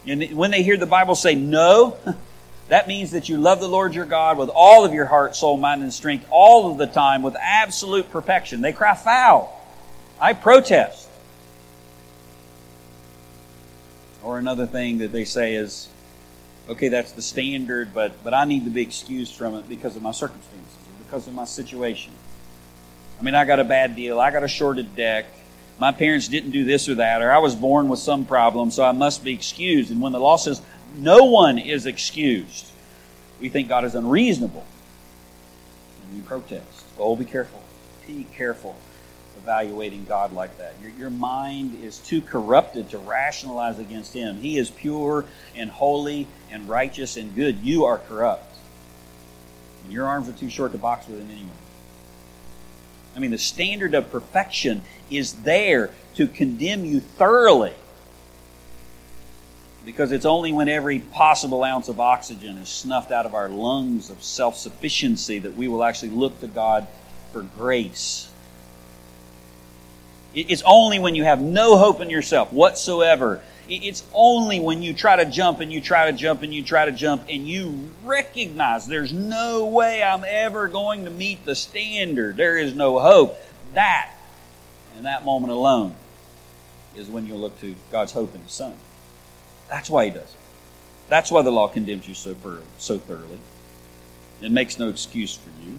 And 0.06 0.32
when 0.34 0.52
they 0.52 0.64
hear 0.64 0.78
the 0.78 0.86
Bible 0.86 1.16
say 1.16 1.36
no, 1.36 1.98
that 2.70 2.88
means 2.88 3.12
that 3.12 3.30
you 3.30 3.38
love 3.38 3.60
the 3.60 3.68
Lord 3.68 3.94
your 3.94 4.06
God 4.06 4.38
with 4.38 4.50
all 4.50 4.86
of 4.86 4.94
your 4.94 5.06
heart, 5.06 5.36
soul, 5.36 5.58
mind, 5.58 5.84
and 5.84 5.94
strength 5.94 6.26
all 6.32 6.72
of 6.72 6.78
the 6.78 6.88
time 6.88 7.22
with 7.22 7.36
absolute 7.40 8.10
perfection. 8.10 8.62
They 8.62 8.74
cry 8.74 8.96
foul. 8.96 9.56
I 10.20 10.34
protest. 10.34 10.99
Or 14.30 14.38
another 14.38 14.68
thing 14.68 15.00
that 15.00 15.12
they 15.12 15.26
say 15.26 15.56
is, 15.56 15.88
okay, 16.70 16.90
that's 16.90 17.14
the 17.14 17.22
standard, 17.24 17.96
but, 17.96 18.24
but 18.24 18.32
I 18.32 18.46
need 18.46 18.66
to 18.66 18.70
be 18.70 18.84
excused 18.84 19.34
from 19.34 19.56
it 19.56 19.68
because 19.68 19.96
of 19.96 20.04
my 20.04 20.12
circumstances, 20.12 20.78
because 21.04 21.26
of 21.28 21.34
my 21.34 21.46
situation. 21.46 22.14
I 23.20 23.24
mean, 23.24 23.34
I 23.34 23.44
got 23.44 23.60
a 23.60 23.64
bad 23.64 23.96
deal. 23.96 24.20
I 24.20 24.30
got 24.30 24.44
a 24.44 24.48
shorted 24.48 24.96
deck. 24.96 25.26
My 25.80 25.92
parents 25.92 26.28
didn't 26.28 26.52
do 26.52 26.64
this 26.64 26.88
or 26.88 26.94
that, 26.96 27.24
or 27.24 27.32
I 27.32 27.40
was 27.40 27.56
born 27.56 27.90
with 27.90 27.98
some 27.98 28.24
problem, 28.24 28.70
so 28.70 28.84
I 28.84 28.92
must 28.92 29.24
be 29.24 29.34
excused. 29.34 29.90
And 29.90 30.00
when 30.00 30.12
the 30.12 30.20
law 30.20 30.38
says 30.38 30.62
no 30.96 31.24
one 31.24 31.58
is 31.58 31.88
excused, 31.88 32.68
we 33.42 33.50
think 33.50 33.68
God 33.68 33.84
is 33.84 33.96
unreasonable. 33.96 34.64
And 36.04 36.22
we 36.22 36.22
protest. 36.22 36.86
Oh, 37.00 37.16
be 37.16 37.26
careful. 37.26 37.64
Be 38.06 38.28
careful 38.36 38.76
evaluating 39.50 40.06
God 40.06 40.32
like 40.32 40.56
that. 40.60 40.76
Your, 40.80 40.92
your 40.92 41.10
mind 41.10 41.84
is 41.84 41.98
too 41.98 42.22
corrupted 42.22 42.92
to 42.92 43.00
rationalize 43.00 43.80
against 43.80 44.14
Him. 44.14 44.38
He 44.38 44.60
is 44.60 44.70
pure 44.70 45.26
and 45.56 45.72
holy 45.72 46.28
and 46.52 46.70
righteous 46.70 47.18
and 47.18 47.34
good. 47.34 47.58
You 47.64 47.86
are 47.86 47.98
corrupt. 47.98 48.56
And 49.84 49.92
your 49.92 50.06
arms 50.06 50.30
are 50.30 50.34
too 50.34 50.52
short 50.52 50.72
to 50.74 50.78
box 50.78 51.08
with 51.08 51.20
Him 51.20 51.32
anyway. 51.32 51.50
I 53.16 53.20
mean, 53.20 53.32
the 53.32 53.40
standard 53.40 53.96
of 53.96 54.12
perfection 54.12 54.84
is 55.10 55.34
there 55.34 55.90
to 56.14 56.28
condemn 56.28 56.86
you 56.86 57.00
thoroughly. 57.00 57.74
Because 59.84 60.12
it's 60.12 60.26
only 60.26 60.54
when 60.54 60.70
every 60.70 61.00
possible 61.00 61.64
ounce 61.64 61.90
of 61.90 62.00
oxygen 62.00 62.58
is 62.58 62.70
snuffed 62.70 63.12
out 63.12 63.26
of 63.26 63.34
our 63.34 63.50
lungs 63.50 64.12
of 64.12 64.22
self 64.22 64.58
sufficiency 64.58 65.40
that 65.40 65.56
we 65.56 65.68
will 65.68 65.84
actually 65.84 66.10
look 66.10 66.40
to 66.42 66.48
God 66.48 66.86
for 67.34 67.42
grace 67.42 68.29
it's 70.48 70.64
only 70.66 71.00
when 71.00 71.16
you 71.16 71.24
have 71.24 71.42
no 71.42 71.78
hope 71.78 72.02
in 72.02 72.10
yourself 72.10 72.54
whatsoever. 72.54 73.42
It's 73.68 74.04
only 74.14 74.60
when 74.60 74.82
you 74.82 74.94
try 74.94 75.18
to 75.18 75.26
jump 75.26 75.60
and 75.60 75.72
you 75.72 75.80
try 75.80 76.10
to 76.10 76.18
jump 76.18 76.42
and 76.42 76.54
you 76.54 76.64
try 76.64 76.86
to 76.86 76.92
jump 76.92 77.26
and 77.30 77.48
you 77.48 77.92
recognize 78.04 78.88
there's 78.88 79.14
no 79.14 79.68
way 79.68 80.02
I'm 80.02 80.24
ever 80.28 80.68
going 80.68 81.06
to 81.06 81.12
meet 81.12 81.46
the 81.46 81.54
standard. 81.54 82.36
There 82.36 82.58
is 82.58 82.74
no 82.74 83.00
hope. 83.00 83.38
That, 83.74 84.12
in 84.98 85.04
that 85.04 85.24
moment 85.24 85.54
alone, 85.54 85.96
is 86.96 87.08
when 87.08 87.28
you'll 87.28 87.40
look 87.40 87.60
to 87.62 87.76
God's 87.92 88.12
hope 88.12 88.34
in 88.34 88.42
His 88.42 88.52
Son. 88.52 88.74
That's 89.70 89.90
why 89.90 90.06
He 90.06 90.12
does 90.12 90.24
it. 90.24 90.40
That's 91.08 91.32
why 91.32 91.44
the 91.44 91.52
law 91.52 91.68
condemns 91.68 92.08
you 92.08 92.16
so, 92.16 92.36
so 92.80 92.98
thoroughly. 92.98 93.40
It 94.42 94.52
makes 94.52 94.80
no 94.80 94.90
excuse 94.90 95.36
for 95.36 95.50
you. 95.64 95.78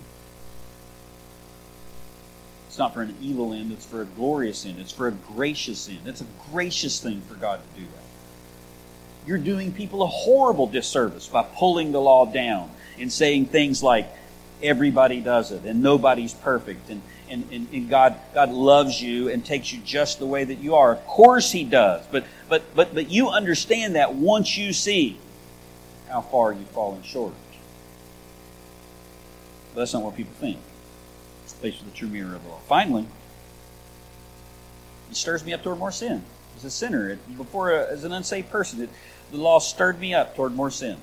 It's 2.70 2.78
not 2.78 2.94
for 2.94 3.02
an 3.02 3.16
evil 3.20 3.52
end, 3.52 3.72
it's 3.72 3.84
for 3.84 4.02
a 4.02 4.04
glorious 4.04 4.64
end. 4.64 4.78
It's 4.78 4.92
for 4.92 5.08
a 5.08 5.10
gracious 5.10 5.88
end. 5.88 6.02
It's 6.06 6.20
a 6.20 6.26
gracious 6.52 7.00
thing 7.00 7.20
for 7.22 7.34
God 7.34 7.58
to 7.58 7.80
do 7.80 7.84
that. 7.84 9.26
You're 9.26 9.38
doing 9.38 9.72
people 9.72 10.04
a 10.04 10.06
horrible 10.06 10.68
disservice 10.68 11.26
by 11.26 11.42
pulling 11.42 11.90
the 11.90 12.00
law 12.00 12.26
down 12.26 12.70
and 12.96 13.12
saying 13.12 13.46
things 13.46 13.82
like, 13.82 14.08
everybody 14.62 15.20
does 15.20 15.50
it, 15.50 15.64
and 15.64 15.82
nobody's 15.82 16.32
perfect, 16.32 16.90
and, 16.90 17.02
and, 17.28 17.44
and, 17.50 17.66
and 17.72 17.90
God, 17.90 18.14
God 18.34 18.52
loves 18.52 19.02
you 19.02 19.30
and 19.30 19.44
takes 19.44 19.72
you 19.72 19.80
just 19.80 20.20
the 20.20 20.26
way 20.26 20.44
that 20.44 20.60
you 20.60 20.76
are. 20.76 20.92
Of 20.92 21.04
course 21.08 21.50
He 21.50 21.64
does, 21.64 22.06
but, 22.12 22.24
but, 22.48 22.62
but, 22.76 22.94
but 22.94 23.10
you 23.10 23.30
understand 23.30 23.96
that 23.96 24.14
once 24.14 24.56
you 24.56 24.72
see 24.72 25.18
how 26.08 26.20
far 26.20 26.52
you've 26.52 26.70
fallen 26.70 27.02
short. 27.02 27.34
But 29.74 29.80
that's 29.80 29.92
not 29.92 30.04
what 30.04 30.14
people 30.14 30.34
think. 30.34 30.60
Face 31.60 31.78
with 31.78 31.92
the 31.92 31.96
true 31.96 32.08
mirror 32.08 32.34
of 32.34 32.42
the 32.42 32.48
law. 32.48 32.60
Finally, 32.66 33.06
it 35.10 35.16
stirs 35.16 35.44
me 35.44 35.52
up 35.52 35.62
toward 35.62 35.78
more 35.78 35.92
sin. 35.92 36.22
As 36.56 36.64
a 36.64 36.70
sinner, 36.70 37.16
before 37.36 37.72
a, 37.72 37.86
as 37.86 38.04
an 38.04 38.12
unsaved 38.12 38.50
person, 38.50 38.82
it, 38.82 38.90
the 39.30 39.36
law 39.36 39.58
stirred 39.58 40.00
me 40.00 40.14
up 40.14 40.34
toward 40.34 40.54
more 40.54 40.70
sin. 40.70 40.96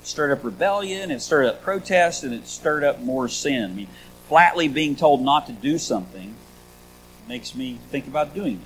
It 0.00 0.06
stirred 0.06 0.30
up 0.30 0.44
rebellion, 0.44 1.10
it 1.10 1.20
stirred 1.20 1.46
up 1.46 1.62
protest, 1.62 2.22
and 2.22 2.32
it 2.32 2.46
stirred 2.46 2.84
up 2.84 3.00
more 3.00 3.28
sin. 3.28 3.70
I 3.70 3.74
mean, 3.74 3.88
flatly 4.28 4.68
being 4.68 4.94
told 4.96 5.20
not 5.20 5.46
to 5.46 5.52
do 5.52 5.78
something 5.78 6.34
makes 7.28 7.54
me 7.54 7.78
think 7.90 8.06
about 8.06 8.34
doing 8.34 8.54
it. 8.54 8.60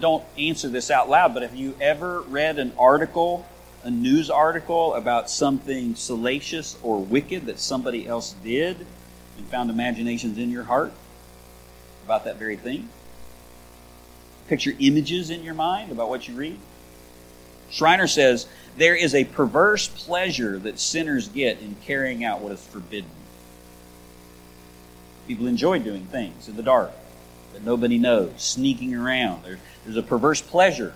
Don't 0.00 0.24
answer 0.36 0.68
this 0.68 0.90
out 0.90 1.08
loud, 1.08 1.34
but 1.34 1.42
have 1.42 1.54
you 1.54 1.74
ever 1.80 2.20
read 2.22 2.58
an 2.58 2.72
article, 2.78 3.46
a 3.86 3.90
news 3.90 4.30
article 4.30 4.94
about 4.96 5.30
something 5.30 5.94
salacious 5.94 6.76
or 6.82 6.98
wicked 6.98 7.46
that 7.46 7.60
somebody 7.60 8.04
else 8.04 8.34
did 8.42 8.84
and 9.38 9.46
found 9.46 9.70
imaginations 9.70 10.38
in 10.38 10.50
your 10.50 10.64
heart 10.64 10.92
about 12.04 12.24
that 12.24 12.36
very 12.36 12.56
thing? 12.56 12.88
Picture 14.48 14.72
images 14.80 15.30
in 15.30 15.44
your 15.44 15.54
mind 15.54 15.92
about 15.92 16.08
what 16.08 16.26
you 16.26 16.34
read? 16.34 16.58
Schreiner 17.70 18.08
says 18.08 18.48
there 18.76 18.96
is 18.96 19.14
a 19.14 19.22
perverse 19.22 19.86
pleasure 19.86 20.58
that 20.58 20.80
sinners 20.80 21.28
get 21.28 21.60
in 21.60 21.76
carrying 21.84 22.24
out 22.24 22.40
what 22.40 22.50
is 22.50 22.66
forbidden. 22.66 23.10
People 25.28 25.46
enjoy 25.46 25.78
doing 25.78 26.06
things 26.06 26.48
in 26.48 26.56
the 26.56 26.62
dark 26.64 26.90
that 27.52 27.64
nobody 27.64 27.98
knows, 27.98 28.32
sneaking 28.36 28.96
around. 28.96 29.44
There's, 29.44 29.60
there's 29.84 29.96
a 29.96 30.02
perverse 30.02 30.42
pleasure 30.42 30.94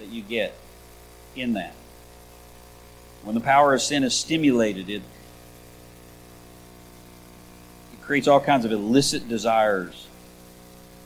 that 0.00 0.08
you 0.08 0.20
get 0.20 0.52
in 1.36 1.54
that. 1.54 1.74
When 3.22 3.34
the 3.34 3.40
power 3.40 3.74
of 3.74 3.80
sin 3.80 4.04
is 4.04 4.14
stimulated, 4.14 4.90
it, 4.90 5.02
it 7.92 8.02
creates 8.02 8.28
all 8.28 8.40
kinds 8.40 8.64
of 8.64 8.72
illicit 8.72 9.28
desires, 9.28 10.06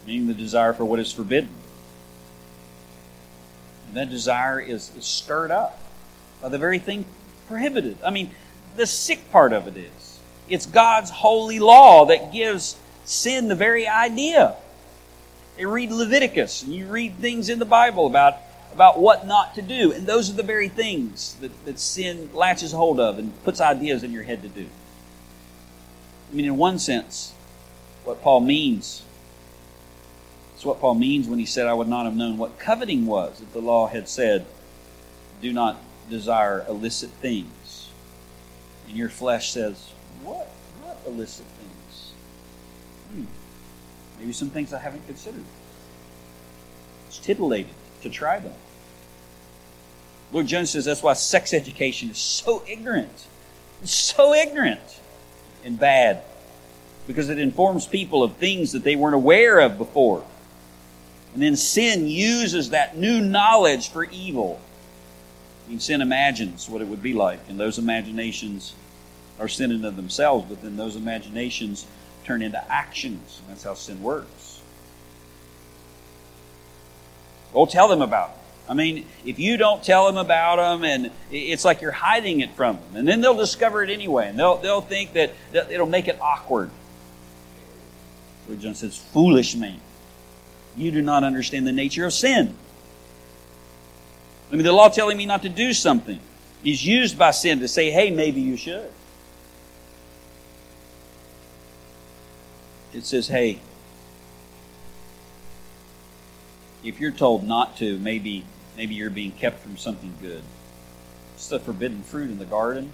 meaning 0.07 0.27
the 0.27 0.35
desire 0.35 0.73
for 0.73 0.85
what 0.85 0.99
is 0.99 1.13
forbidden. 1.13 1.51
And 3.89 3.97
that 3.97 4.11
desire 4.11 4.61
is, 4.61 4.91
is 4.97 5.05
stirred 5.05 5.51
up 5.51 5.79
by 6.43 6.49
the 6.49 6.59
very 6.59 6.79
thing 6.79 7.05
prohibited. 7.47 7.99
I 8.05 8.11
mean, 8.11 8.31
the 8.77 8.87
sick 8.87 9.31
part 9.31 9.53
of 9.53 9.67
it 9.67 9.77
is 9.77 10.19
it's 10.49 10.67
God's 10.67 11.11
holy 11.11 11.59
law 11.59 12.07
that 12.07 12.33
gives 12.33 12.77
sin 13.05 13.49
the 13.49 13.55
very 13.55 13.87
idea. 13.87 14.57
You 15.59 15.71
read 15.71 15.91
Leviticus 15.91 16.63
and 16.63 16.75
you 16.75 16.87
read 16.87 17.17
things 17.17 17.49
in 17.49 17.59
the 17.59 17.65
Bible 17.65 18.07
about, 18.07 18.37
about 18.79 19.01
what 19.01 19.27
not 19.27 19.57
to 19.57 19.61
do, 19.61 19.91
and 19.91 20.07
those 20.07 20.31
are 20.31 20.35
the 20.35 20.43
very 20.45 20.69
things 20.69 21.35
that, 21.41 21.65
that 21.65 21.81
sin 21.81 22.31
latches 22.33 22.71
hold 22.71 23.01
of 23.01 23.19
and 23.19 23.43
puts 23.43 23.61
ideas 23.61 24.05
in 24.05 24.13
your 24.13 24.23
head 24.23 24.41
to 24.41 24.49
do. 24.49 24.67
I 26.31 26.37
mean, 26.37 26.45
in 26.45 26.57
one 26.57 26.79
sense, 26.79 27.35
what 28.05 28.23
Paul 28.23 28.39
means 28.39 29.03
it's 30.55 30.65
what 30.65 30.79
Paul 30.79 30.95
means 30.95 31.27
when 31.27 31.41
he 31.41 31.47
said, 31.47 31.67
I 31.67 31.73
would 31.73 31.89
not 31.89 32.05
have 32.05 32.15
known 32.15 32.37
what 32.37 32.59
coveting 32.59 33.07
was 33.07 33.41
if 33.41 33.53
the 33.53 33.61
law 33.61 33.89
had 33.89 34.09
said, 34.09 34.47
Do 35.41 35.53
not 35.53 35.77
desire 36.09 36.65
illicit 36.69 37.11
things. 37.11 37.91
And 38.87 38.97
your 38.97 39.09
flesh 39.09 39.51
says, 39.51 39.93
What? 40.23 40.47
What 40.83 40.99
illicit 41.07 41.47
things? 41.47 42.13
Hmm. 43.13 43.25
Maybe 44.21 44.33
some 44.33 44.51
things 44.51 44.73
I 44.73 44.79
haven't 44.79 45.07
considered. 45.07 45.45
It's 47.09 47.19
titillated 47.19 47.75
to 48.03 48.11
try 48.11 48.39
them. 48.39 48.55
Lloyd-Jones 50.33 50.71
says 50.71 50.85
that's 50.85 51.03
why 51.03 51.15
sex 51.15 51.55
education 51.55 52.11
is 52.11 52.19
so 52.19 52.63
ignorant. 52.69 53.27
It's 53.83 53.95
so 53.95 54.35
ignorant 54.35 55.01
and 55.65 55.79
bad 55.79 56.23
because 57.07 57.29
it 57.31 57.39
informs 57.39 57.87
people 57.87 58.23
of 58.23 58.37
things 58.37 58.73
that 58.73 58.85
they 58.85 58.97
weren't 58.97 59.15
aware 59.15 59.61
of 59.61 59.79
before. 59.79 60.25
And 61.33 61.43
then 61.43 61.57
sin 61.57 62.07
uses 62.07 62.71
that 62.71 62.97
new 62.97 63.21
knowledge 63.21 63.89
for 63.89 64.05
evil. 64.05 64.61
Mean, 65.69 65.81
sin 65.81 66.01
imagines 66.01 66.69
what 66.69 66.81
it 66.81 66.89
would 66.89 67.03
be 67.03 67.13
like, 67.13 67.41
and 67.49 67.61
those 67.61 67.79
imaginations 67.79 68.75
are 69.39 69.49
sin 69.49 69.71
in 69.71 69.85
of 69.85 69.97
themselves, 69.97 70.47
but 70.49 70.63
then 70.63 70.77
those 70.77 70.97
imaginations 70.97 71.87
turn 72.25 72.41
into 72.43 72.73
actions. 72.73 73.43
That's 73.49 73.65
how 73.65 73.75
sin 73.75 74.03
works. 74.03 74.61
Well, 77.53 77.67
tell 77.67 77.89
them 77.89 78.03
about 78.03 78.35
them. 78.35 78.38
I 78.69 78.75
mean, 78.75 79.07
if 79.25 79.39
you 79.39 79.57
don't 79.57 79.83
tell 79.83 80.07
them 80.07 80.19
about 80.19 80.57
them, 80.57 80.85
and 80.85 81.11
it's 81.31 81.65
like 81.65 81.81
you're 81.81 81.91
hiding 81.91 82.41
it 82.41 82.53
from 82.53 82.77
them, 82.77 82.97
and 82.97 83.09
then 83.09 83.21
they'll 83.21 83.37
discover 83.37 83.83
it 83.83 83.91
anyway, 83.91 84.29
and 84.29 84.39
they'll 84.39 84.59
they'll 84.59 84.83
think 84.83 85.15
that, 85.15 85.33
it'll 85.53 85.87
make 85.87 86.09
it 86.09 86.19
awkward. 86.21 86.71
Lloyd-Jones 88.49 88.79
says, 88.79 88.97
"Foolish 88.97 89.55
man." 89.57 89.81
you 90.79 90.91
do 90.91 91.03
not 91.03 91.25
understand 91.25 91.67
the 91.67 91.73
nature 91.73 92.07
of 92.07 92.13
sin. 92.13 92.55
I 94.51 94.55
mean, 94.55 94.65
the 94.65 94.73
law 94.73 94.89
telling 94.89 95.17
me 95.17 95.27
not 95.27 95.43
to 95.43 95.49
do 95.49 95.73
something 95.73 96.21
is 96.65 96.85
used 96.87 97.19
by 97.19 97.33
sin 97.33 97.61
to 97.61 97.69
say, 97.69 97.91
hey, 97.91 98.11
maybe 98.11 98.41
you 98.41 98.57
should. 98.57 98.91
It 102.95 103.05
says, 103.05 103.29
hey, 103.29 103.61
if 106.83 106.99
you're 107.01 107.11
told 107.11 107.47
not 107.47 107.77
to, 107.79 107.99
maybe 107.99 108.45
maybe 108.79 108.95
you're 108.95 109.11
being 109.11 109.33
kept 109.33 109.61
from 109.61 109.77
something 109.77 110.15
good. 110.23 110.43
It's 111.35 111.49
the 111.49 111.59
forbidden 111.59 112.03
fruit 112.03 112.31
in 112.31 112.39
the 112.39 112.45
garden. 112.45 112.93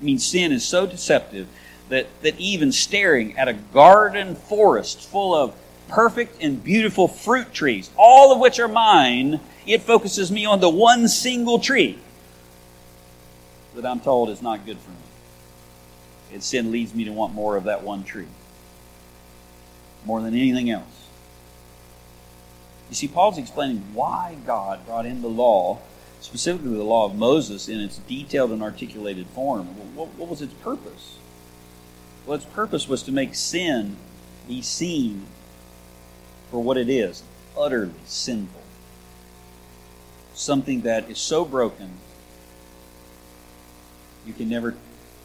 I 0.00 0.04
mean, 0.04 0.20
sin 0.20 0.52
is 0.52 0.64
so 0.64 0.86
deceptive 0.86 1.48
that, 1.88 2.06
that 2.22 2.38
even 2.38 2.70
staring 2.70 3.36
at 3.36 3.48
a 3.48 3.52
garden 3.52 4.36
forest 4.36 5.06
full 5.06 5.34
of 5.34 5.54
perfect 5.88 6.42
and 6.42 6.62
beautiful 6.62 7.08
fruit 7.08 7.52
trees, 7.52 7.90
all 7.96 8.32
of 8.32 8.38
which 8.38 8.60
are 8.60 8.68
mine, 8.68 9.40
it 9.66 9.82
focuses 9.82 10.30
me 10.30 10.46
on 10.46 10.60
the 10.60 10.70
one 10.70 11.08
single 11.08 11.58
tree 11.58 11.98
that 13.74 13.84
I'm 13.84 14.00
told 14.00 14.30
is 14.30 14.40
not 14.40 14.64
good 14.64 14.78
for 14.78 14.90
me. 14.90 14.96
And 16.32 16.42
sin 16.42 16.70
leads 16.70 16.94
me 16.94 17.04
to 17.04 17.12
want 17.12 17.34
more 17.34 17.56
of 17.56 17.64
that 17.64 17.82
one 17.82 18.04
tree, 18.04 18.28
more 20.04 20.20
than 20.20 20.34
anything 20.34 20.70
else. 20.70 20.99
You 22.90 22.96
see, 22.96 23.08
Paul's 23.08 23.38
explaining 23.38 23.82
why 23.94 24.36
God 24.44 24.84
brought 24.84 25.06
in 25.06 25.22
the 25.22 25.28
law, 25.28 25.78
specifically 26.20 26.76
the 26.76 26.82
law 26.82 27.06
of 27.06 27.14
Moses, 27.14 27.68
in 27.68 27.80
its 27.80 27.98
detailed 27.98 28.50
and 28.50 28.62
articulated 28.62 29.26
form. 29.28 29.66
What, 29.96 30.08
what 30.14 30.28
was 30.28 30.42
its 30.42 30.54
purpose? 30.54 31.16
Well, 32.26 32.36
its 32.36 32.44
purpose 32.44 32.88
was 32.88 33.02
to 33.04 33.12
make 33.12 33.34
sin 33.34 33.96
be 34.48 34.60
seen 34.60 35.26
for 36.50 36.62
what 36.62 36.76
it 36.76 36.88
is 36.88 37.22
utterly 37.56 37.92
sinful. 38.04 38.60
Something 40.34 40.82
that 40.82 41.08
is 41.08 41.18
so 41.18 41.44
broken 41.44 41.90
you 44.26 44.32
can 44.32 44.48
never 44.48 44.74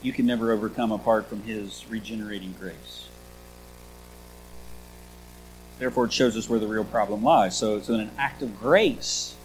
you 0.02 0.14
can 0.14 0.26
never 0.26 0.52
overcome 0.52 0.92
apart 0.92 1.28
from 1.28 1.42
his 1.44 1.86
regenerating 1.90 2.54
grace. 2.60 3.05
Therefore, 5.80 6.06
it 6.06 6.14
shows 6.14 6.38
us 6.38 6.50
where 6.50 6.60
the 6.60 6.68
real 6.68 6.86
problem 6.86 7.24
lies. 7.24 7.58
So, 7.58 7.82
so 7.82 7.94
in 7.96 8.02
an 8.02 8.12
act 8.18 8.42
of 8.42 8.60
grace, 8.60 9.36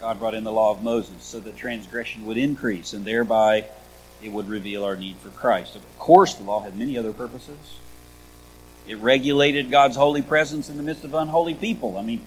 God 0.00 0.18
brought 0.18 0.34
in 0.34 0.44
the 0.44 0.52
law 0.52 0.70
of 0.70 0.82
Moses 0.82 1.22
so 1.22 1.40
that 1.40 1.56
transgression 1.56 2.26
would 2.26 2.36
increase, 2.36 2.92
and 2.92 3.04
thereby 3.04 3.64
it 4.22 4.30
would 4.30 4.48
reveal 4.48 4.84
our 4.84 4.96
need 4.96 5.16
for 5.16 5.30
Christ. 5.30 5.76
Of 5.76 5.98
course, 5.98 6.34
the 6.34 6.44
law 6.44 6.60
had 6.60 6.76
many 6.76 6.98
other 6.98 7.12
purposes. 7.12 7.58
It 8.86 8.98
regulated 8.98 9.70
God's 9.70 9.96
holy 9.96 10.22
presence 10.22 10.68
in 10.68 10.76
the 10.76 10.82
midst 10.82 11.04
of 11.04 11.14
unholy 11.14 11.54
people. 11.54 11.98
I 11.98 12.02
mean, 12.02 12.20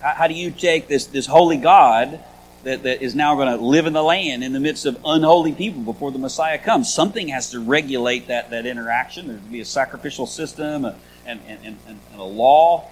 how, 0.00 0.26
do 0.26 0.34
you 0.34 0.50
take 0.50 0.86
this, 0.86 1.06
this 1.06 1.26
holy 1.26 1.56
God 1.56 2.20
that, 2.62 2.82
that 2.82 3.02
is 3.02 3.14
now 3.14 3.34
going 3.34 3.48
to 3.48 3.62
live 3.62 3.86
in 3.86 3.92
the 3.92 4.02
land 4.02 4.44
in 4.44 4.52
the 4.52 4.60
midst 4.60 4.86
of 4.86 4.98
unholy 5.04 5.52
people 5.52 5.80
before 5.82 6.12
the 6.12 6.18
Messiah 6.18 6.58
comes? 6.58 6.92
Something 6.92 7.28
has 7.28 7.50
to 7.50 7.60
regulate 7.60 8.28
that, 8.28 8.50
that 8.50 8.66
interaction. 8.66 9.28
There 9.28 9.36
to 9.36 9.42
be 9.44 9.60
a 9.60 9.64
sacrificial 9.64 10.26
system 10.26 10.84
and, 10.84 10.96
and, 11.26 11.40
and, 11.48 11.76
and 11.88 11.98
a 12.16 12.22
law. 12.22 12.88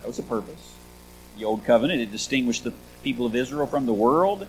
That 0.00 0.06
was 0.06 0.16
the 0.16 0.22
purpose. 0.22 0.74
The 1.38 1.44
Old 1.44 1.64
Covenant, 1.64 2.00
it 2.00 2.10
distinguished 2.10 2.64
the 2.64 2.72
people 3.02 3.26
of 3.26 3.34
Israel 3.34 3.66
from 3.66 3.86
the 3.86 3.92
world 3.92 4.46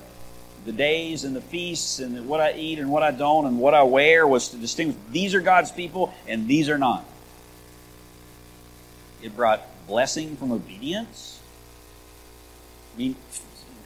the 0.66 0.72
days 0.72 1.24
and 1.24 1.36
the 1.36 1.42
feasts 1.42 2.00
and 2.00 2.28
what 2.28 2.40
I 2.40 2.54
eat 2.54 2.80
and 2.80 2.92
what 2.92 3.04
I 3.04 3.12
don't 3.12 3.46
and 3.46 3.60
what 3.60 3.74
I 3.74 3.84
wear 3.84 4.28
was 4.28 4.50
to 4.50 4.58
distinguish 4.58 4.98
these 5.12 5.34
are 5.34 5.42
God's 5.42 5.72
people 5.72 6.14
and 6.28 6.48
these 6.48 6.70
are 6.70 6.78
not. 6.78 7.06
It 9.22 9.36
brought 9.36 9.62
blessing 9.88 10.36
from 10.36 10.52
obedience. 10.52 11.40
I 12.94 12.98
mean, 12.98 13.16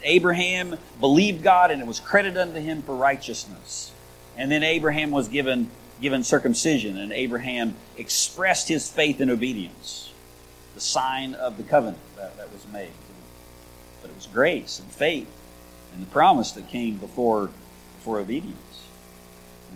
Abraham 0.03 0.77
believed 0.99 1.43
God 1.43 1.71
and 1.71 1.81
it 1.81 1.87
was 1.87 1.99
credited 1.99 2.37
unto 2.37 2.59
him 2.59 2.81
for 2.81 2.95
righteousness. 2.95 3.91
And 4.37 4.51
then 4.51 4.63
Abraham 4.63 5.11
was 5.11 5.29
given, 5.29 5.69
given 6.01 6.23
circumcision, 6.23 6.97
and 6.97 7.13
Abraham 7.13 7.75
expressed 7.95 8.67
his 8.67 8.89
faith 8.89 9.21
and 9.21 9.31
obedience, 9.31 10.04
the 10.75 10.81
sign 10.81 11.33
of 11.33 11.57
the 11.57 11.63
covenant 11.63 11.97
that, 12.17 12.37
that 12.37 12.51
was 12.53 12.67
made. 12.71 12.91
But 14.01 14.11
it 14.11 14.15
was 14.15 14.27
grace 14.27 14.79
and 14.79 14.91
faith 14.91 15.27
and 15.93 16.05
the 16.05 16.11
promise 16.11 16.51
that 16.51 16.67
came 16.67 16.97
before, 16.97 17.49
before 17.97 18.19
obedience. 18.19 18.59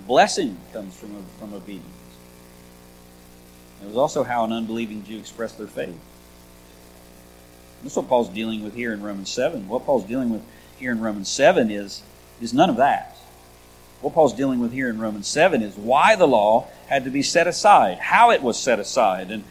Blessing 0.06 0.58
comes 0.72 0.96
from, 0.96 1.24
from 1.40 1.54
obedience. 1.54 1.86
It 3.82 3.88
was 3.88 3.98
also 3.98 4.24
how 4.24 4.44
an 4.44 4.52
unbelieving 4.52 5.04
Jew 5.06 5.18
expressed 5.18 5.58
their 5.58 5.68
faith. 5.68 5.98
That's 7.82 7.96
what 7.96 8.10
Paul's 8.10 8.30
dealing 8.30 8.64
with 8.64 8.76
here 8.76 8.94
in 8.94 9.02
Romans 9.02 9.30
7. 9.30 9.68
What 9.70 9.86
Paul's 9.86 10.04
dealing 10.04 10.30
with 10.30 10.42
here 10.78 10.92
in 10.92 11.00
Romans 11.00 11.30
7 11.30 11.72
is, 11.72 12.04
is 12.42 12.54
none 12.54 12.70
of 12.70 12.76
that. 12.78 13.16
What 14.02 14.14
Paul's 14.14 14.34
dealing 14.34 14.60
with 14.60 14.74
here 14.74 14.90
in 14.90 15.00
Romans 15.00 15.28
7 15.28 15.62
is 15.62 15.76
why 15.76 16.16
the 16.16 16.28
law 16.28 16.68
had 16.88 17.06
to 17.06 17.10
be 17.10 17.22
set 17.22 17.48
aside, 17.48 18.00
how 18.00 18.32
it 18.32 18.42
was 18.42 18.60
set 18.60 18.80
aside. 18.80 19.32
And, 19.32 19.44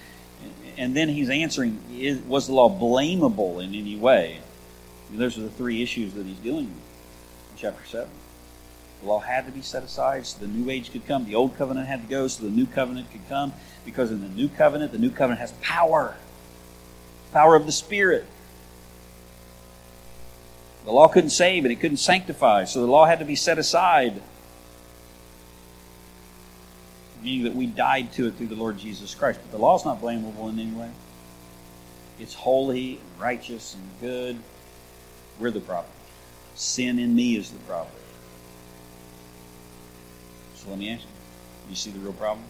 and 0.79 0.95
then 0.95 1.09
he's 1.09 1.29
answering 1.29 1.79
is, 1.93 2.19
was 2.21 2.47
the 2.47 2.55
law 2.55 2.71
blamable 2.71 3.63
in 3.63 3.75
any 3.75 3.97
way? 3.97 4.41
Those 5.11 5.37
are 5.39 5.43
the 5.43 5.51
three 5.51 5.83
issues 5.83 6.15
that 6.15 6.25
he's 6.25 6.39
dealing 6.39 6.67
with 6.67 7.53
in 7.53 7.57
chapter 7.57 7.85
7. 7.85 8.09
The 9.01 9.09
law 9.09 9.21
had 9.21 9.47
to 9.47 9.53
be 9.53 9.63
set 9.63 9.83
aside 9.83 10.27
so 10.27 10.39
the 10.39 10.47
new 10.47 10.71
age 10.71 10.93
could 10.93 11.07
come. 11.07 11.25
The 11.25 11.35
old 11.35 11.57
covenant 11.57 11.87
had 11.87 12.03
to 12.03 12.09
go 12.09 12.27
so 12.29 12.45
the 12.45 12.51
new 12.51 12.67
covenant 12.67 13.11
could 13.11 13.27
come. 13.29 13.53
Because 13.85 14.11
in 14.11 14.21
the 14.23 14.29
new 14.29 14.49
covenant, 14.49 14.93
the 14.93 14.99
new 14.99 15.11
covenant 15.11 15.41
has 15.41 15.53
power 15.63 16.17
power 17.33 17.55
of 17.55 17.67
the 17.67 17.73
Spirit. 17.73 18.27
The 20.85 20.93
law 20.93 21.09
couldn't 21.09 21.31
save 21.31 21.65
and 21.65 21.73
it 21.73 21.77
couldn't 21.77 21.99
sanctify, 21.99 22.65
so 22.65 22.81
the 22.81 22.87
law 22.87 23.05
had 23.05 23.19
to 23.19 23.25
be 23.25 23.35
set 23.35 23.59
aside. 23.59 24.23
Meaning 27.23 27.45
that 27.45 27.55
we 27.55 27.67
died 27.67 28.13
to 28.15 28.29
it 28.29 28.35
through 28.35 28.47
the 28.47 28.55
Lord 28.55 28.79
Jesus 28.79 29.15
Christ. 29.15 29.41
But 29.43 29.51
the 29.51 29.59
law 29.59 29.77
is 29.77 29.85
not 29.85 30.01
blamable 30.01 30.49
in 30.51 30.59
any 30.59 30.71
way. 30.71 30.91
It's 32.19 32.35
holy 32.35 32.97
and 32.97 33.21
righteous 33.21 33.75
and 33.75 34.01
good. 34.01 34.39
We're 35.39 35.51
the 35.51 35.61
problem. 35.61 35.93
Sin 36.55 36.99
in 36.99 37.15
me 37.15 37.37
is 37.37 37.51
the 37.51 37.59
problem. 37.61 37.95
So 40.57 40.71
let 40.71 40.79
me 40.79 40.91
ask 40.91 41.03
you 41.03 41.09
you 41.69 41.77
see 41.77 41.91
the 41.91 41.99
real 41.99 42.13
problem? 42.13 42.45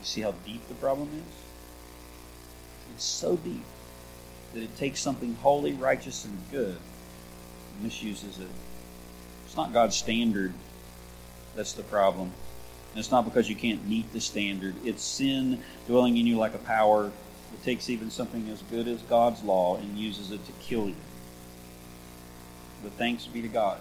You 0.00 0.04
see 0.04 0.20
how 0.20 0.34
deep 0.44 0.66
the 0.68 0.74
problem 0.74 1.08
is? 1.08 1.34
It's 2.94 3.04
so 3.04 3.36
deep 3.36 3.64
that 4.52 4.62
it 4.62 4.76
takes 4.76 5.00
something 5.00 5.36
holy, 5.36 5.72
righteous, 5.72 6.24
and 6.24 6.36
good 6.50 6.76
and 6.76 7.82
misuses 7.82 8.38
it. 8.38 8.48
It's 9.46 9.56
not 9.56 9.72
God's 9.72 9.96
standard 9.96 10.52
that's 11.54 11.72
the 11.72 11.82
problem. 11.84 12.32
And 12.92 13.00
it's 13.00 13.10
not 13.10 13.24
because 13.24 13.48
you 13.48 13.56
can't 13.56 13.88
meet 13.88 14.12
the 14.12 14.20
standard. 14.20 14.74
It's 14.84 15.02
sin 15.02 15.62
dwelling 15.86 16.18
in 16.18 16.26
you 16.26 16.36
like 16.36 16.54
a 16.54 16.58
power 16.58 17.04
that 17.04 17.64
takes 17.64 17.88
even 17.88 18.10
something 18.10 18.48
as 18.50 18.60
good 18.62 18.86
as 18.86 19.00
God's 19.02 19.42
law 19.42 19.76
and 19.76 19.98
uses 19.98 20.30
it 20.30 20.44
to 20.46 20.52
kill 20.60 20.88
you. 20.88 20.96
But 22.82 22.92
thanks 22.92 23.26
be 23.26 23.42
to 23.42 23.48
God 23.48 23.78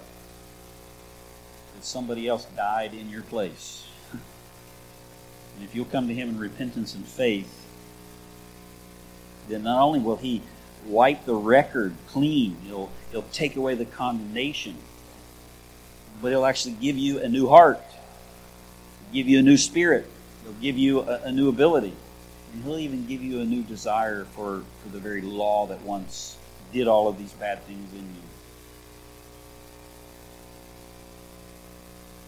that 1.76 1.84
somebody 1.84 2.28
else 2.28 2.46
died 2.56 2.94
in 2.94 3.10
your 3.10 3.24
place. 3.24 3.86
and 4.12 5.64
if 5.64 5.74
you'll 5.76 5.86
come 5.86 6.08
to 6.08 6.14
Him 6.14 6.30
in 6.30 6.40
repentance 6.40 6.96
and 6.96 7.06
faith, 7.06 7.66
then 9.50 9.64
not 9.64 9.82
only 9.82 10.00
will 10.00 10.18
He 10.18 10.42
wipe 10.86 11.26
the 11.26 11.36
record 11.36 11.96
clean, 12.08 12.56
He'll, 12.66 12.92
he'll 13.12 13.24
take 13.34 13.56
away 13.56 13.76
the 13.76 13.86
condemnation, 13.86 14.78
but 16.22 16.30
He'll 16.30 16.46
actually 16.46 16.76
give 16.76 16.98
you 16.98 17.20
a 17.20 17.28
new 17.28 17.50
heart, 17.50 17.82
give 19.12 19.28
you 19.28 19.40
a 19.40 19.42
new 19.42 19.58
spirit, 19.58 20.08
He'll 20.44 20.54
give 20.54 20.78
you 20.78 21.02
a, 21.02 21.22
a 21.24 21.32
new 21.32 21.50
ability, 21.50 21.94
and 22.54 22.64
He'll 22.64 22.80
even 22.80 23.06
give 23.08 23.22
you 23.22 23.42
a 23.42 23.46
new 23.46 23.64
desire 23.64 24.26
for, 24.26 24.64
for 24.82 24.90
the 24.90 25.00
very 25.00 25.22
law 25.22 25.68
that 25.68 25.82
once 25.82 26.38
did 26.74 26.88
all 26.88 27.08
of 27.08 27.18
these 27.18 27.34
bad 27.34 27.64
things 27.64 27.92
in 27.94 28.00
you. 28.00 28.22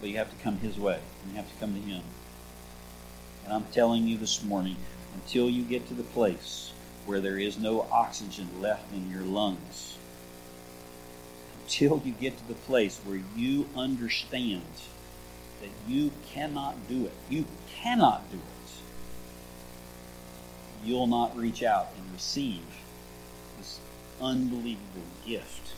But 0.00 0.10
you 0.10 0.16
have 0.18 0.30
to 0.30 0.42
come 0.42 0.58
His 0.58 0.78
way, 0.78 1.00
and 1.22 1.32
you 1.32 1.36
have 1.36 1.50
to 1.50 1.58
come 1.58 1.74
to 1.74 1.80
Him. 1.80 2.02
And 3.44 3.52
I'm 3.52 3.64
telling 3.72 4.06
you 4.06 4.16
this 4.18 4.42
morning, 4.42 4.76
until 5.14 5.48
you 5.48 5.62
get 5.62 5.88
to 5.88 5.94
the 5.94 6.02
place 6.02 6.72
where 7.06 7.20
there 7.20 7.38
is 7.38 7.58
no 7.58 7.86
oxygen 7.92 8.48
left 8.60 8.92
in 8.92 9.10
your 9.10 9.22
lungs. 9.22 9.98
Until 11.62 12.00
you 12.04 12.12
get 12.12 12.36
to 12.38 12.48
the 12.48 12.54
place 12.54 13.00
where 13.04 13.20
you 13.36 13.68
understand 13.76 14.62
that 15.60 15.70
you 15.88 16.10
cannot 16.30 16.88
do 16.88 17.06
it. 17.06 17.12
You 17.28 17.44
cannot 17.68 18.30
do 18.30 18.36
it. 18.36 18.54
You'll 20.84 21.06
not 21.06 21.36
reach 21.36 21.62
out 21.62 21.88
and 21.96 22.12
receive 22.12 22.62
this 23.56 23.80
unbelievable 24.20 25.02
gift 25.26 25.72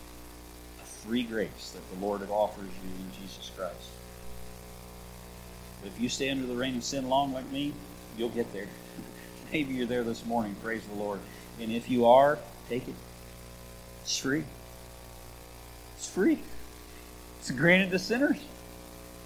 of 0.80 0.86
free 0.86 1.22
grace 1.22 1.72
that 1.74 1.94
the 1.94 2.04
Lord 2.04 2.22
offers 2.28 2.64
you 2.64 2.90
in 2.90 3.22
Jesus 3.22 3.50
Christ. 3.56 3.90
But 5.80 5.92
if 5.92 6.00
you 6.00 6.08
stay 6.08 6.30
under 6.30 6.46
the 6.46 6.56
reign 6.56 6.76
of 6.76 6.84
sin 6.84 7.08
long 7.08 7.32
like 7.32 7.48
me, 7.52 7.72
you'll 8.18 8.30
get 8.30 8.52
there. 8.52 8.66
Maybe 9.52 9.74
you're 9.74 9.86
there 9.86 10.02
this 10.02 10.26
morning. 10.26 10.56
Praise 10.62 10.82
the 10.86 10.96
Lord. 10.96 11.20
And 11.60 11.70
if 11.70 11.88
you 11.88 12.06
are, 12.06 12.38
take 12.68 12.88
it. 12.88 12.94
It's 14.02 14.18
free. 14.18 14.44
It's 15.96 16.08
free. 16.08 16.40
It's 17.38 17.50
granted 17.52 17.90
to 17.92 17.98
sinners. 18.00 18.38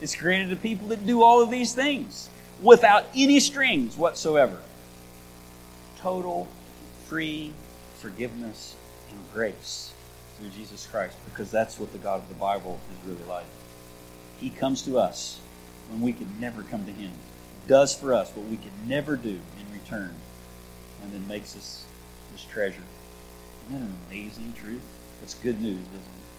It's 0.01 0.17
granted 0.17 0.51
to 0.51 0.57
people 0.57 0.89
that 0.89 1.07
do 1.07 1.23
all 1.23 1.43
of 1.43 1.51
these 1.51 1.75
things 1.75 2.31
without 2.63 3.07
any 3.15 3.41
strings 3.41 3.97
whatsoever. 3.97 4.59
Total, 5.99 6.49
free 7.07 7.53
forgiveness 7.99 8.77
and 9.11 9.19
grace 9.35 9.93
through 10.39 10.49
Jesus 10.51 10.87
Christ, 10.87 11.17
because 11.27 11.51
that's 11.51 11.79
what 11.79 11.93
the 11.93 11.99
God 11.99 12.21
of 12.21 12.29
the 12.29 12.35
Bible 12.35 12.81
is 12.91 13.09
really 13.09 13.29
like. 13.29 13.45
He 14.39 14.49
comes 14.49 14.83
to 14.83 14.99
us 14.99 15.39
when 15.91 16.01
we 16.01 16.13
could 16.13 16.41
never 16.41 16.63
come 16.63 16.87
to 16.87 16.93
Him, 16.93 17.13
does 17.69 17.95
for 17.95 18.15
us 18.15 18.31
what 18.35 18.47
we 18.47 18.57
could 18.57 18.73
never 18.89 19.17
do 19.17 19.29
in 19.29 19.73
return 19.73 20.15
and 21.03 21.13
then 21.13 21.27
makes 21.29 21.57
us 21.57 21.85
this 22.33 22.45
treasure. 22.45 22.83
Isn't 23.67 23.81
that 23.81 23.87
an 23.87 23.97
amazing 24.09 24.55
truth? 24.55 24.83
It's 25.23 25.35
good 25.35 25.61
news, 25.61 25.81
isn't 25.81 25.95
it? 25.95 26.30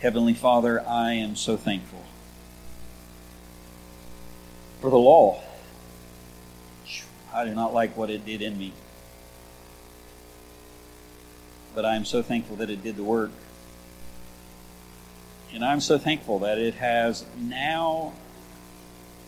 Heavenly 0.00 0.34
Father, 0.34 0.80
I 0.86 1.14
am 1.14 1.34
so 1.34 1.56
thankful 1.56 2.04
for 4.80 4.90
the 4.90 4.98
law. 4.98 5.42
I 7.34 7.44
do 7.44 7.52
not 7.52 7.74
like 7.74 7.96
what 7.96 8.08
it 8.08 8.24
did 8.24 8.40
in 8.40 8.56
me. 8.56 8.72
But 11.74 11.84
I 11.84 11.96
am 11.96 12.04
so 12.04 12.22
thankful 12.22 12.54
that 12.56 12.70
it 12.70 12.84
did 12.84 12.96
the 12.96 13.02
work. 13.02 13.32
And 15.52 15.64
I'm 15.64 15.80
so 15.80 15.98
thankful 15.98 16.38
that 16.40 16.58
it 16.58 16.74
has 16.74 17.24
now 17.36 18.12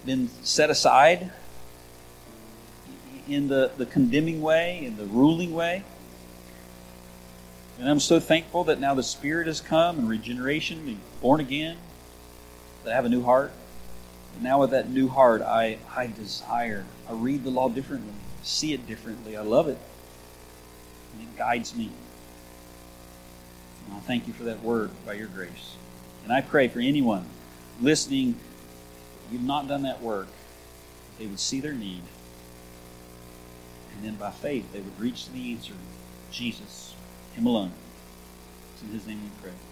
been 0.07 0.29
set 0.45 0.71
aside 0.71 1.33
in 3.29 3.49
the, 3.49 3.73
the 3.77 3.87
condemning 3.87 4.41
way, 4.41 4.85
in 4.85 4.97
the 4.97 5.07
ruling 5.07 5.53
way. 5.53 5.83
And 7.81 7.89
I'm 7.89 7.99
so 7.99 8.21
thankful 8.21 8.65
that 8.65 8.79
now 8.79 8.93
the 8.93 9.03
Spirit 9.03 9.47
has 9.47 9.63
come 9.63 9.99
and 9.99 10.09
regeneration, 10.09 10.87
and 10.87 11.01
born 11.23 11.41
again, 11.41 11.79
that 12.85 12.93
I 12.93 12.95
have 12.95 13.07
a 13.07 13.09
new 13.09 13.23
heart. 13.23 13.53
And 14.35 14.43
now 14.43 14.61
with 14.61 14.73
that 14.73 14.91
new 14.91 15.09
heart, 15.09 15.41
I, 15.41 15.79
I 15.97 16.07
desire, 16.09 16.85
I 17.09 17.15
read 17.15 17.43
the 17.43 17.51
law 17.51 17.71
differently, 17.71 18.13
see 18.43 18.75
it 18.75 18.87
differently, 18.87 19.35
I 19.35 19.41
love 19.41 19.67
it. 19.69 19.79
And 21.15 21.23
it 21.23 21.39
guides 21.39 21.75
me. 21.75 21.91
And 23.87 23.97
I 23.97 24.01
thank 24.01 24.27
you 24.27 24.35
for 24.35 24.45
that 24.45 24.63
word 24.63 24.91
by 25.07 25.15
your 25.15 25.29
grace. 25.29 25.77
And 26.25 26.35
I 26.35 26.43
pray 26.43 26.69
for 26.69 26.81
anyone 26.81 27.25
listening, 27.81 28.35
you've 29.33 29.43
not 29.43 29.69
done 29.69 29.85
that 29.85 30.03
work, 30.03 30.29
they 31.19 31.27
would 31.27 31.41
see 31.41 31.61
their 31.61 31.73
need. 31.73 32.03
And 33.97 34.05
then 34.05 34.17
by 34.17 34.33
faith, 34.33 34.71
they 34.71 34.81
would 34.81 35.01
reach 35.01 35.31
the 35.31 35.53
answer 35.53 35.73
Jesus, 36.31 36.90
Him 37.33 37.47
alone. 37.47 37.73
It's 38.75 38.83
in 38.83 38.89
His 38.89 39.07
name 39.07 39.21
we 39.23 39.31
pray. 39.43 39.70